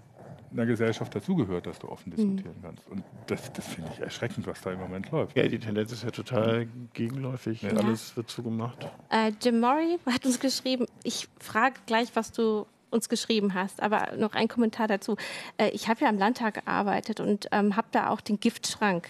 einer 0.51 0.65
Gesellschaft 0.65 1.13
dazugehört, 1.15 1.67
dass 1.67 1.79
du 1.79 1.87
offen 1.87 2.09
diskutieren 2.11 2.55
mhm. 2.57 2.63
kannst. 2.63 2.89
Und 2.89 3.03
das, 3.27 3.53
das 3.53 3.67
finde 3.67 3.91
ich 3.93 4.01
erschreckend, 4.01 4.47
was 4.47 4.61
da 4.61 4.71
im 4.71 4.79
Moment 4.79 5.11
läuft. 5.11 5.37
Ja, 5.37 5.47
die 5.47 5.59
Tendenz 5.59 5.91
ist 5.91 6.03
ja 6.03 6.11
total 6.11 6.67
gegenläufig. 6.93 7.61
Ja. 7.61 7.69
Alles 7.69 8.17
wird 8.17 8.29
zugemacht. 8.29 8.87
Äh, 9.09 9.31
Jim 9.41 9.59
Murray 9.59 9.97
hat 10.05 10.25
uns 10.25 10.39
geschrieben, 10.39 10.87
ich 11.03 11.29
frage 11.39 11.75
gleich, 11.85 12.09
was 12.15 12.31
du 12.31 12.65
uns 12.91 13.09
geschrieben 13.09 13.53
hast. 13.53 13.81
Aber 13.81 14.15
noch 14.17 14.33
ein 14.33 14.47
Kommentar 14.47 14.87
dazu. 14.87 15.17
Äh, 15.57 15.69
ich 15.69 15.87
habe 15.87 16.01
ja 16.01 16.09
im 16.09 16.17
Landtag 16.17 16.65
gearbeitet 16.65 17.19
und 17.19 17.47
ähm, 17.51 17.75
habe 17.75 17.87
da 17.91 18.09
auch 18.09 18.21
den 18.21 18.39
Giftschrank 18.39 19.07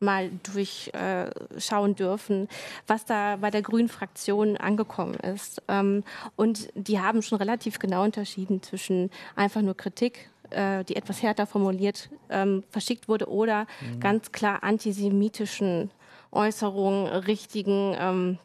mal 0.00 0.30
durchschauen 0.52 1.92
äh, 1.92 1.94
dürfen, 1.94 2.48
was 2.86 3.04
da 3.04 3.36
bei 3.36 3.50
der 3.50 3.62
Grünen 3.62 3.88
Fraktion 3.88 4.56
angekommen 4.56 5.14
ist. 5.14 5.62
Ähm, 5.68 6.04
und 6.36 6.68
die 6.74 7.00
haben 7.00 7.22
schon 7.22 7.38
relativ 7.38 7.78
genau 7.78 8.04
unterschieden 8.04 8.62
zwischen 8.62 9.10
einfach 9.34 9.60
nur 9.60 9.76
Kritik, 9.76 10.30
äh, 10.50 10.84
die 10.84 10.96
etwas 10.96 11.22
härter 11.22 11.46
formuliert 11.46 12.10
ähm, 12.30 12.62
verschickt 12.70 13.08
wurde, 13.08 13.28
oder 13.28 13.66
mhm. 13.80 14.00
ganz 14.00 14.32
klar 14.32 14.62
antisemitischen 14.62 15.90
Äußerungen, 16.30 17.06
richtigen 17.06 17.96
ähm, 17.98 18.38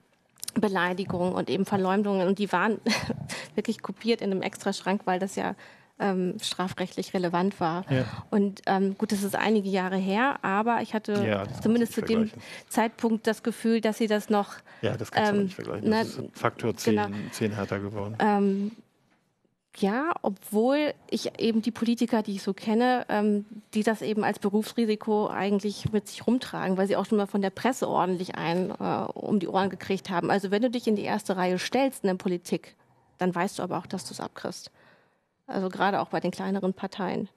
Beleidigungen 0.54 1.34
und 1.34 1.50
eben 1.50 1.66
Verleumdungen. 1.66 2.28
Und 2.28 2.40
die 2.40 2.52
waren 2.52 2.80
wirklich 3.56 3.82
kopiert 3.82 4.22
in 4.22 4.32
einem 4.32 4.42
Extraschrank, 4.42 5.02
weil 5.06 5.20
das 5.20 5.36
ja 5.36 5.56
ähm, 6.00 6.36
strafrechtlich 6.42 7.14
relevant 7.14 7.60
war. 7.60 7.86
Ja. 7.90 8.06
Und 8.30 8.62
ähm, 8.66 8.98
gut, 8.98 9.12
das 9.12 9.24
ist 9.24 9.36
einige 9.36 9.70
Jahre 9.70 9.98
her, 9.98 10.40
aber 10.42 10.82
ich 10.82 10.94
hatte 10.94 11.14
ja, 11.26 11.44
zumindest 11.62 11.94
zu 11.94 12.02
dem 12.02 12.32
Zeitpunkt 12.68 13.28
das 13.28 13.44
Gefühl, 13.44 13.80
dass 13.80 13.98
sie 13.98 14.08
das 14.08 14.30
noch. 14.30 14.56
Ja, 14.82 14.98
das 14.98 15.12
kannst 15.12 15.32
ähm, 15.32 15.38
du 15.38 15.44
nicht 15.44 15.56
vergleichen. 15.56 15.92
Das 15.92 16.18
na, 16.18 16.24
ist 16.24 16.38
Faktor 16.38 16.76
10, 16.76 16.96
genau, 16.96 17.08
10 17.32 17.52
härter 17.54 17.80
geworden. 17.80 18.16
Ähm, 18.20 18.72
ja, 19.78 20.14
obwohl 20.22 20.94
ich 21.10 21.40
eben 21.40 21.62
die 21.62 21.72
Politiker, 21.72 22.22
die 22.22 22.34
ich 22.34 22.44
so 22.44 22.54
kenne, 22.54 23.06
ähm, 23.10 23.46
die 23.74 23.84
das 23.84 24.02
eben 24.02 24.24
als 24.24 24.40
Berufsrisiko 24.40 25.28
eigentlich 25.28 25.92
mit 25.92 26.08
sich 26.08 26.28
rumtragen, 26.28 26.78
weil 26.78 26.88
sie 26.88 26.96
auch 26.96 27.06
schon 27.06 27.18
mal 27.18 27.28
von 27.28 27.42
der 27.42 27.50
Presse 27.50 27.88
ordentlich 27.88 28.36
ein 28.36 28.72
äh, 28.72 29.06
um 29.14 29.40
die 29.40 29.48
Ohren 29.48 29.70
gekriegt 29.70 30.10
haben. 30.10 30.30
Also 30.30 30.52
wenn 30.52 30.62
du 30.62 30.70
dich 30.70 30.88
in 30.88 30.96
die 30.96 31.04
erste 31.04 31.38
Reihe 31.38 31.58
stellst 31.58 32.04
in 32.04 32.08
der 32.08 32.16
Politik, 32.16 32.76
dann 33.18 33.34
weißt 33.34 33.60
du 33.60 33.64
aber 33.64 33.78
auch, 33.80 33.88
dass 33.88 34.06
du 34.06 34.14
es 34.14 34.20
abkriegst. 34.20 34.70
Also 35.48 35.70
gerade 35.70 36.00
auch 36.02 36.10
bei 36.10 36.20
den 36.20 36.32
kleineren 36.32 36.74
Parteien. 36.74 37.30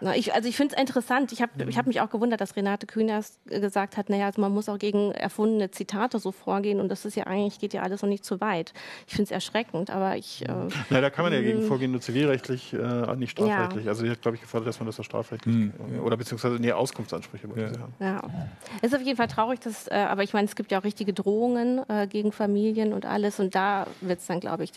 Na, 0.00 0.14
ich, 0.14 0.34
also 0.34 0.48
ich 0.48 0.56
finde 0.56 0.74
es 0.74 0.80
interessant. 0.80 1.32
Ich 1.32 1.40
habe 1.40 1.52
ich 1.68 1.78
hab 1.78 1.86
mich 1.86 2.00
auch 2.00 2.10
gewundert, 2.10 2.40
dass 2.40 2.56
Renate 2.56 2.86
Künast 2.86 3.38
gesagt 3.46 3.96
hat, 3.96 4.10
naja, 4.10 4.26
also 4.26 4.40
man 4.40 4.52
muss 4.52 4.68
auch 4.68 4.78
gegen 4.78 5.12
erfundene 5.12 5.70
Zitate 5.70 6.18
so 6.18 6.32
vorgehen 6.32 6.80
und 6.80 6.88
das 6.88 7.04
ist 7.04 7.16
ja 7.16 7.24
eigentlich, 7.26 7.58
geht 7.58 7.72
ja 7.72 7.82
alles 7.82 8.02
noch 8.02 8.08
nicht 8.08 8.24
zu 8.24 8.40
weit. 8.40 8.72
Ich 9.06 9.14
finde 9.14 9.24
es 9.24 9.30
erschreckend, 9.30 9.90
aber 9.90 10.16
ich... 10.16 10.42
Äh, 10.48 10.68
Na, 10.90 11.00
da 11.00 11.10
kann 11.10 11.24
man 11.24 11.32
ja 11.32 11.40
gegen 11.40 11.62
vorgehen, 11.62 11.90
nur 11.90 12.00
zivilrechtlich, 12.00 12.72
äh, 12.72 13.16
nicht 13.16 13.30
strafrechtlich. 13.30 13.84
Ja. 13.84 13.90
Also 13.90 14.04
sie 14.04 14.10
hat, 14.10 14.20
glaube 14.22 14.36
ich, 14.36 14.42
gefordert, 14.42 14.68
dass 14.68 14.78
man 14.78 14.86
das 14.86 15.00
auch 15.00 15.04
strafrechtlich, 15.04 15.54
mhm. 15.54 15.72
oder 16.02 16.16
beziehungsweise, 16.16 16.56
nee, 16.56 16.72
Auskunftsansprüche 16.72 17.48
ja. 17.56 17.66
haben. 17.78 17.94
Ja. 17.98 18.22
Es 18.82 18.92
ist 18.92 18.94
auf 18.94 19.02
jeden 19.02 19.16
Fall 19.16 19.28
traurig, 19.28 19.60
dass, 19.60 19.88
äh, 19.88 19.94
aber 19.94 20.22
ich 20.22 20.32
meine, 20.32 20.46
es 20.46 20.56
gibt 20.56 20.70
ja 20.70 20.80
auch 20.80 20.84
richtige 20.84 21.12
Drohungen 21.12 21.80
äh, 21.88 22.06
gegen 22.06 22.32
Familien 22.32 22.92
und 22.92 23.06
alles 23.06 23.40
und 23.40 23.54
da 23.54 23.86
wird 24.00 24.20
es 24.20 24.26
dann, 24.26 24.40
glaube 24.40 24.64
ich, 24.64 24.72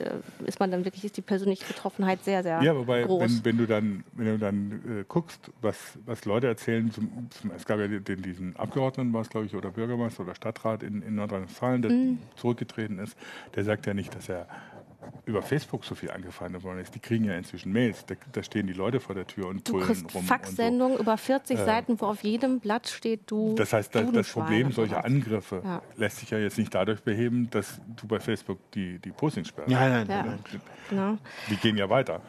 ist 0.46 0.60
man 0.60 0.72
dann 0.72 0.86
wirklich, 0.86 1.04
ist 1.04 1.18
die 1.18 1.22
persönliche 1.22 1.66
Betroffenheit 1.66 2.24
sehr, 2.24 2.44
sehr 2.44 2.62
ja, 2.62 2.76
wobei, 2.76 3.04
groß. 3.04 3.22
Wenn, 3.22 3.46
wenn 3.46 3.58
du 3.58 3.68
dann, 3.68 4.04
wenn 4.14 4.26
du 4.26 4.38
dann 4.38 4.82
äh, 4.86 5.04
guckst, 5.08 5.52
was, 5.62 5.98
was 6.06 6.26
Leute 6.26 6.48
erzählen, 6.48 6.92
zum, 6.92 7.30
zum, 7.32 7.52
es 7.52 7.66
gab 7.66 7.80
ja 7.80 7.88
den, 7.88 8.22
diesen 8.22 8.56
Abgeordneten, 8.56 9.14
war 9.14 9.22
es 9.22 9.30
glaube 9.30 9.46
ich, 9.48 9.56
oder 9.56 9.72
Bürgermeister 9.72 10.24
oder 10.24 10.36
Stadtrat 10.36 10.84
in, 10.84 11.02
in 11.02 11.16
Nordrhein-Westfalen, 11.16 11.82
der 11.82 11.92
mhm. 11.92 12.20
zurückgetreten 12.36 13.00
ist, 13.00 13.18
der 13.56 13.64
sagt 13.64 13.86
ja 13.86 13.94
nicht, 13.94 14.16
dass 14.16 14.30
er 14.30 14.48
über 15.26 15.42
Facebook 15.42 15.86
so 15.86 15.96
viel 15.96 16.12
angefeindet 16.12 16.64
worden 16.64 16.80
ist. 16.80 16.94
Die 16.96 17.00
kriegen 17.00 17.26
ja 17.26 17.36
inzwischen 17.36 17.72
Mails. 17.72 18.06
Da, 18.06 18.16
da 18.32 18.44
stehen 18.44 18.68
die 18.68 18.74
Leute 18.74 19.00
vor 19.00 19.16
der 19.16 19.28
Tür 19.28 19.48
und 19.48 19.64
brüllen 19.64 20.06
rum. 20.14 20.24
Faxsendungen 20.24 20.98
so. 20.98 21.04
über 21.04 21.18
40 21.18 21.60
äh, 21.60 21.66
Seiten, 21.66 22.00
wo 22.00 22.06
auf 22.06 22.24
jedem 22.24 22.60
Blatt 22.60 22.88
steht, 22.88 23.22
du. 23.28 23.56
Das 23.56 23.74
heißt, 23.74 23.94
das, 23.94 24.12
das 24.12 24.32
Problem 24.32 24.72
solcher 24.72 25.06
Angriffe 25.06 25.62
ja. 25.64 25.82
lässt 25.96 26.18
sich 26.18 26.30
ja 26.30 26.38
jetzt 26.38 26.58
nicht 26.58 26.74
dadurch 26.74 27.02
beheben, 27.02 27.50
dass 27.50 27.80
du 27.96 28.08
bei 28.08 28.20
Facebook 28.20 28.60
die, 28.72 29.00
die 29.00 29.12
Postings 29.12 29.50
sperrst. 29.50 29.70
Ja, 29.70 29.90
nein, 29.90 30.08
nein, 30.08 30.26
nein. 30.26 30.40
Ja. 30.52 30.60
Genau. 30.90 31.18
Die 31.50 31.58
gehen 31.58 31.78
ja 31.78 31.90
weiter. 31.90 32.22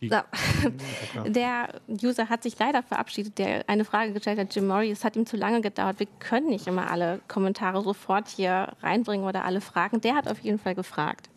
So. 0.00 0.08
Der 1.26 1.68
User 1.88 2.28
hat 2.28 2.42
sich 2.42 2.58
leider 2.58 2.82
verabschiedet, 2.82 3.38
der 3.38 3.64
eine 3.66 3.86
Frage 3.86 4.12
gestellt 4.12 4.38
hat, 4.38 4.54
Jim 4.54 4.66
Murray, 4.66 4.90
es 4.90 5.04
hat 5.04 5.16
ihm 5.16 5.24
zu 5.24 5.38
lange 5.38 5.62
gedauert. 5.62 5.98
Wir 5.98 6.06
können 6.18 6.48
nicht 6.48 6.66
immer 6.66 6.90
alle 6.90 7.20
Kommentare 7.28 7.82
sofort 7.82 8.28
hier 8.28 8.74
reinbringen 8.82 9.26
oder 9.26 9.44
alle 9.44 9.62
Fragen. 9.62 10.02
Der 10.02 10.14
hat 10.14 10.28
auf 10.28 10.40
jeden 10.40 10.58
Fall 10.58 10.74
gefragt. 10.74 11.30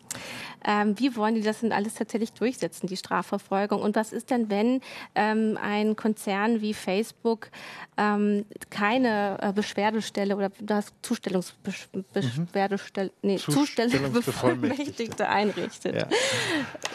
Ähm, 0.64 0.98
wie 0.98 1.16
wollen 1.16 1.34
die 1.34 1.42
das 1.42 1.60
denn 1.60 1.72
alles 1.72 1.94
tatsächlich 1.94 2.32
durchsetzen, 2.32 2.86
die 2.86 2.96
Strafverfolgung? 2.96 3.80
Und 3.80 3.96
was 3.96 4.12
ist 4.12 4.30
denn, 4.30 4.50
wenn 4.50 4.80
ähm, 5.14 5.58
ein 5.60 5.96
Konzern 5.96 6.60
wie 6.60 6.74
Facebook 6.74 7.48
ähm, 7.96 8.44
keine 8.68 9.38
äh, 9.40 9.52
Beschwerdestelle 9.52 10.36
oder 10.36 10.50
das 10.60 10.92
Zustellungsbeschwerdestelle, 11.02 13.08
mhm. 13.08 13.14
nee, 13.22 13.38
Zustellungsbevollmächtigte 13.38 15.28
einrichtet? 15.28 15.94
Ja. 15.94 16.06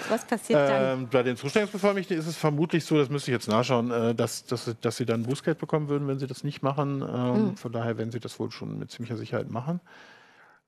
Was 0.10 0.26
passiert 0.26 0.70
dann? 0.70 1.00
Ähm, 1.00 1.08
bei 1.10 1.24
den 1.24 1.36
Zustellungsbevollmächtigten 1.36 2.20
ist 2.20 2.28
es 2.28 2.38
vermutlich 2.38 2.86
so, 2.86 2.98
das 2.98 3.10
müsste 3.10 3.32
ich 3.32 3.36
jetzt 3.36 3.48
nachschauen, 3.48 3.90
äh, 3.90 4.14
dass, 4.14 4.46
dass, 4.46 4.76
dass 4.80 4.98
sie 4.98 5.06
dann 5.06 5.24
Bußgeld 5.24 5.58
bekommen 5.58 5.90
würden, 5.90 6.08
wenn 6.08 6.20
sie 6.20 6.28
das 6.28 6.44
nicht 6.44 6.62
machen. 6.62 7.00
Mhm. 7.00 7.58
Von 7.58 7.72
daher 7.72 7.98
werden 7.98 8.12
sie 8.12 8.20
das 8.20 8.40
wohl 8.40 8.52
schon 8.52 8.78
mit 8.78 8.92
ziemlicher 8.92 9.18
Sicherheit 9.18 9.50
machen. 9.50 9.80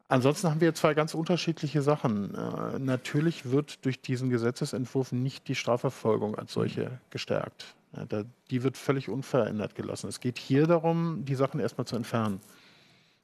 Ansonsten 0.10 0.50
haben 0.50 0.62
wir 0.62 0.74
zwei 0.74 0.94
ganz 0.94 1.14
unterschiedliche 1.14 1.82
Sachen. 1.82 2.34
Äh, 2.34 2.80
natürlich 2.80 3.52
wird 3.52 3.84
durch 3.84 4.02
diesen 4.02 4.30
Gesetzesentwurf 4.30 5.12
nicht 5.12 5.48
die 5.48 5.56
Strafverfolgung 5.56 6.36
als 6.36 6.54
solche 6.54 6.86
mhm. 6.86 6.98
gestärkt. 7.10 7.76
Ja, 7.96 8.06
da, 8.06 8.24
die 8.50 8.64
wird 8.64 8.78
völlig 8.78 9.10
unverändert 9.10 9.76
gelassen. 9.76 10.08
Es 10.08 10.20
geht 10.20 10.38
hier 10.38 10.66
darum, 10.66 11.26
die 11.26 11.36
Sachen 11.36 11.60
erstmal 11.60 11.88
zu 11.88 11.96
entfernen. 11.96 12.40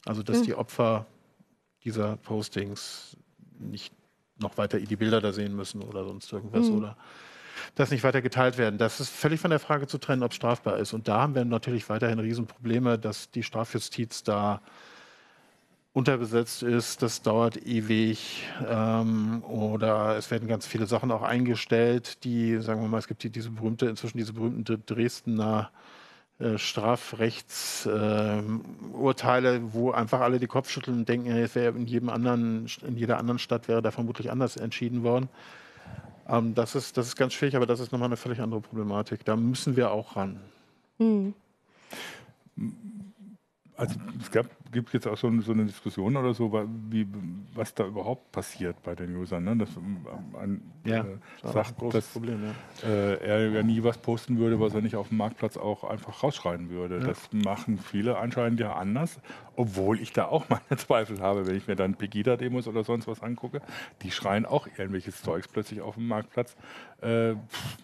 Also, 0.05 0.23
dass 0.23 0.39
mhm. 0.39 0.43
die 0.43 0.55
Opfer 0.55 1.05
dieser 1.85 2.17
Postings 2.17 3.15
nicht 3.59 3.93
noch 4.39 4.57
weiter 4.57 4.79
die 4.79 4.95
Bilder 4.95 5.21
da 5.21 5.31
sehen 5.31 5.55
müssen 5.55 5.81
oder 5.81 6.03
sonst 6.03 6.31
irgendwas 6.31 6.67
mhm. 6.67 6.77
oder 6.77 6.97
dass 7.75 7.91
nicht 7.91 8.03
weiter 8.03 8.21
geteilt 8.21 8.57
werden. 8.57 8.77
Das 8.77 8.99
ist 8.99 9.09
völlig 9.09 9.39
von 9.39 9.51
der 9.51 9.59
Frage 9.59 9.87
zu 9.87 9.97
trennen, 9.97 10.23
ob 10.23 10.31
es 10.31 10.35
strafbar 10.35 10.79
ist. 10.79 10.91
Und 10.91 11.07
da 11.07 11.21
haben 11.21 11.35
wir 11.35 11.45
natürlich 11.45 11.87
weiterhin 11.87 12.19
Riesenprobleme, 12.19 12.99
dass 12.99 13.31
die 13.31 13.43
Strafjustiz 13.43 14.23
da 14.23 14.61
unterbesetzt 15.93 16.63
ist, 16.63 17.03
das 17.03 17.21
dauert 17.21 17.67
ewig 17.67 18.47
ähm, 18.67 19.43
oder 19.43 20.17
es 20.17 20.31
werden 20.31 20.47
ganz 20.47 20.65
viele 20.65 20.87
Sachen 20.87 21.11
auch 21.11 21.21
eingestellt, 21.21 22.23
die, 22.23 22.57
sagen 22.57 22.81
wir 22.81 22.87
mal, 22.87 22.97
es 22.97 23.07
gibt 23.07 23.21
die, 23.23 23.29
diese 23.29 23.51
berühmte, 23.51 23.85
inzwischen 23.85 24.17
diese 24.17 24.33
berühmten 24.33 24.81
Dresdner 24.87 25.69
äh, 26.39 26.57
Strafrechtsurteile, 26.57 29.55
äh, 29.55 29.61
wo 29.71 29.91
einfach 29.91 30.21
alle 30.21 30.39
die 30.39 30.47
Kopf 30.47 30.71
schütteln 30.71 30.97
und 30.97 31.07
denken, 31.07 31.29
es 31.29 31.53
wäre 31.53 31.77
in 31.77 31.85
jedem 31.85 32.09
anderen, 32.09 32.65
in 32.87 32.97
jeder 32.97 33.19
anderen 33.19 33.37
Stadt 33.37 33.67
wäre 33.67 33.83
da 33.83 33.91
vermutlich 33.91 34.31
anders 34.31 34.57
entschieden 34.57 35.03
worden. 35.03 35.29
Ähm, 36.27 36.55
das, 36.55 36.73
ist, 36.73 36.97
das 36.97 37.05
ist 37.05 37.17
ganz 37.17 37.33
schwierig, 37.33 37.55
aber 37.55 37.67
das 37.67 37.79
ist 37.79 37.91
nochmal 37.91 38.07
eine 38.07 38.17
völlig 38.17 38.39
andere 38.39 38.61
Problematik. 38.61 39.25
Da 39.25 39.35
müssen 39.35 39.75
wir 39.75 39.91
auch 39.91 40.15
ran. 40.15 40.39
Hm 40.97 41.35
also 43.75 43.95
es 44.21 44.29
gab, 44.31 44.45
gibt 44.71 44.93
jetzt 44.93 45.07
auch 45.07 45.17
so, 45.17 45.31
so, 45.41 45.51
eine 45.51 45.65
Diskussion 45.65 46.15
oder 46.15 46.33
so, 46.33 46.51
wie, 46.89 47.07
was 47.53 47.73
da 47.73 47.85
überhaupt 47.85 48.31
passiert 48.31 48.81
bei 48.83 48.93
den 48.93 49.15
Usern. 49.15 49.43
Ne? 49.43 49.57
Dass 49.57 49.69
man 50.31 50.61
ja, 50.85 50.99
äh, 50.99 51.17
sagt, 51.41 51.81
dass 51.93 52.07
Problem, 52.07 52.39
ja. 52.43 52.87
äh, 52.87 53.15
er 53.15 53.49
ja 53.49 53.63
nie 53.63 53.83
was 53.83 53.97
posten 53.97 54.37
würde, 54.37 54.59
was 54.59 54.75
er 54.75 54.81
nicht 54.81 54.95
auf 54.95 55.09
dem 55.09 55.17
Marktplatz 55.17 55.57
auch 55.57 55.83
einfach 55.83 56.23
rausschreien 56.23 56.69
würde. 56.69 56.99
Ja. 56.99 57.07
Das 57.07 57.29
machen 57.31 57.79
viele 57.79 58.17
anscheinend 58.17 58.59
ja 58.59 58.73
anders, 58.73 59.19
obwohl 59.55 59.99
ich 59.99 60.13
da 60.13 60.25
auch 60.25 60.45
meine 60.49 60.77
Zweifel 60.77 61.19
habe, 61.19 61.47
wenn 61.47 61.55
ich 61.55 61.67
mir 61.67 61.75
dann 61.75 61.95
Pegida-Demos 61.95 62.67
oder 62.67 62.83
sonst 62.83 63.07
was 63.07 63.23
angucke. 63.23 63.61
Die 64.03 64.11
schreien 64.11 64.45
auch 64.45 64.67
irgendwelches 64.67 65.21
Zeugs 65.23 65.47
plötzlich 65.47 65.81
auf 65.81 65.95
dem 65.95 66.07
Marktplatz, 66.07 66.55
äh, 67.01 67.33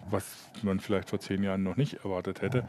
was 0.08 0.50
man 0.62 0.78
vielleicht 0.78 1.10
vor 1.10 1.18
zehn 1.18 1.42
Jahren 1.42 1.64
noch 1.64 1.76
nicht 1.76 2.04
erwartet 2.04 2.42
hätte. 2.42 2.64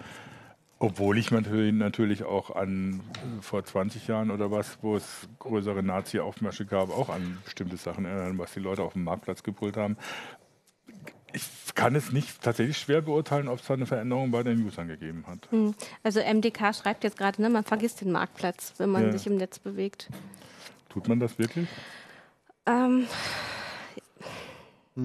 Obwohl 0.84 1.20
ich 1.20 1.30
natürlich 1.30 2.24
auch 2.24 2.56
an 2.56 3.02
vor 3.40 3.64
20 3.64 4.08
Jahren 4.08 4.32
oder 4.32 4.50
was, 4.50 4.80
wo 4.82 4.96
es 4.96 5.30
größere 5.38 5.84
Nazi-Aufmärsche 5.84 6.66
gab, 6.66 6.90
auch 6.90 7.10
an 7.10 7.38
bestimmte 7.46 7.78
Sachen 7.78 8.06
erinnern, 8.06 8.40
was 8.40 8.54
die 8.54 8.62
Leute 8.62 8.82
auf 8.82 8.94
dem 8.94 9.04
Marktplatz 9.04 9.44
gebrüllt 9.44 9.78
haben. 9.78 9.96
Ich 11.34 11.44
kann 11.76 11.94
es 11.94 12.12
nicht 12.12 12.42
tatsächlich 12.42 12.80
schwer 12.80 13.04
beurteilen, 13.04 13.48
ob 13.48 13.60
es 13.60 13.68
da 13.68 13.76
eine 13.76 13.86
Veränderung 13.86 14.32
bei 14.32 14.42
den 14.42 14.66
Usern 14.66 14.88
gegeben 14.88 15.24
hat. 15.28 15.52
Hm. 15.52 15.76
Also 16.02 16.20
MDK 16.20 16.74
schreibt 16.74 17.04
jetzt 17.04 17.20
gerade, 17.20 17.40
ne, 17.44 17.52
man 17.52 17.64
vergisst 17.64 18.02
den 18.02 18.12
Marktplatz, 18.12 18.74
wenn 18.80 18.90
man 18.90 19.04
ja. 19.04 19.12
sich 19.12 19.28
im 19.28 19.36
Netz 19.36 19.60
bewegt. 19.60 20.10
Tut 20.90 21.08
man 21.08 21.20
das 21.20 21.38
wirklich? 21.38 21.68
Ähm, 22.66 23.06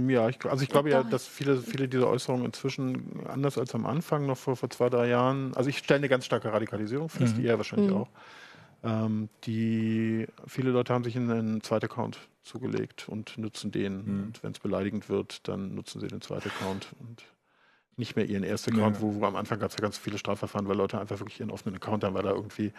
Ja, 0.09 0.29
ich, 0.29 0.45
also 0.45 0.63
ich 0.63 0.69
glaube 0.69 0.91
ja, 0.91 1.03
dass 1.03 1.27
viele, 1.27 1.59
viele 1.59 1.89
dieser 1.89 2.09
Äußerungen 2.09 2.47
inzwischen 2.47 3.27
anders 3.27 3.59
als 3.59 3.75
am 3.75 3.87
Anfang, 3.87 4.27
noch 4.27 4.37
vor, 4.37 4.57
vor 4.57 4.71
zwei, 4.71 4.89
drei 4.89 5.09
Jahren, 5.09 5.55
also 5.55 5.69
ich 5.71 5.79
stelle 5.79 5.99
eine 5.99 6.09
ganz 6.09 6.25
starke 6.25 6.53
Radikalisierung 6.53 7.09
fest, 7.09 7.37
mhm. 7.37 7.45
ihr 7.45 7.57
wahrscheinlich 7.57 7.91
mhm. 7.91 7.97
auch. 7.97 8.09
Ähm, 8.85 9.29
die, 9.45 10.27
viele 10.47 10.71
Leute 10.71 10.93
haben 10.93 11.05
sich 11.05 11.17
einen 11.17 11.63
zweiten 11.63 11.87
Account 11.87 12.19
zugelegt 12.43 13.09
und 13.09 13.37
nutzen 13.37 13.73
den. 13.73 14.05
Mhm. 14.05 14.23
Und 14.25 14.43
wenn 14.43 14.53
es 14.53 14.61
beleidigend 14.61 15.09
wird, 15.09 15.47
dann 15.49 15.75
nutzen 15.75 16.01
sie 16.01 16.09
den 16.09 16.21
zweiten 16.21 16.49
Account 16.49 16.89
und 17.01 17.25
nicht 17.97 18.15
mehr 18.15 18.27
ihren 18.27 18.45
ersten 18.45 18.75
Account, 18.75 18.97
ja. 18.97 19.03
wo, 19.03 19.15
wo, 19.15 19.25
am 19.25 19.37
Anfang 19.37 19.59
gab 19.59 19.71
es 19.71 19.77
ja 19.77 19.83
ganz 19.83 19.97
viele 19.97 20.19
Strafverfahren, 20.19 20.69
weil 20.69 20.77
Leute 20.77 21.01
einfach 21.01 21.19
wirklich 21.19 21.41
ihren 21.41 21.51
offenen 21.51 21.77
Account 21.77 22.05
haben, 22.05 22.15
weil 22.15 22.23
da 22.23 22.31
irgendwie 22.31 22.73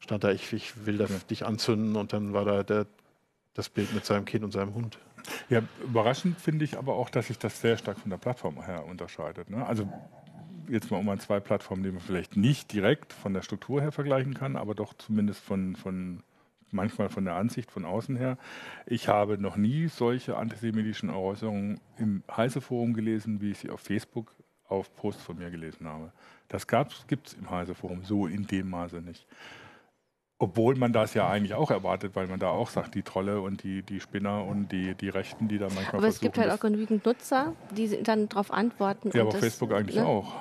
stand 0.00 0.24
da, 0.24 0.30
ich, 0.30 0.52
ich 0.52 0.86
will 0.86 0.96
da 0.96 1.04
ja. 1.04 1.18
dich 1.30 1.44
anzünden 1.44 1.94
und 1.96 2.12
dann 2.12 2.32
war 2.32 2.44
da 2.44 2.62
der, 2.62 2.86
das 3.54 3.68
Bild 3.68 3.92
mit 3.92 4.06
seinem 4.06 4.24
Kind 4.24 4.44
und 4.44 4.52
seinem 4.52 4.74
Hund. 4.74 4.98
Ja, 5.48 5.62
überraschend 5.82 6.38
finde 6.40 6.64
ich 6.64 6.78
aber 6.78 6.94
auch, 6.94 7.10
dass 7.10 7.28
sich 7.28 7.38
das 7.38 7.60
sehr 7.60 7.76
stark 7.76 7.98
von 7.98 8.10
der 8.10 8.18
Plattform 8.18 8.64
her 8.64 8.84
unterscheidet. 8.86 9.50
Ne? 9.50 9.64
Also 9.66 9.88
jetzt 10.68 10.90
mal 10.90 10.98
um 10.98 11.08
an 11.08 11.20
zwei 11.20 11.40
Plattformen, 11.40 11.82
die 11.82 11.90
man 11.90 12.00
vielleicht 12.00 12.36
nicht 12.36 12.72
direkt 12.72 13.12
von 13.12 13.34
der 13.34 13.42
Struktur 13.42 13.80
her 13.80 13.92
vergleichen 13.92 14.34
kann, 14.34 14.56
aber 14.56 14.74
doch 14.74 14.94
zumindest 14.94 15.40
von, 15.42 15.76
von 15.76 16.22
manchmal 16.70 17.08
von 17.08 17.24
der 17.24 17.34
Ansicht 17.34 17.70
von 17.70 17.84
außen 17.84 18.16
her. 18.16 18.38
Ich 18.86 19.08
habe 19.08 19.38
noch 19.38 19.56
nie 19.56 19.88
solche 19.88 20.36
antisemitischen 20.36 21.10
Äußerungen 21.10 21.80
im 21.98 22.22
Heise-Forum 22.34 22.94
gelesen, 22.94 23.40
wie 23.40 23.50
ich 23.50 23.58
sie 23.58 23.70
auf 23.70 23.80
Facebook 23.80 24.34
auf 24.68 24.94
Posts 24.96 25.22
von 25.22 25.38
mir 25.38 25.50
gelesen 25.50 25.86
habe. 25.86 26.12
Das 26.48 26.66
gibt 26.66 27.26
es 27.26 27.34
im 27.34 27.50
Heise-Forum 27.50 28.04
so 28.04 28.26
in 28.26 28.46
dem 28.46 28.70
Maße 28.70 29.02
nicht. 29.02 29.26
Obwohl 30.42 30.74
man 30.74 30.92
das 30.92 31.14
ja 31.14 31.28
eigentlich 31.28 31.54
auch 31.54 31.70
erwartet, 31.70 32.16
weil 32.16 32.26
man 32.26 32.40
da 32.40 32.48
auch 32.48 32.68
sagt, 32.68 32.96
die 32.96 33.02
Trolle 33.02 33.40
und 33.40 33.62
die, 33.62 33.84
die 33.84 34.00
Spinner 34.00 34.44
und 34.44 34.72
die, 34.72 34.96
die 34.96 35.08
Rechten, 35.08 35.46
die 35.46 35.56
da 35.56 35.68
manchmal. 35.72 35.98
Aber 35.98 36.08
es 36.08 36.18
gibt 36.18 36.36
halt 36.36 36.50
auch 36.50 36.58
genügend 36.58 37.06
Nutzer, 37.06 37.52
die 37.70 38.02
dann 38.02 38.28
darauf 38.28 38.50
antworten. 38.50 39.12
Ja, 39.14 39.22
aber 39.22 39.30
Facebook 39.30 39.72
eigentlich 39.72 39.98
ne? 39.98 40.04
auch. 40.04 40.32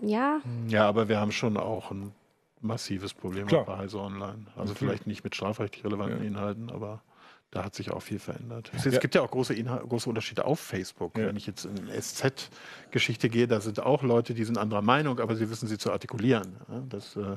Ja. 0.00 0.40
Ja, 0.68 0.88
aber 0.88 1.10
wir 1.10 1.20
haben 1.20 1.32
schon 1.32 1.58
auch 1.58 1.90
ein 1.90 2.14
massives 2.62 3.12
Problem 3.12 3.46
Klar. 3.46 3.66
bei 3.66 3.76
Heise 3.76 3.98
Online. 3.98 4.46
Also 4.56 4.74
vielleicht 4.74 5.06
nicht 5.06 5.22
mit 5.22 5.36
strafrechtlich 5.36 5.84
relevanten 5.84 6.22
ja. 6.22 6.26
Inhalten, 6.26 6.70
aber 6.70 7.02
da 7.50 7.62
hat 7.62 7.74
sich 7.74 7.90
auch 7.90 8.00
viel 8.00 8.20
verändert. 8.20 8.72
Es, 8.74 8.86
ja. 8.86 8.98
gibt 9.00 9.14
ja 9.14 9.20
auch 9.20 9.30
große, 9.30 9.54
große 9.62 10.08
Unterschiede 10.08 10.46
auf 10.46 10.60
Facebook. 10.60 11.18
Ja. 11.18 11.26
Wenn 11.26 11.36
ich 11.36 11.46
jetzt 11.46 11.66
in 11.66 11.88
SZ-Geschichte 11.88 13.28
gehe, 13.28 13.46
da 13.46 13.60
sind 13.60 13.80
auch 13.80 14.02
Leute, 14.02 14.32
die 14.32 14.44
sind 14.44 14.56
anderer 14.56 14.80
Meinung, 14.80 15.20
aber 15.20 15.36
sie 15.36 15.50
wissen 15.50 15.68
sie 15.68 15.76
zu 15.76 15.92
artikulieren. 15.92 16.56
Das 16.88 17.16
äh, 17.16 17.36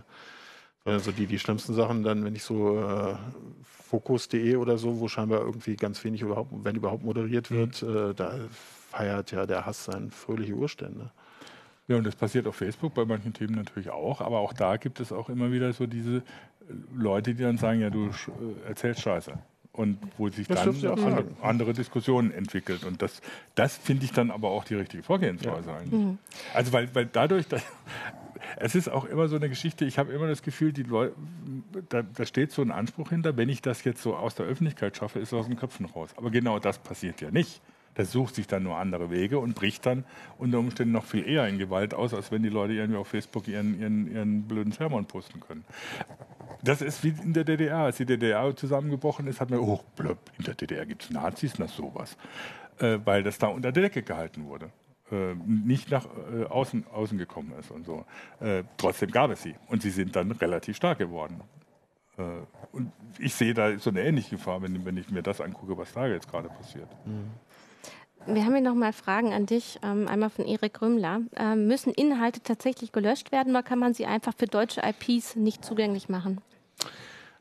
also 0.85 1.11
die, 1.11 1.27
die 1.27 1.39
schlimmsten 1.39 1.73
Sachen 1.73 2.03
dann, 2.03 2.25
wenn 2.25 2.35
ich 2.35 2.43
so 2.43 2.79
äh, 2.79 3.15
Fokus.de 3.63 4.55
oder 4.57 4.77
so, 4.77 4.99
wo 4.99 5.07
scheinbar 5.07 5.41
irgendwie 5.41 5.75
ganz 5.75 6.03
wenig 6.03 6.21
überhaupt, 6.21 6.51
wenn 6.51 6.75
überhaupt 6.75 7.03
moderiert 7.03 7.51
mhm. 7.51 7.55
wird, 7.55 7.81
mhm. 7.83 8.11
äh, 8.11 8.13
da 8.13 8.35
feiert 8.91 9.31
ja 9.31 9.45
der 9.45 9.65
Hass 9.65 9.85
seine 9.85 10.11
fröhliche 10.11 10.53
Urstände. 10.53 11.11
Ja, 11.87 11.97
und 11.97 12.05
das 12.05 12.15
passiert 12.15 12.47
auf 12.47 12.55
Facebook 12.55 12.93
bei 12.93 13.05
manchen 13.05 13.33
Themen 13.33 13.55
natürlich 13.55 13.89
auch, 13.89 14.21
aber 14.21 14.39
auch 14.39 14.53
da 14.53 14.77
gibt 14.77 14.99
es 14.99 15.11
auch 15.11 15.29
immer 15.29 15.51
wieder 15.51 15.73
so 15.73 15.85
diese 15.85 16.23
Leute, 16.95 17.33
die 17.35 17.43
dann 17.43 17.57
sagen, 17.57 17.81
ja, 17.81 17.89
du 17.89 18.07
äh, 18.07 18.67
erzählst 18.67 19.01
Scheiße. 19.01 19.33
Und 19.73 19.97
wo 20.19 20.29
sich 20.29 20.47
das 20.47 20.63
dann 20.63 20.99
andere, 20.99 21.25
andere, 21.41 21.73
Diskussionen 21.73 22.31
entwickelt. 22.31 22.83
Und 22.83 23.01
das, 23.01 23.21
das 23.55 23.75
finde 23.75 24.05
ich 24.05 24.11
dann 24.11 24.29
aber 24.29 24.49
auch 24.49 24.65
die 24.65 24.75
richtige 24.75 25.01
Vorgehensweise 25.01 25.67
ja. 25.67 25.77
eigentlich. 25.77 25.99
Mhm. 25.99 26.17
Also 26.53 26.73
weil, 26.73 26.93
weil 26.93 27.07
dadurch, 27.07 27.47
dass, 27.47 27.63
es 28.57 28.75
ist 28.75 28.89
auch 28.89 29.05
immer 29.05 29.27
so 29.27 29.35
eine 29.35 29.49
Geschichte, 29.49 29.85
ich 29.85 29.97
habe 29.97 30.11
immer 30.13 30.27
das 30.27 30.41
Gefühl, 30.41 30.73
die 30.73 30.83
Leute, 30.83 31.15
da, 31.89 32.01
da, 32.03 32.25
steht 32.25 32.51
so 32.51 32.61
ein 32.61 32.71
Anspruch 32.71 33.09
hinter, 33.09 33.35
wenn 33.37 33.49
ich 33.49 33.61
das 33.61 33.83
jetzt 33.83 34.01
so 34.01 34.15
aus 34.15 34.35
der 34.35 34.45
Öffentlichkeit 34.45 34.97
schaffe, 34.97 35.19
ist 35.19 35.29
es 35.29 35.33
aus 35.33 35.47
den 35.47 35.57
Köpfen 35.57 35.85
raus. 35.85 36.11
Aber 36.15 36.31
genau 36.31 36.59
das 36.59 36.79
passiert 36.79 37.21
ja 37.21 37.31
nicht. 37.31 37.61
Das 37.95 38.11
sucht 38.11 38.35
sich 38.35 38.47
dann 38.47 38.63
nur 38.63 38.77
andere 38.77 39.11
Wege 39.11 39.37
und 39.37 39.53
bricht 39.53 39.85
dann 39.85 40.03
unter 40.39 40.57
Umständen 40.57 40.93
noch 40.93 41.05
viel 41.05 41.27
eher 41.27 41.47
in 41.47 41.59
Gewalt 41.59 41.93
aus, 41.93 42.13
als 42.13 42.31
wenn 42.31 42.41
die 42.41 42.49
Leute 42.49 42.73
irgendwie 42.73 42.97
auf 42.97 43.07
Facebook 43.07 43.47
ihren, 43.47 43.79
ihren, 43.79 44.11
ihren 44.11 44.47
blöden 44.47 44.71
Sermon 44.71 45.05
posten 45.05 45.39
können. 45.39 45.63
Das 46.63 46.81
ist 46.81 47.03
wie 47.03 47.13
in 47.23 47.33
der 47.33 47.43
DDR. 47.43 47.77
Als 47.77 47.97
die 47.97 48.05
DDR 48.05 48.55
zusammengebrochen 48.55 49.27
ist, 49.27 49.39
hat 49.39 49.51
man, 49.51 49.59
oh, 49.59 49.81
blöb, 49.95 50.17
in 50.39 50.45
der 50.45 50.55
DDR 50.55 50.85
gibt 50.85 51.03
es 51.03 51.09
Nazis, 51.11 51.59
na 51.59 51.67
sowas. 51.67 52.17
Äh, 52.79 52.99
weil 53.05 53.21
das 53.21 53.37
da 53.37 53.47
unter 53.47 53.71
der 53.71 53.83
Decke 53.83 54.01
gehalten 54.01 54.45
wurde. 54.45 54.71
Äh, 55.11 55.35
nicht 55.45 55.91
nach 55.91 56.05
äh, 56.05 56.45
außen, 56.45 56.87
außen 56.87 57.17
gekommen 57.17 57.53
ist 57.59 57.71
und 57.71 57.85
so. 57.85 58.05
Äh, 58.39 58.63
trotzdem 58.77 59.11
gab 59.11 59.31
es 59.31 59.43
sie. 59.43 59.55
Und 59.67 59.81
sie 59.81 59.89
sind 59.89 60.15
dann 60.15 60.31
relativ 60.31 60.77
stark 60.77 60.97
geworden. 60.97 61.41
Und 62.71 62.91
ich 63.17 63.33
sehe 63.33 63.55
da 63.55 63.75
so 63.79 63.89
eine 63.89 64.03
ähnliche 64.03 64.35
Gefahr, 64.35 64.61
wenn, 64.61 64.85
wenn 64.85 64.97
ich 64.97 65.09
mir 65.09 65.23
das 65.23 65.41
angucke, 65.41 65.75
was 65.75 65.93
da 65.93 66.05
jetzt 66.05 66.29
gerade 66.29 66.47
passiert. 66.47 66.87
Mhm. 67.07 67.31
Wir 68.25 68.45
haben 68.45 68.53
hier 68.53 68.61
nochmal 68.61 68.93
Fragen 68.93 69.33
an 69.33 69.47
dich, 69.47 69.79
ähm, 69.83 70.07
einmal 70.07 70.29
von 70.29 70.45
Erik 70.45 70.79
Rümmler. 70.79 71.21
Ähm, 71.35 71.67
müssen 71.67 71.91
Inhalte 71.91 72.41
tatsächlich 72.41 72.91
gelöscht 72.91 73.31
werden 73.31 73.49
oder 73.49 73.63
kann 73.63 73.79
man 73.79 73.95
sie 73.95 74.05
einfach 74.05 74.33
für 74.37 74.45
deutsche 74.45 74.81
IPs 74.81 75.35
nicht 75.35 75.65
zugänglich 75.65 76.07
machen? 76.07 76.39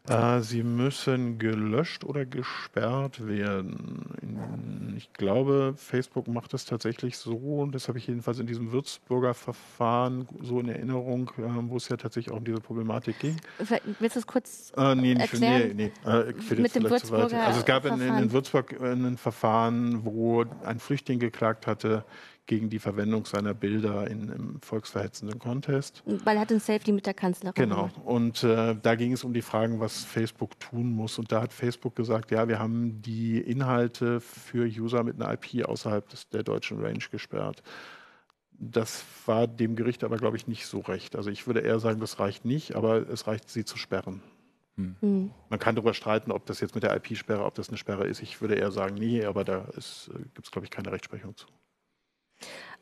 Äh, 0.09 0.41
sie 0.41 0.65
müssen 0.65 1.39
gelöscht 1.39 2.05
oder 2.05 2.27
gesperrt 2.27 3.25
werden. 3.25 4.95
Ich 4.97 5.13
glaube, 5.13 5.75
Facebook 5.77 6.27
macht 6.27 6.53
das 6.53 6.65
tatsächlich 6.65 7.17
so, 7.17 7.37
und 7.37 7.73
das 7.73 7.87
habe 7.87 7.99
ich 7.99 8.09
jedenfalls 8.09 8.41
in 8.41 8.47
diesem 8.49 8.73
Würzburger 8.73 9.33
Verfahren 9.33 10.27
so 10.41 10.59
in 10.59 10.69
Erinnerung, 10.69 11.31
äh, 11.39 11.43
wo 11.69 11.77
es 11.77 11.89
ja 11.89 11.97
tatsächlich 11.97 12.33
auch 12.33 12.39
um 12.39 12.45
diese 12.45 12.61
Problematik 12.61 13.21
ging. 13.21 13.37
Willst 14.01 14.17
du 14.17 14.21
es 14.21 14.27
kurz 14.27 14.73
äh, 14.77 14.97
nee, 14.97 15.13
erklären? 15.13 15.77
Nee, 15.77 15.93
nee, 16.05 16.11
äh, 16.11 16.33
Mit 16.57 16.75
dem 16.75 16.91
Würzburger 16.91 17.47
Also 17.47 17.61
es 17.61 17.65
gab 17.65 17.85
in, 17.85 18.01
in 18.01 18.33
Würzburg 18.33 18.81
ein 18.83 19.17
Verfahren, 19.17 20.05
wo 20.05 20.45
ein 20.65 20.81
Flüchtling 20.81 21.21
geklagt 21.21 21.69
hatte, 21.69 22.05
gegen 22.47 22.71
die 22.71 22.79
Verwendung 22.79 23.25
seiner 23.25 23.55
Bilder 23.55 24.11
in, 24.11 24.29
im 24.29 24.61
volksverhetzenden 24.61 25.39
Contest. 25.39 26.03
Weil 26.25 26.37
er 26.37 26.43
hat 26.43 26.53
ein 26.53 26.61
Safety 26.61 26.93
mit 26.93 27.07
der 27.07 27.15
Kanzlerin. 27.15 27.55
Genau. 27.55 27.89
Und 28.05 28.43
äh, 28.43 28.77
da 28.81 28.95
ging 28.95 29.13
es 29.13 29.25
um 29.25 29.33
die 29.33 29.43
Fragen, 29.43 29.81
was 29.81 30.05
Facebook 30.05 30.59
tun 30.59 30.91
muss. 30.91 31.19
Und 31.19 31.31
da 31.31 31.41
hat 31.41 31.53
Facebook 31.53 31.95
gesagt, 31.95 32.31
ja, 32.31 32.49
wir 32.49 32.59
haben 32.59 33.01
die 33.01 33.39
Inhalte 33.39 34.21
für 34.21 34.67
User 34.67 35.05
mit 35.05 35.21
einer 35.21 35.33
IP 35.33 35.65
außerhalb 35.65 36.09
des, 36.09 36.29
der 36.31 36.43
deutschen 36.43 36.81
Range 36.81 37.05
gesperrt. 37.11 37.63
Das 38.59 39.05
war 39.27 39.47
dem 39.47 39.77
Gericht 39.77 40.05
aber, 40.05 40.17
glaube 40.17 40.37
ich, 40.37 40.47
nicht 40.47 40.67
so 40.67 40.81
recht. 40.81 41.17
Also 41.17 41.31
ich 41.31 41.47
würde 41.47 41.61
eher 41.61 41.79
sagen, 41.79 42.01
das 42.01 42.19
reicht 42.19 42.45
nicht, 42.45 42.75
aber 42.75 43.09
es 43.09 43.27
reicht, 43.27 43.49
sie 43.51 43.65
zu 43.65 43.77
sperren. 43.77 44.23
Hm. 44.77 44.97
hm. 45.01 45.31
Man 45.49 45.59
kann 45.59 45.75
darüber 45.75 45.95
streiten, 45.95 46.33
ob 46.33 46.47
das 46.47 46.61
jetzt 46.61 46.75
mit 46.75 46.83
der 46.83 46.95
IP-Sperre, 46.97 47.45
ob 47.45 47.55
das 47.55 47.69
eine 47.69 47.79
Sperre 47.79 48.07
ist. 48.07 48.23
Ich 48.23 48.41
würde 48.41 48.55
eher 48.55 48.71
sagen, 48.71 48.95
nee, 48.95 49.25
aber 49.25 49.45
da 49.45 49.61
äh, 49.61 50.13
gibt 50.35 50.45
es, 50.45 50.51
glaube 50.51 50.65
ich, 50.65 50.71
keine 50.71 50.93
Rechtsprechung 50.93 51.37
zu. 51.37 51.47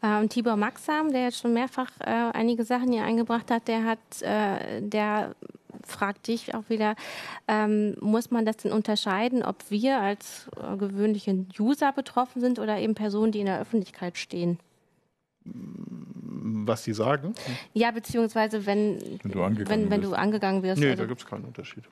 Äh, 0.02 0.20
und 0.20 0.30
Tibor 0.30 0.56
Maxam, 0.56 1.12
der 1.12 1.24
jetzt 1.24 1.38
schon 1.38 1.52
mehrfach 1.52 1.90
äh, 2.00 2.30
einige 2.32 2.64
Sachen 2.64 2.92
hier 2.92 3.04
eingebracht 3.04 3.50
hat, 3.50 3.68
der 3.68 3.84
hat, 3.84 4.22
äh, 4.22 4.80
der 4.80 5.34
fragt 5.84 6.28
dich 6.28 6.54
auch 6.54 6.68
wieder, 6.68 6.94
ähm, 7.48 7.96
muss 8.00 8.30
man 8.30 8.44
das 8.44 8.58
denn 8.58 8.72
unterscheiden, 8.72 9.42
ob 9.42 9.70
wir 9.70 10.00
als 10.00 10.48
äh, 10.56 10.76
gewöhnliche 10.76 11.46
User 11.58 11.92
betroffen 11.92 12.40
sind 12.40 12.58
oder 12.58 12.78
eben 12.78 12.94
Personen, 12.94 13.32
die 13.32 13.40
in 13.40 13.46
der 13.46 13.60
Öffentlichkeit 13.60 14.18
stehen? 14.18 14.58
Was 15.44 16.84
sie 16.84 16.92
sagen? 16.92 17.34
Ja, 17.72 17.90
beziehungsweise 17.90 18.66
wenn, 18.66 19.00
wenn, 19.22 19.32
du, 19.32 19.42
angegangen 19.42 19.68
wenn, 19.68 19.90
wenn 19.90 20.02
du 20.02 20.12
angegangen 20.14 20.62
wirst. 20.62 20.80
Nee, 20.80 20.90
also 20.90 21.02
da 21.02 21.08
gibt 21.08 21.20
es 21.20 21.26
keinen 21.26 21.44
Unterschied. 21.44 21.84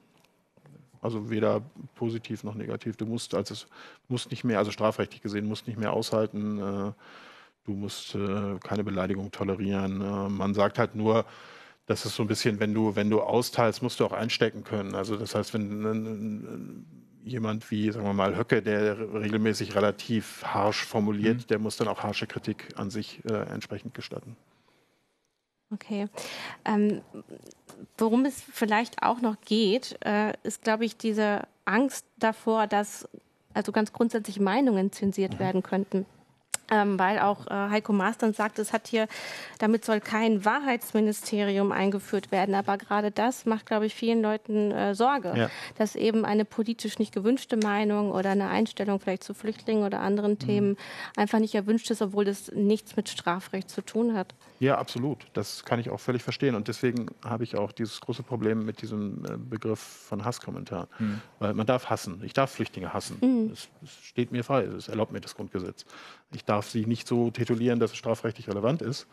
Also 1.00 1.30
weder 1.30 1.62
positiv 1.94 2.44
noch 2.44 2.54
negativ. 2.54 2.96
Du 2.96 3.06
musst, 3.06 3.34
also 3.34 3.66
musst 4.08 4.30
nicht 4.30 4.44
mehr, 4.44 4.58
also 4.58 4.70
strafrechtlich 4.70 5.22
gesehen, 5.22 5.46
musst 5.46 5.66
nicht 5.66 5.78
mehr 5.78 5.92
aushalten. 5.92 6.58
Äh, 6.58 6.92
du 7.68 7.74
musst 7.74 8.14
äh, 8.14 8.58
keine 8.64 8.82
Beleidigung 8.82 9.30
tolerieren. 9.30 10.00
Äh, 10.00 10.28
man 10.30 10.54
sagt 10.54 10.78
halt 10.78 10.94
nur, 10.94 11.26
das 11.86 12.04
ist 12.04 12.16
so 12.16 12.22
ein 12.24 12.28
bisschen, 12.28 12.60
wenn 12.60 12.74
du, 12.74 12.96
wenn 12.96 13.10
du 13.10 13.20
austeilst, 13.20 13.82
musst 13.82 14.00
du 14.00 14.06
auch 14.06 14.12
einstecken 14.12 14.64
können. 14.64 14.94
Also 14.94 15.16
das 15.16 15.34
heißt, 15.34 15.54
wenn 15.54 16.84
jemand 17.24 17.70
wie, 17.70 17.90
sagen 17.90 18.06
wir 18.06 18.12
mal, 18.12 18.36
Höcke, 18.36 18.62
der 18.62 18.98
regelmäßig 18.98 19.74
relativ 19.74 20.42
harsch 20.44 20.84
formuliert, 20.84 21.36
mhm. 21.36 21.46
der 21.48 21.58
muss 21.58 21.76
dann 21.76 21.88
auch 21.88 22.02
harsche 22.02 22.26
Kritik 22.26 22.68
an 22.76 22.90
sich 22.90 23.22
äh, 23.24 23.34
entsprechend 23.34 23.94
gestatten. 23.94 24.36
Okay. 25.72 26.06
Ähm, 26.64 27.02
worum 27.98 28.24
es 28.24 28.42
vielleicht 28.52 29.02
auch 29.02 29.20
noch 29.20 29.36
geht, 29.42 29.98
äh, 30.04 30.32
ist, 30.42 30.62
glaube 30.62 30.86
ich, 30.86 30.96
diese 30.96 31.42
Angst 31.66 32.06
davor, 32.18 32.66
dass 32.66 33.06
also 33.52 33.72
ganz 33.72 33.92
grundsätzlich 33.92 34.40
Meinungen 34.40 34.92
zensiert 34.92 35.34
mhm. 35.34 35.38
werden 35.38 35.62
könnten. 35.62 36.06
Ähm, 36.70 36.98
weil 36.98 37.18
auch 37.18 37.46
äh, 37.46 37.70
Heiko 37.70 37.92
Maas 37.92 38.18
dann 38.18 38.32
sagt, 38.32 38.58
es 38.58 38.72
hat 38.72 38.88
hier, 38.88 39.08
damit 39.58 39.84
soll 39.84 40.00
kein 40.00 40.44
Wahrheitsministerium 40.44 41.72
eingeführt 41.72 42.30
werden. 42.30 42.54
Aber 42.54 42.76
gerade 42.76 43.10
das 43.10 43.46
macht, 43.46 43.66
glaube 43.66 43.86
ich, 43.86 43.94
vielen 43.94 44.22
Leuten 44.22 44.70
äh, 44.70 44.94
Sorge, 44.94 45.34
ja. 45.36 45.50
dass 45.76 45.96
eben 45.96 46.24
eine 46.24 46.44
politisch 46.44 46.98
nicht 46.98 47.14
gewünschte 47.14 47.56
Meinung 47.56 48.10
oder 48.10 48.30
eine 48.30 48.48
Einstellung 48.48 49.00
vielleicht 49.00 49.24
zu 49.24 49.34
Flüchtlingen 49.34 49.84
oder 49.84 50.00
anderen 50.00 50.32
mhm. 50.32 50.38
Themen 50.38 50.76
einfach 51.16 51.38
nicht 51.38 51.54
erwünscht 51.54 51.90
ist, 51.90 52.02
obwohl 52.02 52.24
das 52.24 52.52
nichts 52.52 52.96
mit 52.96 53.08
Strafrecht 53.08 53.70
zu 53.70 53.82
tun 53.82 54.14
hat. 54.16 54.34
Ja, 54.60 54.78
absolut. 54.78 55.26
Das 55.34 55.64
kann 55.64 55.78
ich 55.78 55.90
auch 55.90 56.00
völlig 56.00 56.22
verstehen. 56.22 56.54
Und 56.54 56.68
deswegen 56.68 57.06
habe 57.24 57.44
ich 57.44 57.56
auch 57.56 57.72
dieses 57.72 58.00
große 58.00 58.22
Problem 58.22 58.64
mit 58.64 58.82
diesem 58.82 59.24
äh, 59.24 59.36
Begriff 59.36 59.78
von 59.78 60.24
Hasskommentaren. 60.24 60.88
Mhm. 60.98 61.20
Weil 61.38 61.54
man 61.54 61.66
darf 61.66 61.90
hassen. 61.90 62.22
Ich 62.24 62.32
darf 62.32 62.50
Flüchtlinge 62.50 62.92
hassen. 62.92 63.18
Mhm. 63.20 63.52
Es, 63.52 63.68
steht 64.02 64.32
mir 64.32 64.42
frei. 64.42 64.64
Es 64.64 64.88
erlaubt 64.88 65.12
mir 65.12 65.20
das 65.20 65.34
Grundgesetz. 65.36 65.84
Ich 66.32 66.44
darf 66.44 66.68
sie 66.68 66.86
nicht 66.86 67.08
so 67.08 67.30
titulieren, 67.30 67.80
dass 67.80 67.92
es 67.92 67.96
strafrechtlich 67.96 68.48
relevant 68.48 68.82
ist. 68.82 69.06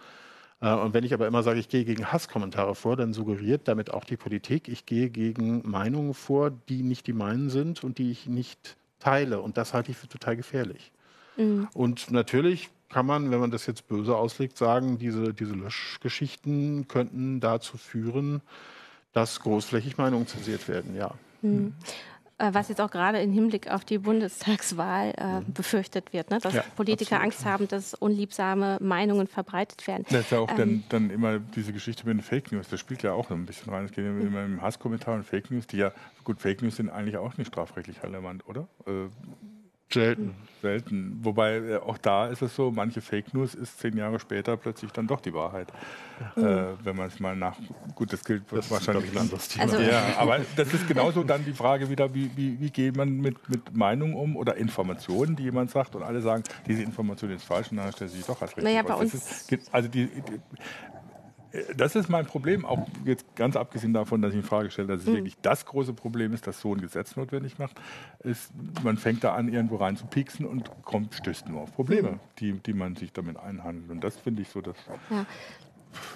Äh, 0.61 0.73
und 0.73 0.93
wenn 0.93 1.03
ich 1.03 1.13
aber 1.13 1.27
immer 1.27 1.43
sage, 1.43 1.59
ich 1.59 1.69
gehe 1.69 1.85
gegen 1.85 2.11
Hasskommentare 2.11 2.75
vor, 2.75 2.95
dann 2.95 3.13
suggeriert 3.13 3.67
damit 3.67 3.93
auch 3.93 4.03
die 4.03 4.17
Politik, 4.17 4.67
ich 4.67 4.85
gehe 4.85 5.09
gegen 5.09 5.67
Meinungen 5.69 6.13
vor, 6.13 6.51
die 6.51 6.83
nicht 6.83 7.07
die 7.07 7.13
meinen 7.13 7.49
sind 7.49 7.83
und 7.83 7.97
die 7.97 8.11
ich 8.11 8.27
nicht 8.27 8.77
teile. 8.99 9.41
Und 9.41 9.57
das 9.57 9.73
halte 9.73 9.91
ich 9.91 9.97
für 9.97 10.07
total 10.07 10.35
gefährlich. 10.35 10.91
Mhm. 11.37 11.67
Und 11.73 12.11
natürlich 12.11 12.69
kann 12.89 13.05
man, 13.05 13.31
wenn 13.31 13.39
man 13.39 13.51
das 13.51 13.65
jetzt 13.65 13.87
böse 13.87 14.15
auslegt, 14.15 14.57
sagen, 14.57 14.97
diese, 14.97 15.33
diese 15.33 15.53
Löschgeschichten 15.53 16.87
könnten 16.87 17.39
dazu 17.39 17.77
führen, 17.77 18.41
dass 19.11 19.39
großflächig 19.39 19.97
Meinungen 19.97 20.27
zensiert 20.27 20.67
werden, 20.67 20.95
ja. 20.95 21.13
Mhm. 21.41 21.73
Äh, 22.37 22.53
was 22.53 22.67
jetzt 22.67 22.81
auch 22.81 22.91
gerade 22.91 23.21
im 23.21 23.31
Hinblick 23.31 23.71
auf 23.71 23.85
die 23.85 23.97
Bundestagswahl 23.97 25.13
äh, 25.17 25.39
mhm. 25.39 25.53
befürchtet 25.53 26.11
wird, 26.11 26.31
ne? 26.31 26.39
dass 26.39 26.53
ja, 26.53 26.65
Politiker 26.75 27.15
absolut. 27.15 27.23
Angst 27.23 27.45
haben, 27.45 27.67
dass 27.69 27.93
unliebsame 27.93 28.77
Meinungen 28.81 29.27
verbreitet 29.27 29.87
werden. 29.87 30.05
Das 30.09 30.21
ist 30.21 30.31
ja 30.31 30.39
auch 30.39 30.51
ähm, 30.51 30.57
dann, 30.57 30.83
dann, 30.89 31.09
immer 31.11 31.39
diese 31.39 31.71
Geschichte 31.71 32.05
mit 32.05 32.17
den 32.17 32.21
Fake 32.21 32.51
News, 32.51 32.67
das 32.67 32.81
spielt 32.81 33.03
ja 33.03 33.13
auch 33.13 33.31
ein 33.31 33.45
bisschen 33.45 33.71
rein. 33.71 33.85
Es 33.85 33.91
geht 33.91 34.03
ja 34.03 34.11
mhm. 34.11 34.27
immer 34.27 34.43
im 34.43 34.61
Hasskommentar 34.61 35.15
und 35.15 35.23
Fake 35.23 35.49
News, 35.49 35.65
die 35.65 35.77
ja, 35.77 35.93
gut, 36.25 36.41
Fake 36.41 36.61
News 36.61 36.75
sind 36.75 36.89
eigentlich 36.89 37.15
auch 37.15 37.37
nicht 37.37 37.47
strafrechtlich 37.47 38.03
relevant, 38.03 38.45
oder? 38.49 38.67
Äh, 38.85 39.07
Selten. 39.91 40.35
Selten. 40.61 41.19
Wobei 41.21 41.57
äh, 41.57 41.75
auch 41.77 41.97
da 41.97 42.27
ist 42.27 42.41
es 42.41 42.55
so, 42.55 42.71
manche 42.71 43.01
Fake 43.01 43.33
News 43.33 43.53
ist 43.53 43.79
zehn 43.79 43.95
Jahre 43.95 44.19
später 44.19 44.57
plötzlich 44.57 44.91
dann 44.91 45.05
doch 45.05 45.21
die 45.21 45.33
Wahrheit. 45.33 45.71
Ja. 46.35 46.71
Äh, 46.71 46.75
wenn 46.83 46.95
man 46.95 47.07
es 47.07 47.19
mal 47.19 47.35
nach. 47.35 47.55
Gut, 47.93 48.11
das 48.11 48.23
gilt 48.23 48.43
das 48.51 48.71
wahrscheinlich 48.71 49.11
ein 49.11 49.17
anderes 49.17 49.47
Thema. 49.47 49.63
Also 49.63 49.79
ja, 49.79 50.17
aber 50.17 50.39
das 50.55 50.73
ist 50.73 50.87
genauso 50.87 51.23
dann 51.23 51.45
die 51.45 51.53
Frage 51.53 51.89
wieder, 51.89 52.13
wie, 52.13 52.31
wie, 52.35 52.59
wie 52.59 52.71
geht 52.71 52.97
man 52.97 53.17
mit, 53.17 53.47
mit 53.47 53.75
Meinungen 53.75 54.15
um 54.15 54.35
oder 54.35 54.57
Informationen, 54.57 55.35
die 55.35 55.43
jemand 55.43 55.69
sagt 55.69 55.95
und 55.95 56.03
alle 56.03 56.21
sagen, 56.21 56.43
diese 56.67 56.81
Information 56.81 57.31
ist 57.31 57.43
falsch 57.43 57.71
und 57.71 57.77
dann 57.77 57.91
stellt 57.91 58.09
sie 58.09 58.17
sich 58.17 58.25
doch 58.25 58.41
als 58.41 58.51
richtig. 58.51 58.63
Naja, 58.63 58.81
bei 58.81 58.95
uns 58.95 59.13
ist, 59.13 59.51
also 59.71 59.87
die, 59.87 60.07
die 60.07 60.41
das 61.75 61.95
ist 61.95 62.09
mein 62.09 62.25
Problem, 62.25 62.65
auch 62.65 62.87
jetzt 63.05 63.35
ganz 63.35 63.55
abgesehen 63.55 63.93
davon, 63.93 64.21
dass 64.21 64.31
ich 64.31 64.39
in 64.39 64.43
Frage 64.43 64.71
stelle, 64.71 64.87
dass 64.89 65.01
es 65.01 65.07
mhm. 65.07 65.15
wirklich 65.15 65.37
das 65.41 65.65
große 65.65 65.93
Problem 65.93 66.33
ist, 66.33 66.47
das 66.47 66.59
so 66.59 66.73
ein 66.73 66.81
Gesetz 66.81 67.15
notwendig 67.15 67.59
macht, 67.59 67.79
ist, 68.23 68.51
man 68.83 68.97
fängt 68.97 69.23
da 69.23 69.33
an, 69.35 69.51
irgendwo 69.51 69.77
rein 69.77 69.97
zu 69.97 70.05
pieksen 70.05 70.45
und 70.45 70.69
kommt, 70.83 71.13
stößt 71.13 71.47
nur 71.49 71.61
auf 71.61 71.73
Probleme, 71.73 72.11
mhm. 72.11 72.19
die, 72.39 72.53
die 72.53 72.73
man 72.73 72.95
sich 72.95 73.13
damit 73.13 73.37
einhandelt. 73.37 73.91
Und 73.91 74.03
das 74.03 74.17
finde 74.17 74.41
ich 74.41 74.49
so 74.49 74.61
das 74.61 74.75
ja. 75.09 75.25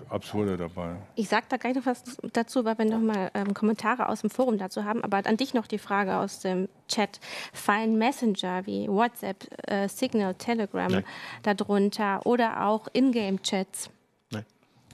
Absurde 0.10 0.58
dabei. 0.58 0.96
Ich 1.16 1.30
sage 1.30 1.46
da 1.48 1.58
gleich 1.58 1.76
noch 1.76 1.86
was 1.86 2.04
dazu, 2.34 2.66
weil 2.66 2.78
wir 2.78 2.86
noch 2.86 3.00
mal 3.00 3.32
ähm, 3.34 3.54
Kommentare 3.54 4.10
aus 4.10 4.22
dem 4.22 4.30
Forum 4.30 4.58
dazu 4.58 4.84
haben. 4.84 5.04
Aber 5.04 5.22
an 5.26 5.38
dich 5.38 5.54
noch 5.54 5.68
die 5.68 5.78
Frage 5.78 6.18
aus 6.18 6.40
dem 6.40 6.68
Chat. 6.90 7.20
Fallen 7.54 7.98
Messenger 7.98 8.66
wie 8.66 8.90
WhatsApp, 8.90 9.48
äh, 9.70 9.88
Signal, 9.88 10.36
Telegram 10.36 10.92
Nein. 10.92 11.06
darunter 11.44 12.26
oder 12.26 12.66
auch 12.66 12.88
Ingame-Chats? 12.92 13.90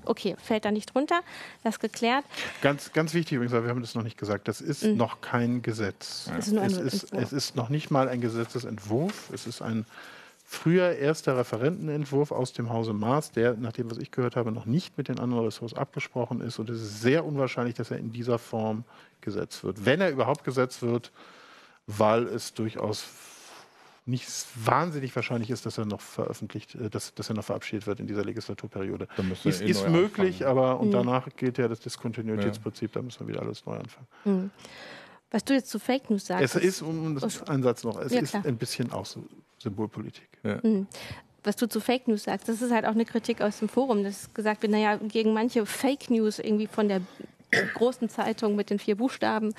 Okay, 0.06 0.36
fällt 0.41 0.66
da 0.66 0.72
nicht 0.72 0.93
drunter. 0.93 1.22
Das 1.64 1.80
geklärt. 1.80 2.26
Ganz, 2.62 2.93
ganz 2.93 3.14
wichtig 3.14 3.34
übrigens, 3.34 3.53
wir 3.53 3.70
haben 3.70 3.82
das 3.82 3.95
noch 3.95 4.03
nicht 4.03 4.18
gesagt, 4.18 4.47
das 4.47 4.62
ist 4.62 4.84
mhm. 4.84 4.97
noch 4.97 5.22
kein 5.22 5.62
Gesetz. 5.62 6.28
Ja. 6.28 6.38
Es, 6.38 6.47
ist 6.47 6.78
es, 6.78 6.93
ist, 7.03 7.14
es 7.14 7.34
ist 7.34 7.56
noch 7.56 7.70
nicht 7.70 7.91
mal 7.91 8.10
ein 8.10 8.22
Gesetzesentwurf. 8.22 9.30
Es 9.34 9.47
ist 9.47 9.62
ein 9.62 9.86
früher 10.47 10.95
erster 10.95 11.38
Referentenentwurf 11.38 12.32
aus 12.32 12.53
dem 12.53 12.70
Hause 12.70 12.93
Maas, 12.93 13.32
der, 13.32 13.56
nach 13.56 13.74
dem, 13.74 13.89
was 13.89 13.97
ich 13.97 14.12
gehört 14.12 14.36
habe, 14.36 14.51
noch 14.51 14.66
nicht 14.66 14.97
mit 14.97 15.08
den 15.08 15.20
anderen 15.20 15.45
Ressorts 15.45 15.74
abgesprochen 15.74 16.41
ist. 16.41 16.60
Und 16.60 16.70
es 16.70 16.82
ist 16.82 17.01
sehr 17.01 17.26
unwahrscheinlich, 17.26 17.76
dass 17.76 17.91
er 17.91 17.97
in 17.97 18.12
dieser 18.12 18.38
Form 18.38 18.84
gesetzt 19.22 19.64
wird. 19.64 19.86
Wenn 19.86 20.01
er 20.01 20.12
überhaupt 20.12 20.43
gesetzt 20.43 20.82
wird, 20.84 21.12
weil 21.88 22.28
es 22.28 22.53
durchaus 22.53 23.06
nicht 24.06 24.28
wahnsinnig 24.64 25.16
wahrscheinlich 25.16 25.49
ist, 25.49 25.66
dass 25.66 25.78
er 25.78 25.86
noch 25.86 26.01
veröffentlicht, 26.01 26.76
äh, 26.76 26.89
dass, 26.89 27.14
dass 27.14 27.30
er 27.30 27.36
noch 27.36 27.43
verabschiedet 27.43 27.88
wird 27.88 27.99
in 27.99 28.08
dieser 28.08 28.24
Legislaturperiode. 28.24 29.08
Ist, 29.43 29.62
eh 29.62 29.66
ist 29.66 29.88
möglich, 29.89 30.45
anfangen. 30.45 30.60
aber 30.60 30.80
und 30.80 30.88
mhm. 30.89 30.93
danach 30.93 31.28
gilt 31.36 31.58
ja 31.58 31.68
das 31.68 31.80
Diskontinuitätsprinzip, 31.80 32.91
da 32.93 33.01
müssen 33.01 33.22
wir 33.22 33.34
wieder 33.34 33.41
alles 33.41 33.66
neu 33.66 33.78
anfangen. 33.78 34.08
Mhm. 34.26 34.51
Was 35.32 35.43
du 35.43 35.53
jetzt 35.53 35.70
zu 35.70 35.80
Fake 35.80 36.10
News 36.10 36.26
sagst. 36.28 36.56
Es 36.56 36.64
ist, 36.64 36.82
um 36.82 37.16
das 37.16 37.41
ein 37.49 37.64
Satz 37.64 37.84
noch, 37.84 37.99
es 37.99 38.14
ja, 38.14 38.22
ist 38.22 38.36
ein 38.36 38.58
bisschen 38.58 38.91
auch 38.91 39.06
so 39.06 39.26
Symbolpolitik. 39.58 40.30
Ja. 40.43 40.60
Mhm 40.62 40.88
was 41.45 41.56
du 41.56 41.70
zu 41.70 41.80
Fake 41.80 42.08
News 42.08 42.24
sagst, 42.24 42.49
das 42.49 42.62
ist 42.62 42.72
halt 42.72 42.86
auch 42.86 42.91
eine 42.93 43.06
Kritik 43.06 43.41
aus 43.41 43.60
dem 43.60 43.70
Forum, 43.70 44.03
dass 44.03 44.34
gesagt 44.34 44.64
wird, 44.64 44.72
naja, 44.72 44.97
gegen 44.97 45.34
manche 45.34 45.66
Fake 45.66 46.10
News 46.10 46.39
irgendwie 46.39 46.68
von 46.68 46.88
der 46.88 47.01
großen 47.73 48.09
Zeitung 48.09 48.55
mit 48.55 48.69
den 48.69 48.79
vier 48.79 48.95
Buchstaben. 48.95 49.53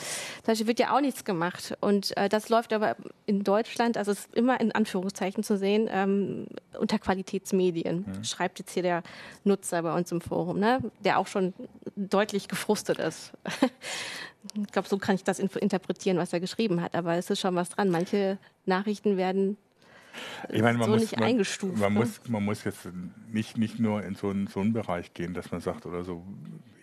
Da 0.44 0.58
wird 0.58 0.78
ja 0.78 0.94
auch 0.94 1.00
nichts 1.00 1.24
gemacht. 1.24 1.76
Und 1.80 2.16
äh, 2.16 2.28
das 2.28 2.48
läuft 2.48 2.72
aber 2.72 2.96
in 3.26 3.44
Deutschland, 3.44 3.96
also 3.96 4.12
es 4.12 4.20
ist 4.20 4.34
immer 4.34 4.60
in 4.60 4.72
Anführungszeichen 4.72 5.42
zu 5.42 5.56
sehen, 5.56 5.88
ähm, 5.90 6.46
unter 6.78 6.98
Qualitätsmedien, 6.98 8.04
mhm. 8.06 8.24
schreibt 8.24 8.58
jetzt 8.58 8.72
hier 8.72 8.82
der 8.82 9.02
Nutzer 9.44 9.82
bei 9.82 9.94
uns 9.94 10.12
im 10.12 10.20
Forum, 10.20 10.58
ne? 10.58 10.80
der 11.04 11.18
auch 11.18 11.26
schon 11.26 11.54
deutlich 11.96 12.48
gefrustet 12.48 12.98
ist. 12.98 13.32
ich 14.54 14.72
glaube, 14.72 14.88
so 14.88 14.98
kann 14.98 15.14
ich 15.14 15.24
das 15.24 15.38
interpretieren, 15.38 16.18
was 16.18 16.32
er 16.32 16.40
geschrieben 16.40 16.80
hat. 16.80 16.94
Aber 16.94 17.14
es 17.14 17.30
ist 17.30 17.40
schon 17.40 17.54
was 17.54 17.70
dran. 17.70 17.90
Manche 17.90 18.38
Nachrichten 18.64 19.16
werden 19.16 19.56
ich 20.48 20.62
meine, 20.62 20.78
man, 20.78 20.86
so 20.86 20.96
muss, 20.96 21.12
man, 21.12 21.36
man, 21.78 21.92
ne? 21.92 21.98
muss, 22.00 22.20
man 22.26 22.44
muss 22.44 22.64
jetzt 22.64 22.88
nicht, 23.30 23.58
nicht 23.58 23.78
nur 23.78 24.02
in 24.02 24.14
so 24.14 24.30
einen, 24.30 24.46
so 24.46 24.60
einen 24.60 24.72
Bereich 24.72 25.12
gehen, 25.12 25.34
dass 25.34 25.50
man 25.50 25.60
sagt 25.60 25.84
oder 25.84 26.04
so, 26.04 26.24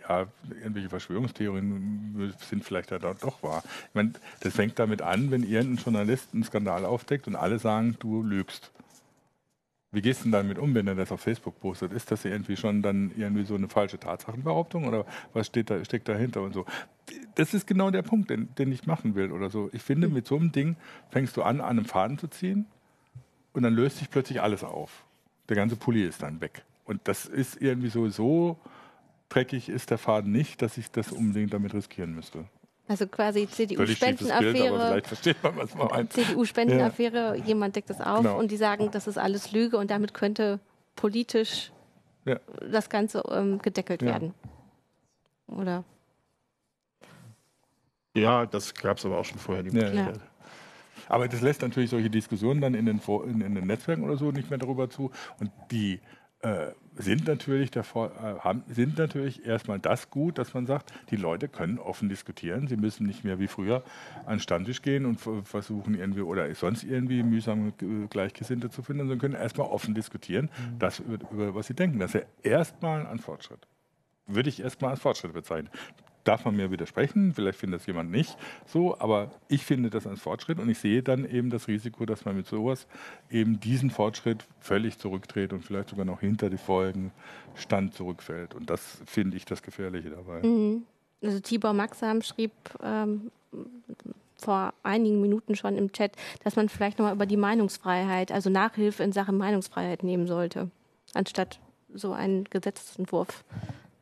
ja, 0.07 0.27
irgendwelche 0.49 0.89
Verschwörungstheorien 0.89 2.33
sind 2.49 2.63
vielleicht 2.63 2.91
ja 2.91 2.99
doch 2.99 3.41
wahr. 3.41 3.63
Ich 3.89 3.95
meine, 3.95 4.13
das 4.41 4.53
fängt 4.53 4.79
damit 4.79 5.01
an, 5.01 5.31
wenn 5.31 5.43
irgendein 5.43 5.83
Journalist 5.83 6.33
einen 6.33 6.43
Skandal 6.43 6.85
aufdeckt 6.85 7.27
und 7.27 7.35
alle 7.35 7.59
sagen, 7.59 7.95
du 7.99 8.21
lügst. 8.23 8.71
Wie 9.91 10.01
gehst 10.01 10.21
du 10.21 10.23
denn 10.23 10.31
damit 10.31 10.57
um, 10.57 10.73
wenn 10.73 10.87
er 10.87 10.95
das 10.95 11.11
auf 11.11 11.21
Facebook 11.21 11.59
postet? 11.59 11.93
Ist 11.93 12.11
das 12.11 12.25
irgendwie 12.25 12.57
schon 12.57 12.81
dann 12.81 13.11
irgendwie 13.15 13.45
so 13.45 13.53
eine 13.53 13.69
falsche 13.69 13.99
Tatsachenbehauptung 13.99 14.87
oder 14.87 15.05
was 15.33 15.47
steht 15.47 15.69
da, 15.69 15.85
steckt 15.85 16.09
dahinter 16.09 16.41
und 16.41 16.53
so? 16.53 16.65
Das 17.35 17.53
ist 17.53 17.67
genau 17.67 17.91
der 17.91 18.01
Punkt, 18.01 18.31
den, 18.31 18.53
den 18.55 18.71
ich 18.71 18.87
machen 18.87 19.13
will 19.13 19.31
oder 19.31 19.51
so. 19.51 19.69
Ich 19.71 19.83
finde, 19.83 20.07
mit 20.07 20.25
so 20.25 20.35
einem 20.35 20.51
Ding 20.51 20.77
fängst 21.11 21.37
du 21.37 21.43
an, 21.43 21.61
an 21.61 21.77
einem 21.77 21.85
Faden 21.85 22.17
zu 22.17 22.27
ziehen 22.27 22.65
und 23.53 23.61
dann 23.61 23.73
löst 23.73 23.99
sich 23.99 24.09
plötzlich 24.09 24.41
alles 24.41 24.63
auf. 24.63 25.03
Der 25.47 25.55
ganze 25.55 25.75
Pulli 25.75 26.03
ist 26.03 26.23
dann 26.23 26.41
weg. 26.41 26.63
Und 26.85 27.07
das 27.07 27.27
ist 27.27 27.61
irgendwie 27.61 27.89
so, 27.89 28.09
so 28.09 28.57
dreckig 29.33 29.69
ist 29.69 29.89
der 29.89 29.97
Faden 29.97 30.31
nicht, 30.31 30.61
dass 30.61 30.77
ich 30.77 30.91
das 30.91 31.11
unbedingt 31.11 31.53
damit 31.53 31.73
riskieren 31.73 32.13
müsste. 32.13 32.45
Also 32.87 33.07
quasi 33.07 33.47
CDU-Spendenaffäre. 33.47 35.01
CDU-Spendenaffäre, 36.09 37.37
ja. 37.37 37.43
jemand 37.45 37.75
deckt 37.75 37.89
das 37.89 38.01
auf 38.01 38.23
genau. 38.23 38.37
und 38.37 38.51
die 38.51 38.57
sagen, 38.57 38.91
das 38.91 39.07
ist 39.07 39.17
alles 39.17 39.51
Lüge 39.53 39.77
und 39.77 39.89
damit 39.89 40.13
könnte 40.13 40.59
politisch 40.95 41.71
ja. 42.25 42.39
das 42.69 42.89
Ganze 42.89 43.23
ähm, 43.31 43.59
gedeckelt 43.59 44.01
ja. 44.01 44.09
werden. 44.09 44.33
Oder? 45.47 45.85
Ja, 48.15 48.45
das 48.45 48.73
gab 48.73 48.97
es 48.97 49.05
aber 49.05 49.17
auch 49.17 49.25
schon 49.25 49.39
vorher, 49.39 49.63
die 49.63 49.71
Möglichkeit. 49.71 50.19
Aber 51.09 51.27
das 51.27 51.41
lässt 51.41 51.61
natürlich 51.61 51.89
solche 51.89 52.09
Diskussionen 52.09 52.61
dann 52.61 52.73
in 52.75 52.85
den, 52.85 52.99
in, 53.25 53.41
in 53.41 53.55
den 53.55 53.67
Netzwerken 53.67 54.03
oder 54.03 54.17
so 54.17 54.31
nicht 54.31 54.49
mehr 54.49 54.59
darüber 54.59 54.89
zu. 54.89 55.11
Und 55.39 55.51
die 55.71 55.99
äh, 56.43 56.73
sind 56.95 57.25
natürlich, 57.27 57.71
davor, 57.71 58.11
äh, 58.11 58.39
haben, 58.39 58.63
sind 58.67 58.97
natürlich 58.97 59.45
erstmal 59.45 59.79
das 59.79 60.09
gut, 60.09 60.37
dass 60.37 60.53
man 60.53 60.65
sagt, 60.65 60.93
die 61.09 61.15
Leute 61.15 61.47
können 61.47 61.79
offen 61.79 62.09
diskutieren. 62.09 62.67
Sie 62.67 62.77
müssen 62.77 63.07
nicht 63.07 63.23
mehr 63.23 63.39
wie 63.39 63.47
früher 63.47 63.83
an 64.25 64.35
den 64.35 64.39
Stammtisch 64.39 64.81
gehen 64.81 65.05
und 65.05 65.19
versuchen 65.45 65.95
irgendwie 65.95 66.21
oder 66.21 66.53
sonst 66.53 66.83
irgendwie 66.83 67.23
mühsam 67.23 67.73
Gleichgesinnte 68.09 68.69
zu 68.69 68.83
finden, 68.83 69.03
sondern 69.03 69.19
können 69.19 69.33
erstmal 69.33 69.67
offen 69.67 69.95
diskutieren, 69.95 70.45
mhm. 70.45 70.79
das 70.79 70.99
über, 70.99 71.31
über 71.31 71.55
was 71.55 71.67
sie 71.67 71.73
denken. 71.73 71.99
Das 71.99 72.13
ist 72.13 72.21
ja 72.21 72.51
erstmal 72.51 73.07
ein 73.07 73.19
Fortschritt 73.19 73.67
würde 74.25 74.49
ich 74.49 74.61
erstmal 74.61 74.91
als 74.91 75.01
Fortschritt 75.01 75.33
bezeichnen 75.33 75.69
darf 76.23 76.45
man 76.45 76.55
mir 76.55 76.71
widersprechen, 76.71 77.33
vielleicht 77.33 77.59
findet 77.59 77.81
das 77.81 77.87
jemand 77.87 78.11
nicht 78.11 78.37
so, 78.65 78.97
aber 78.99 79.31
ich 79.47 79.65
finde 79.65 79.89
das 79.89 80.07
als 80.07 80.21
Fortschritt 80.21 80.59
und 80.59 80.69
ich 80.69 80.79
sehe 80.79 81.03
dann 81.03 81.25
eben 81.29 81.49
das 81.49 81.67
Risiko, 81.67 82.05
dass 82.05 82.25
man 82.25 82.35
mit 82.35 82.47
sowas 82.47 82.87
eben 83.29 83.59
diesen 83.59 83.89
Fortschritt 83.89 84.45
völlig 84.59 84.97
zurückdreht 84.97 85.53
und 85.53 85.63
vielleicht 85.63 85.89
sogar 85.89 86.05
noch 86.05 86.21
hinter 86.21 86.49
die 86.49 86.57
Folgen 86.57 87.11
Stand 87.55 87.93
zurückfällt. 87.93 88.55
Und 88.55 88.69
das 88.69 89.01
finde 89.05 89.37
ich 89.37 89.45
das 89.45 89.61
Gefährliche 89.61 90.09
dabei. 90.09 90.41
Mhm. 90.41 90.83
Also 91.21 91.39
Tibor 91.39 91.73
Maxam 91.73 92.21
schrieb 92.21 92.51
ähm, 92.83 93.31
vor 94.37 94.73
einigen 94.83 95.21
Minuten 95.21 95.55
schon 95.55 95.77
im 95.77 95.91
Chat, 95.91 96.11
dass 96.43 96.55
man 96.55 96.69
vielleicht 96.69 96.99
nochmal 96.99 97.15
über 97.15 97.25
die 97.25 97.37
Meinungsfreiheit, 97.37 98.31
also 98.31 98.49
Nachhilfe 98.49 99.03
in 99.03 99.13
Sachen 99.13 99.37
Meinungsfreiheit 99.37 100.03
nehmen 100.03 100.27
sollte, 100.27 100.69
anstatt 101.13 101.59
so 101.93 102.11
einen 102.11 102.45
Gesetzentwurf 102.45 103.43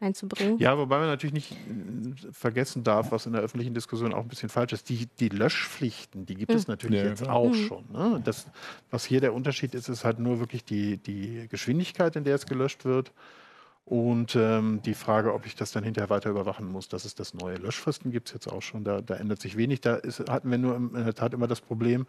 einzubringen. 0.02 0.58
Ja, 0.58 0.78
wobei 0.78 0.98
man 1.00 1.08
natürlich 1.08 1.34
nicht 1.34 1.52
äh, 1.52 2.32
vergessen 2.32 2.84
darf, 2.84 3.12
was 3.12 3.26
in 3.26 3.34
der 3.34 3.42
öffentlichen 3.42 3.74
Diskussion 3.74 4.14
auch 4.14 4.22
ein 4.22 4.28
bisschen 4.28 4.50
falsch 4.50 4.74
ist. 4.74 4.90
Die, 4.90 5.08
die 5.20 5.30
Löschpflichten, 5.30 6.26
die 6.26 6.36
gibt 6.36 6.52
mhm. 6.52 6.58
es 6.58 6.68
natürlich 6.68 7.02
ja, 7.02 7.08
jetzt 7.08 7.28
auch 7.28 7.50
mhm. 7.50 7.68
schon. 7.68 7.86
Ne? 7.92 8.22
Das, 8.24 8.48
was 8.90 9.06
hier 9.06 9.22
der 9.22 9.34
Unterschied 9.34 9.76
ist, 9.76 9.90
ist 9.90 10.04
halt 10.04 10.20
nur 10.20 10.40
wirklich 10.40 10.64
die, 10.66 10.98
die 10.98 11.48
Geschwindigkeit, 11.50 12.16
in 12.16 12.24
der 12.24 12.36
es 12.36 12.46
gelöscht 12.46 12.86
wird. 12.86 13.12
Und 13.84 14.36
ähm, 14.36 14.82
die 14.86 14.94
Frage, 14.94 15.34
ob 15.34 15.46
ich 15.46 15.56
das 15.56 15.72
dann 15.72 15.84
hinterher 15.84 16.10
weiter 16.10 16.30
überwachen 16.30 16.72
muss, 16.72 16.88
das 16.88 17.04
ist 17.04 17.20
das 17.20 17.34
neue. 17.34 17.58
Löschfristen 17.58 18.12
gibt 18.12 18.30
es 18.30 18.34
jetzt 18.34 18.48
auch 18.48 18.62
schon, 18.62 18.84
da, 18.84 19.02
da, 19.02 19.16
ändert 19.16 19.42
sich 19.42 19.58
wenig. 19.58 19.82
Da 19.82 19.96
ist, 19.96 20.30
hatten 20.30 20.50
wir 20.50 20.58
nur 20.58 20.76
in 20.76 20.94
der 20.94 21.14
Tat 21.16 21.34
immer 21.34 21.48
das 21.48 21.62
Problem, 21.62 22.06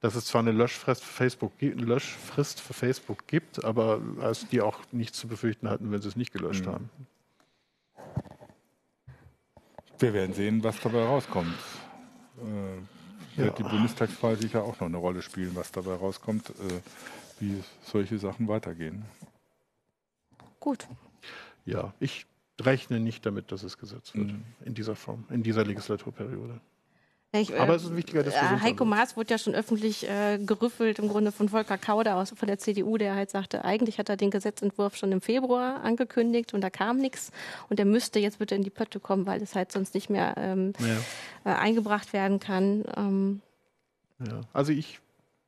dass 0.00 0.14
es 0.14 0.24
zwar 0.24 0.40
eine 0.40 0.52
Löschfrist 0.52 1.04
für 1.04 1.12
Facebook, 1.12 1.52
Löschfrist 1.60 2.60
für 2.60 2.72
Facebook 2.72 3.26
gibt, 3.26 3.64
aber 3.64 4.00
als 4.20 4.48
die 4.48 4.60
auch 4.60 4.80
nichts 4.92 5.18
zu 5.18 5.28
befürchten 5.28 5.68
hatten, 5.68 5.92
wenn 5.92 6.00
sie 6.00 6.08
es 6.08 6.16
nicht 6.16 6.32
gelöscht 6.32 6.64
mhm. 6.64 6.70
haben. 6.70 6.90
Wir 10.00 10.14
werden 10.14 10.34
sehen, 10.34 10.64
was 10.64 10.80
dabei 10.80 11.04
rauskommt. 11.04 11.54
Äh, 12.38 13.38
wird 13.38 13.58
die 13.58 13.62
Bundestagswahl 13.62 14.36
sicher 14.36 14.64
auch 14.64 14.80
noch 14.80 14.86
eine 14.86 14.96
Rolle 14.96 15.22
spielen, 15.22 15.54
was 15.54 15.70
dabei 15.72 15.94
rauskommt, 15.94 16.50
äh, 16.50 16.80
wie 17.38 17.62
solche 17.84 18.18
Sachen 18.18 18.48
weitergehen. 18.48 19.04
Gut. 20.58 20.88
Ja, 21.64 21.92
ich 22.00 22.26
rechne 22.60 22.98
nicht 22.98 23.24
damit, 23.26 23.52
dass 23.52 23.62
es 23.62 23.78
gesetzt 23.78 24.16
wird 24.16 24.28
mhm. 24.28 24.44
in 24.64 24.74
dieser 24.74 24.96
Form, 24.96 25.24
in 25.30 25.42
dieser 25.42 25.64
Legislaturperiode. 25.64 26.60
Ich, 27.32 27.56
Aber 27.60 27.76
es 27.76 27.84
ist 27.84 27.90
ein 27.90 27.96
wichtiger 27.96 28.24
Diskussion. 28.24 28.58
Äh, 28.58 28.62
Heiko 28.62 28.84
Maas 28.84 29.16
wurde 29.16 29.30
ja 29.30 29.38
schon 29.38 29.54
öffentlich 29.54 30.08
äh, 30.08 30.38
gerüffelt, 30.38 30.98
im 30.98 31.08
Grunde 31.08 31.30
von 31.30 31.48
Volker 31.48 31.78
Kauder 31.78 32.16
aus, 32.16 32.30
von 32.30 32.48
der 32.48 32.58
CDU, 32.58 32.96
der 32.96 33.14
halt 33.14 33.30
sagte, 33.30 33.64
eigentlich 33.64 33.98
hat 33.98 34.08
er 34.08 34.16
den 34.16 34.32
Gesetzentwurf 34.32 34.96
schon 34.96 35.12
im 35.12 35.20
Februar 35.20 35.84
angekündigt 35.84 36.54
und 36.54 36.60
da 36.60 36.70
kam 36.70 36.96
nichts. 36.96 37.30
Und 37.68 37.78
er 37.78 37.86
müsste 37.86 38.18
jetzt 38.18 38.40
bitte 38.40 38.56
in 38.56 38.64
die 38.64 38.70
Pötte 38.70 38.98
kommen, 38.98 39.26
weil 39.26 39.40
es 39.42 39.54
halt 39.54 39.70
sonst 39.70 39.94
nicht 39.94 40.10
mehr 40.10 40.34
ähm, 40.38 40.72
ja. 40.80 41.52
äh, 41.52 41.56
eingebracht 41.56 42.12
werden 42.12 42.40
kann. 42.40 42.84
Ähm. 42.96 43.42
Ja. 44.26 44.40
Also 44.52 44.72
ich 44.72 44.98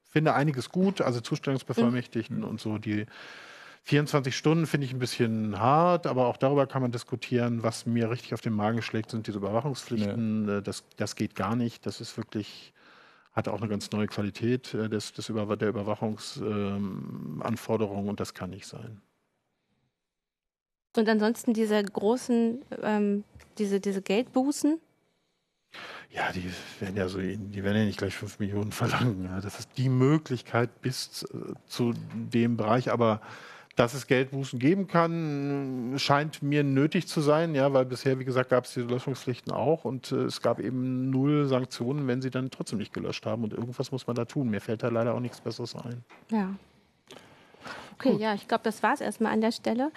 finde 0.04 0.34
einiges 0.34 0.68
gut, 0.68 1.00
also 1.00 1.20
Zustellungsbevollmächtigten 1.20 2.38
mhm. 2.38 2.44
und 2.44 2.60
so, 2.60 2.78
die 2.78 3.06
24 3.84 4.36
Stunden 4.36 4.66
finde 4.66 4.86
ich 4.86 4.92
ein 4.92 5.00
bisschen 5.00 5.58
hart, 5.58 6.06
aber 6.06 6.26
auch 6.26 6.36
darüber 6.36 6.68
kann 6.68 6.82
man 6.82 6.92
diskutieren. 6.92 7.64
Was 7.64 7.84
mir 7.84 8.10
richtig 8.10 8.32
auf 8.34 8.40
den 8.40 8.52
Magen 8.52 8.80
schlägt, 8.80 9.10
sind 9.10 9.26
diese 9.26 9.38
Überwachungspflichten. 9.38 10.48
Ja. 10.48 10.58
Äh, 10.58 10.62
das, 10.62 10.84
das 10.96 11.16
geht 11.16 11.34
gar 11.34 11.56
nicht. 11.56 11.84
Das 11.84 12.00
ist 12.00 12.16
wirklich, 12.16 12.72
hat 13.32 13.48
auch 13.48 13.60
eine 13.60 13.68
ganz 13.68 13.90
neue 13.90 14.06
Qualität 14.06 14.72
äh, 14.74 14.88
des, 14.88 15.14
des 15.14 15.28
Über, 15.28 15.56
der 15.56 15.68
Überwachungsanforderungen 15.68 18.04
ähm, 18.04 18.10
und 18.10 18.20
das 18.20 18.34
kann 18.34 18.50
nicht 18.50 18.66
sein. 18.66 19.02
Und 20.96 21.08
ansonsten 21.08 21.52
diese 21.52 21.82
großen, 21.82 22.62
ähm, 22.82 23.24
diese, 23.58 23.80
diese 23.80 24.02
Geldbußen? 24.02 24.78
Ja, 26.10 26.30
die 26.32 26.44
werden 26.80 26.96
ja 26.96 27.08
so, 27.08 27.18
die 27.18 27.64
werden 27.64 27.78
ja 27.78 27.84
nicht 27.84 27.98
gleich 27.98 28.14
5 28.14 28.38
Millionen 28.38 28.70
verlangen. 28.72 29.28
Das 29.42 29.58
ist 29.58 29.70
die 29.76 29.88
Möglichkeit 29.88 30.82
bis 30.82 31.22
äh, 31.22 31.54
zu 31.66 31.94
dem 32.12 32.56
Bereich, 32.56 32.92
aber 32.92 33.20
dass 33.76 33.94
es 33.94 34.06
Geldbußen 34.06 34.58
geben 34.58 34.86
kann, 34.86 35.94
scheint 35.96 36.42
mir 36.42 36.62
nötig 36.62 37.08
zu 37.08 37.20
sein, 37.20 37.54
ja, 37.54 37.72
weil 37.72 37.86
bisher, 37.86 38.18
wie 38.18 38.24
gesagt, 38.24 38.50
gab 38.50 38.64
es 38.64 38.74
diese 38.74 38.86
Löschungspflichten 38.86 39.52
auch 39.52 39.84
und 39.84 40.12
äh, 40.12 40.24
es 40.24 40.42
gab 40.42 40.60
eben 40.60 41.10
null 41.10 41.46
Sanktionen, 41.46 42.06
wenn 42.06 42.20
sie 42.20 42.30
dann 42.30 42.50
trotzdem 42.50 42.78
nicht 42.78 42.92
gelöscht 42.92 43.24
haben. 43.26 43.44
Und 43.44 43.52
irgendwas 43.52 43.92
muss 43.92 44.06
man 44.06 44.16
da 44.16 44.24
tun. 44.24 44.50
Mir 44.50 44.60
fällt 44.60 44.82
da 44.82 44.88
leider 44.88 45.14
auch 45.14 45.20
nichts 45.20 45.40
Besseres 45.40 45.74
ein. 45.74 46.04
Ja. 46.30 46.54
Okay, 48.02 48.12
Gut. 48.12 48.20
ja, 48.20 48.34
ich 48.34 48.48
glaube, 48.48 48.64
das 48.64 48.82
war 48.82 48.94
es 48.94 49.00
erstmal 49.00 49.32
an 49.32 49.40
der 49.40 49.52
Stelle. 49.52 49.92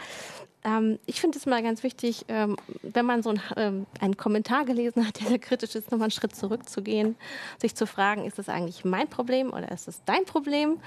Ähm, 0.63 0.99
ich 1.07 1.21
finde 1.21 1.37
es 1.39 1.45
mal 1.47 1.63
ganz 1.63 1.81
wichtig, 1.81 2.25
ähm, 2.27 2.55
wenn 2.83 3.05
man 3.05 3.23
so 3.23 3.31
ein, 3.31 3.41
ähm, 3.57 3.85
einen 3.99 4.15
Kommentar 4.15 4.63
gelesen 4.65 5.05
hat, 5.07 5.19
der 5.19 5.27
sehr 5.27 5.39
kritisch 5.39 5.75
ist, 5.75 5.91
nochmal 5.91 6.05
einen 6.05 6.11
Schritt 6.11 6.35
zurückzugehen, 6.35 7.15
sich 7.59 7.75
zu 7.75 7.87
fragen, 7.87 8.25
ist 8.25 8.37
das 8.37 8.47
eigentlich 8.47 8.85
mein 8.85 9.07
Problem 9.07 9.53
oder 9.53 9.71
ist 9.71 9.87
es 9.87 10.03
dein 10.05 10.25
Problem? 10.25 10.79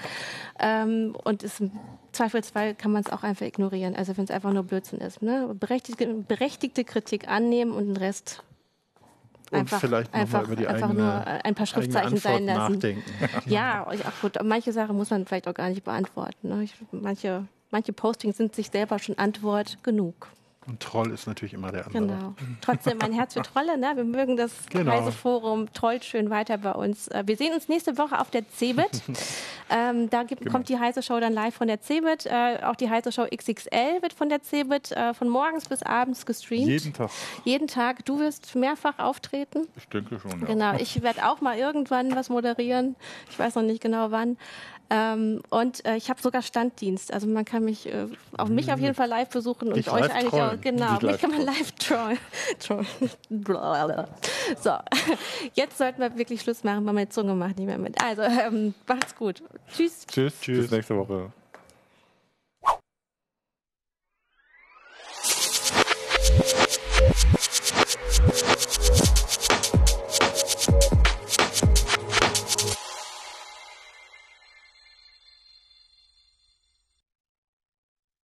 Ähm, 0.60 1.16
und 1.24 1.42
ist, 1.42 1.60
im 1.60 1.72
Zweifelsfall 2.12 2.74
kann 2.74 2.92
man 2.92 3.02
es 3.02 3.10
auch 3.10 3.24
einfach 3.24 3.46
ignorieren, 3.46 3.96
also 3.96 4.16
wenn 4.16 4.24
es 4.24 4.30
einfach 4.30 4.52
nur 4.52 4.62
Blödsinn 4.62 5.00
ist. 5.00 5.22
Ne? 5.22 5.54
Berechtigte, 5.58 6.06
berechtigte 6.06 6.84
Kritik 6.84 7.28
annehmen 7.28 7.72
und 7.72 7.86
den 7.86 7.96
Rest 7.96 8.44
und 9.50 9.58
einfach, 9.58 9.80
vielleicht 9.80 10.14
nochmal 10.14 10.44
über 10.44 10.56
die 10.56 10.66
einfach 10.66 10.90
eigene, 10.90 11.02
nur 11.02 11.26
ein 11.26 11.54
paar 11.54 11.66
Schriftzeichen 11.66 12.16
sein 12.18 12.46
lassen. 12.46 12.74
Nachdenken. 12.74 13.02
Ja, 13.46 13.86
ach 14.04 14.20
gut, 14.20 14.38
manche 14.44 14.72
Sachen 14.72 14.96
muss 14.96 15.10
man 15.10 15.26
vielleicht 15.26 15.48
auch 15.48 15.54
gar 15.54 15.68
nicht 15.68 15.84
beantworten. 15.84 16.48
Ne? 16.48 16.64
Ich, 16.64 16.74
manche 16.90 17.44
manche 17.70 17.92
Postings 17.92 18.36
sind 18.36 18.54
sich 18.54 18.70
selber 18.70 18.98
schon 18.98 19.18
Antwort 19.18 19.78
genug. 19.82 20.28
Und 20.68 20.80
Troll 20.80 21.10
ist 21.12 21.26
natürlich 21.26 21.54
immer 21.54 21.72
der 21.72 21.86
andere. 21.86 22.06
Genau. 22.06 22.34
Trotzdem 22.60 22.98
mein 22.98 23.12
Herz 23.12 23.32
für 23.32 23.42
Trolle. 23.42 23.78
Ne? 23.78 23.92
Wir 23.94 24.04
mögen 24.04 24.36
das 24.36 24.52
genau. 24.68 24.90
Reiseforum. 24.90 25.72
Trollt 25.72 26.04
schön 26.04 26.28
weiter 26.28 26.58
bei 26.58 26.72
uns. 26.72 27.08
Äh, 27.08 27.22
wir 27.26 27.36
sehen 27.36 27.54
uns 27.54 27.68
nächste 27.68 27.96
Woche 27.96 28.20
auf 28.20 28.30
der 28.30 28.46
CeBIT. 28.46 29.02
ähm, 29.70 30.10
da 30.10 30.24
gibt, 30.24 30.42
genau. 30.42 30.52
kommt 30.52 30.68
die 30.68 30.78
Heiße 30.78 31.02
Show 31.02 31.18
dann 31.20 31.32
live 31.32 31.54
von 31.54 31.68
der 31.68 31.80
CeBIT. 31.80 32.26
Äh, 32.26 32.58
auch 32.64 32.76
die 32.76 32.90
Heiße 32.90 33.12
Show 33.12 33.26
XXL 33.34 34.02
wird 34.02 34.12
von 34.12 34.28
der 34.28 34.42
CeBIT 34.42 34.92
äh, 34.92 35.14
von 35.14 35.30
morgens 35.30 35.68
bis 35.68 35.82
abends 35.82 36.26
gestreamt. 36.26 36.68
Jeden 36.68 36.92
Tag. 36.92 37.10
Jeden 37.44 37.66
Tag. 37.66 38.04
Du 38.04 38.20
wirst 38.20 38.54
mehrfach 38.54 38.98
auftreten. 38.98 39.66
Ich 39.76 39.88
denke 39.88 40.20
schon. 40.20 40.38
Ja. 40.40 40.46
Genau. 40.46 40.74
Ich 40.74 41.02
werde 41.02 41.26
auch 41.26 41.40
mal 41.40 41.56
irgendwann 41.56 42.14
was 42.14 42.28
moderieren. 42.28 42.94
Ich 43.30 43.38
weiß 43.38 43.54
noch 43.54 43.62
nicht 43.62 43.80
genau 43.80 44.10
wann. 44.10 44.36
Ähm, 44.90 45.42
und 45.50 45.84
äh, 45.84 45.96
ich 45.96 46.08
habe 46.08 46.20
sogar 46.20 46.40
Standdienst. 46.40 47.12
Also 47.12 47.26
man 47.26 47.44
kann 47.44 47.64
mich, 47.64 47.86
äh, 47.86 48.06
auch 48.38 48.48
mich 48.48 48.72
auf 48.72 48.78
jeden 48.78 48.90
hm. 48.90 48.94
Fall 48.94 49.08
live 49.08 49.28
besuchen 49.28 49.68
und 49.68 49.78
ich 49.78 49.90
euch 49.90 50.10
eigentlich 50.10 50.30
trollen. 50.30 50.58
auch. 50.58 50.60
Genau, 50.60 50.96
ich 50.96 51.02
mich 51.02 51.20
kann 51.20 51.30
man 51.30 51.42
live 51.42 51.72
trollen. 51.72 52.18
so, 54.62 54.70
jetzt 55.54 55.78
sollten 55.78 56.00
wir 56.00 56.16
wirklich 56.16 56.40
Schluss 56.40 56.64
machen, 56.64 56.86
weil 56.86 56.94
meine 56.94 57.08
Zunge 57.10 57.34
macht 57.34 57.58
nicht 57.58 57.66
mehr 57.66 57.78
mit. 57.78 58.02
Also 58.02 58.22
ähm, 58.22 58.74
macht's 58.86 59.14
gut. 59.14 59.42
Tschüss. 59.74 60.06
Tschüss, 60.06 60.40
tschüss. 60.40 60.62
Bis 60.62 60.70
nächste 60.70 60.96
Woche. 60.96 61.32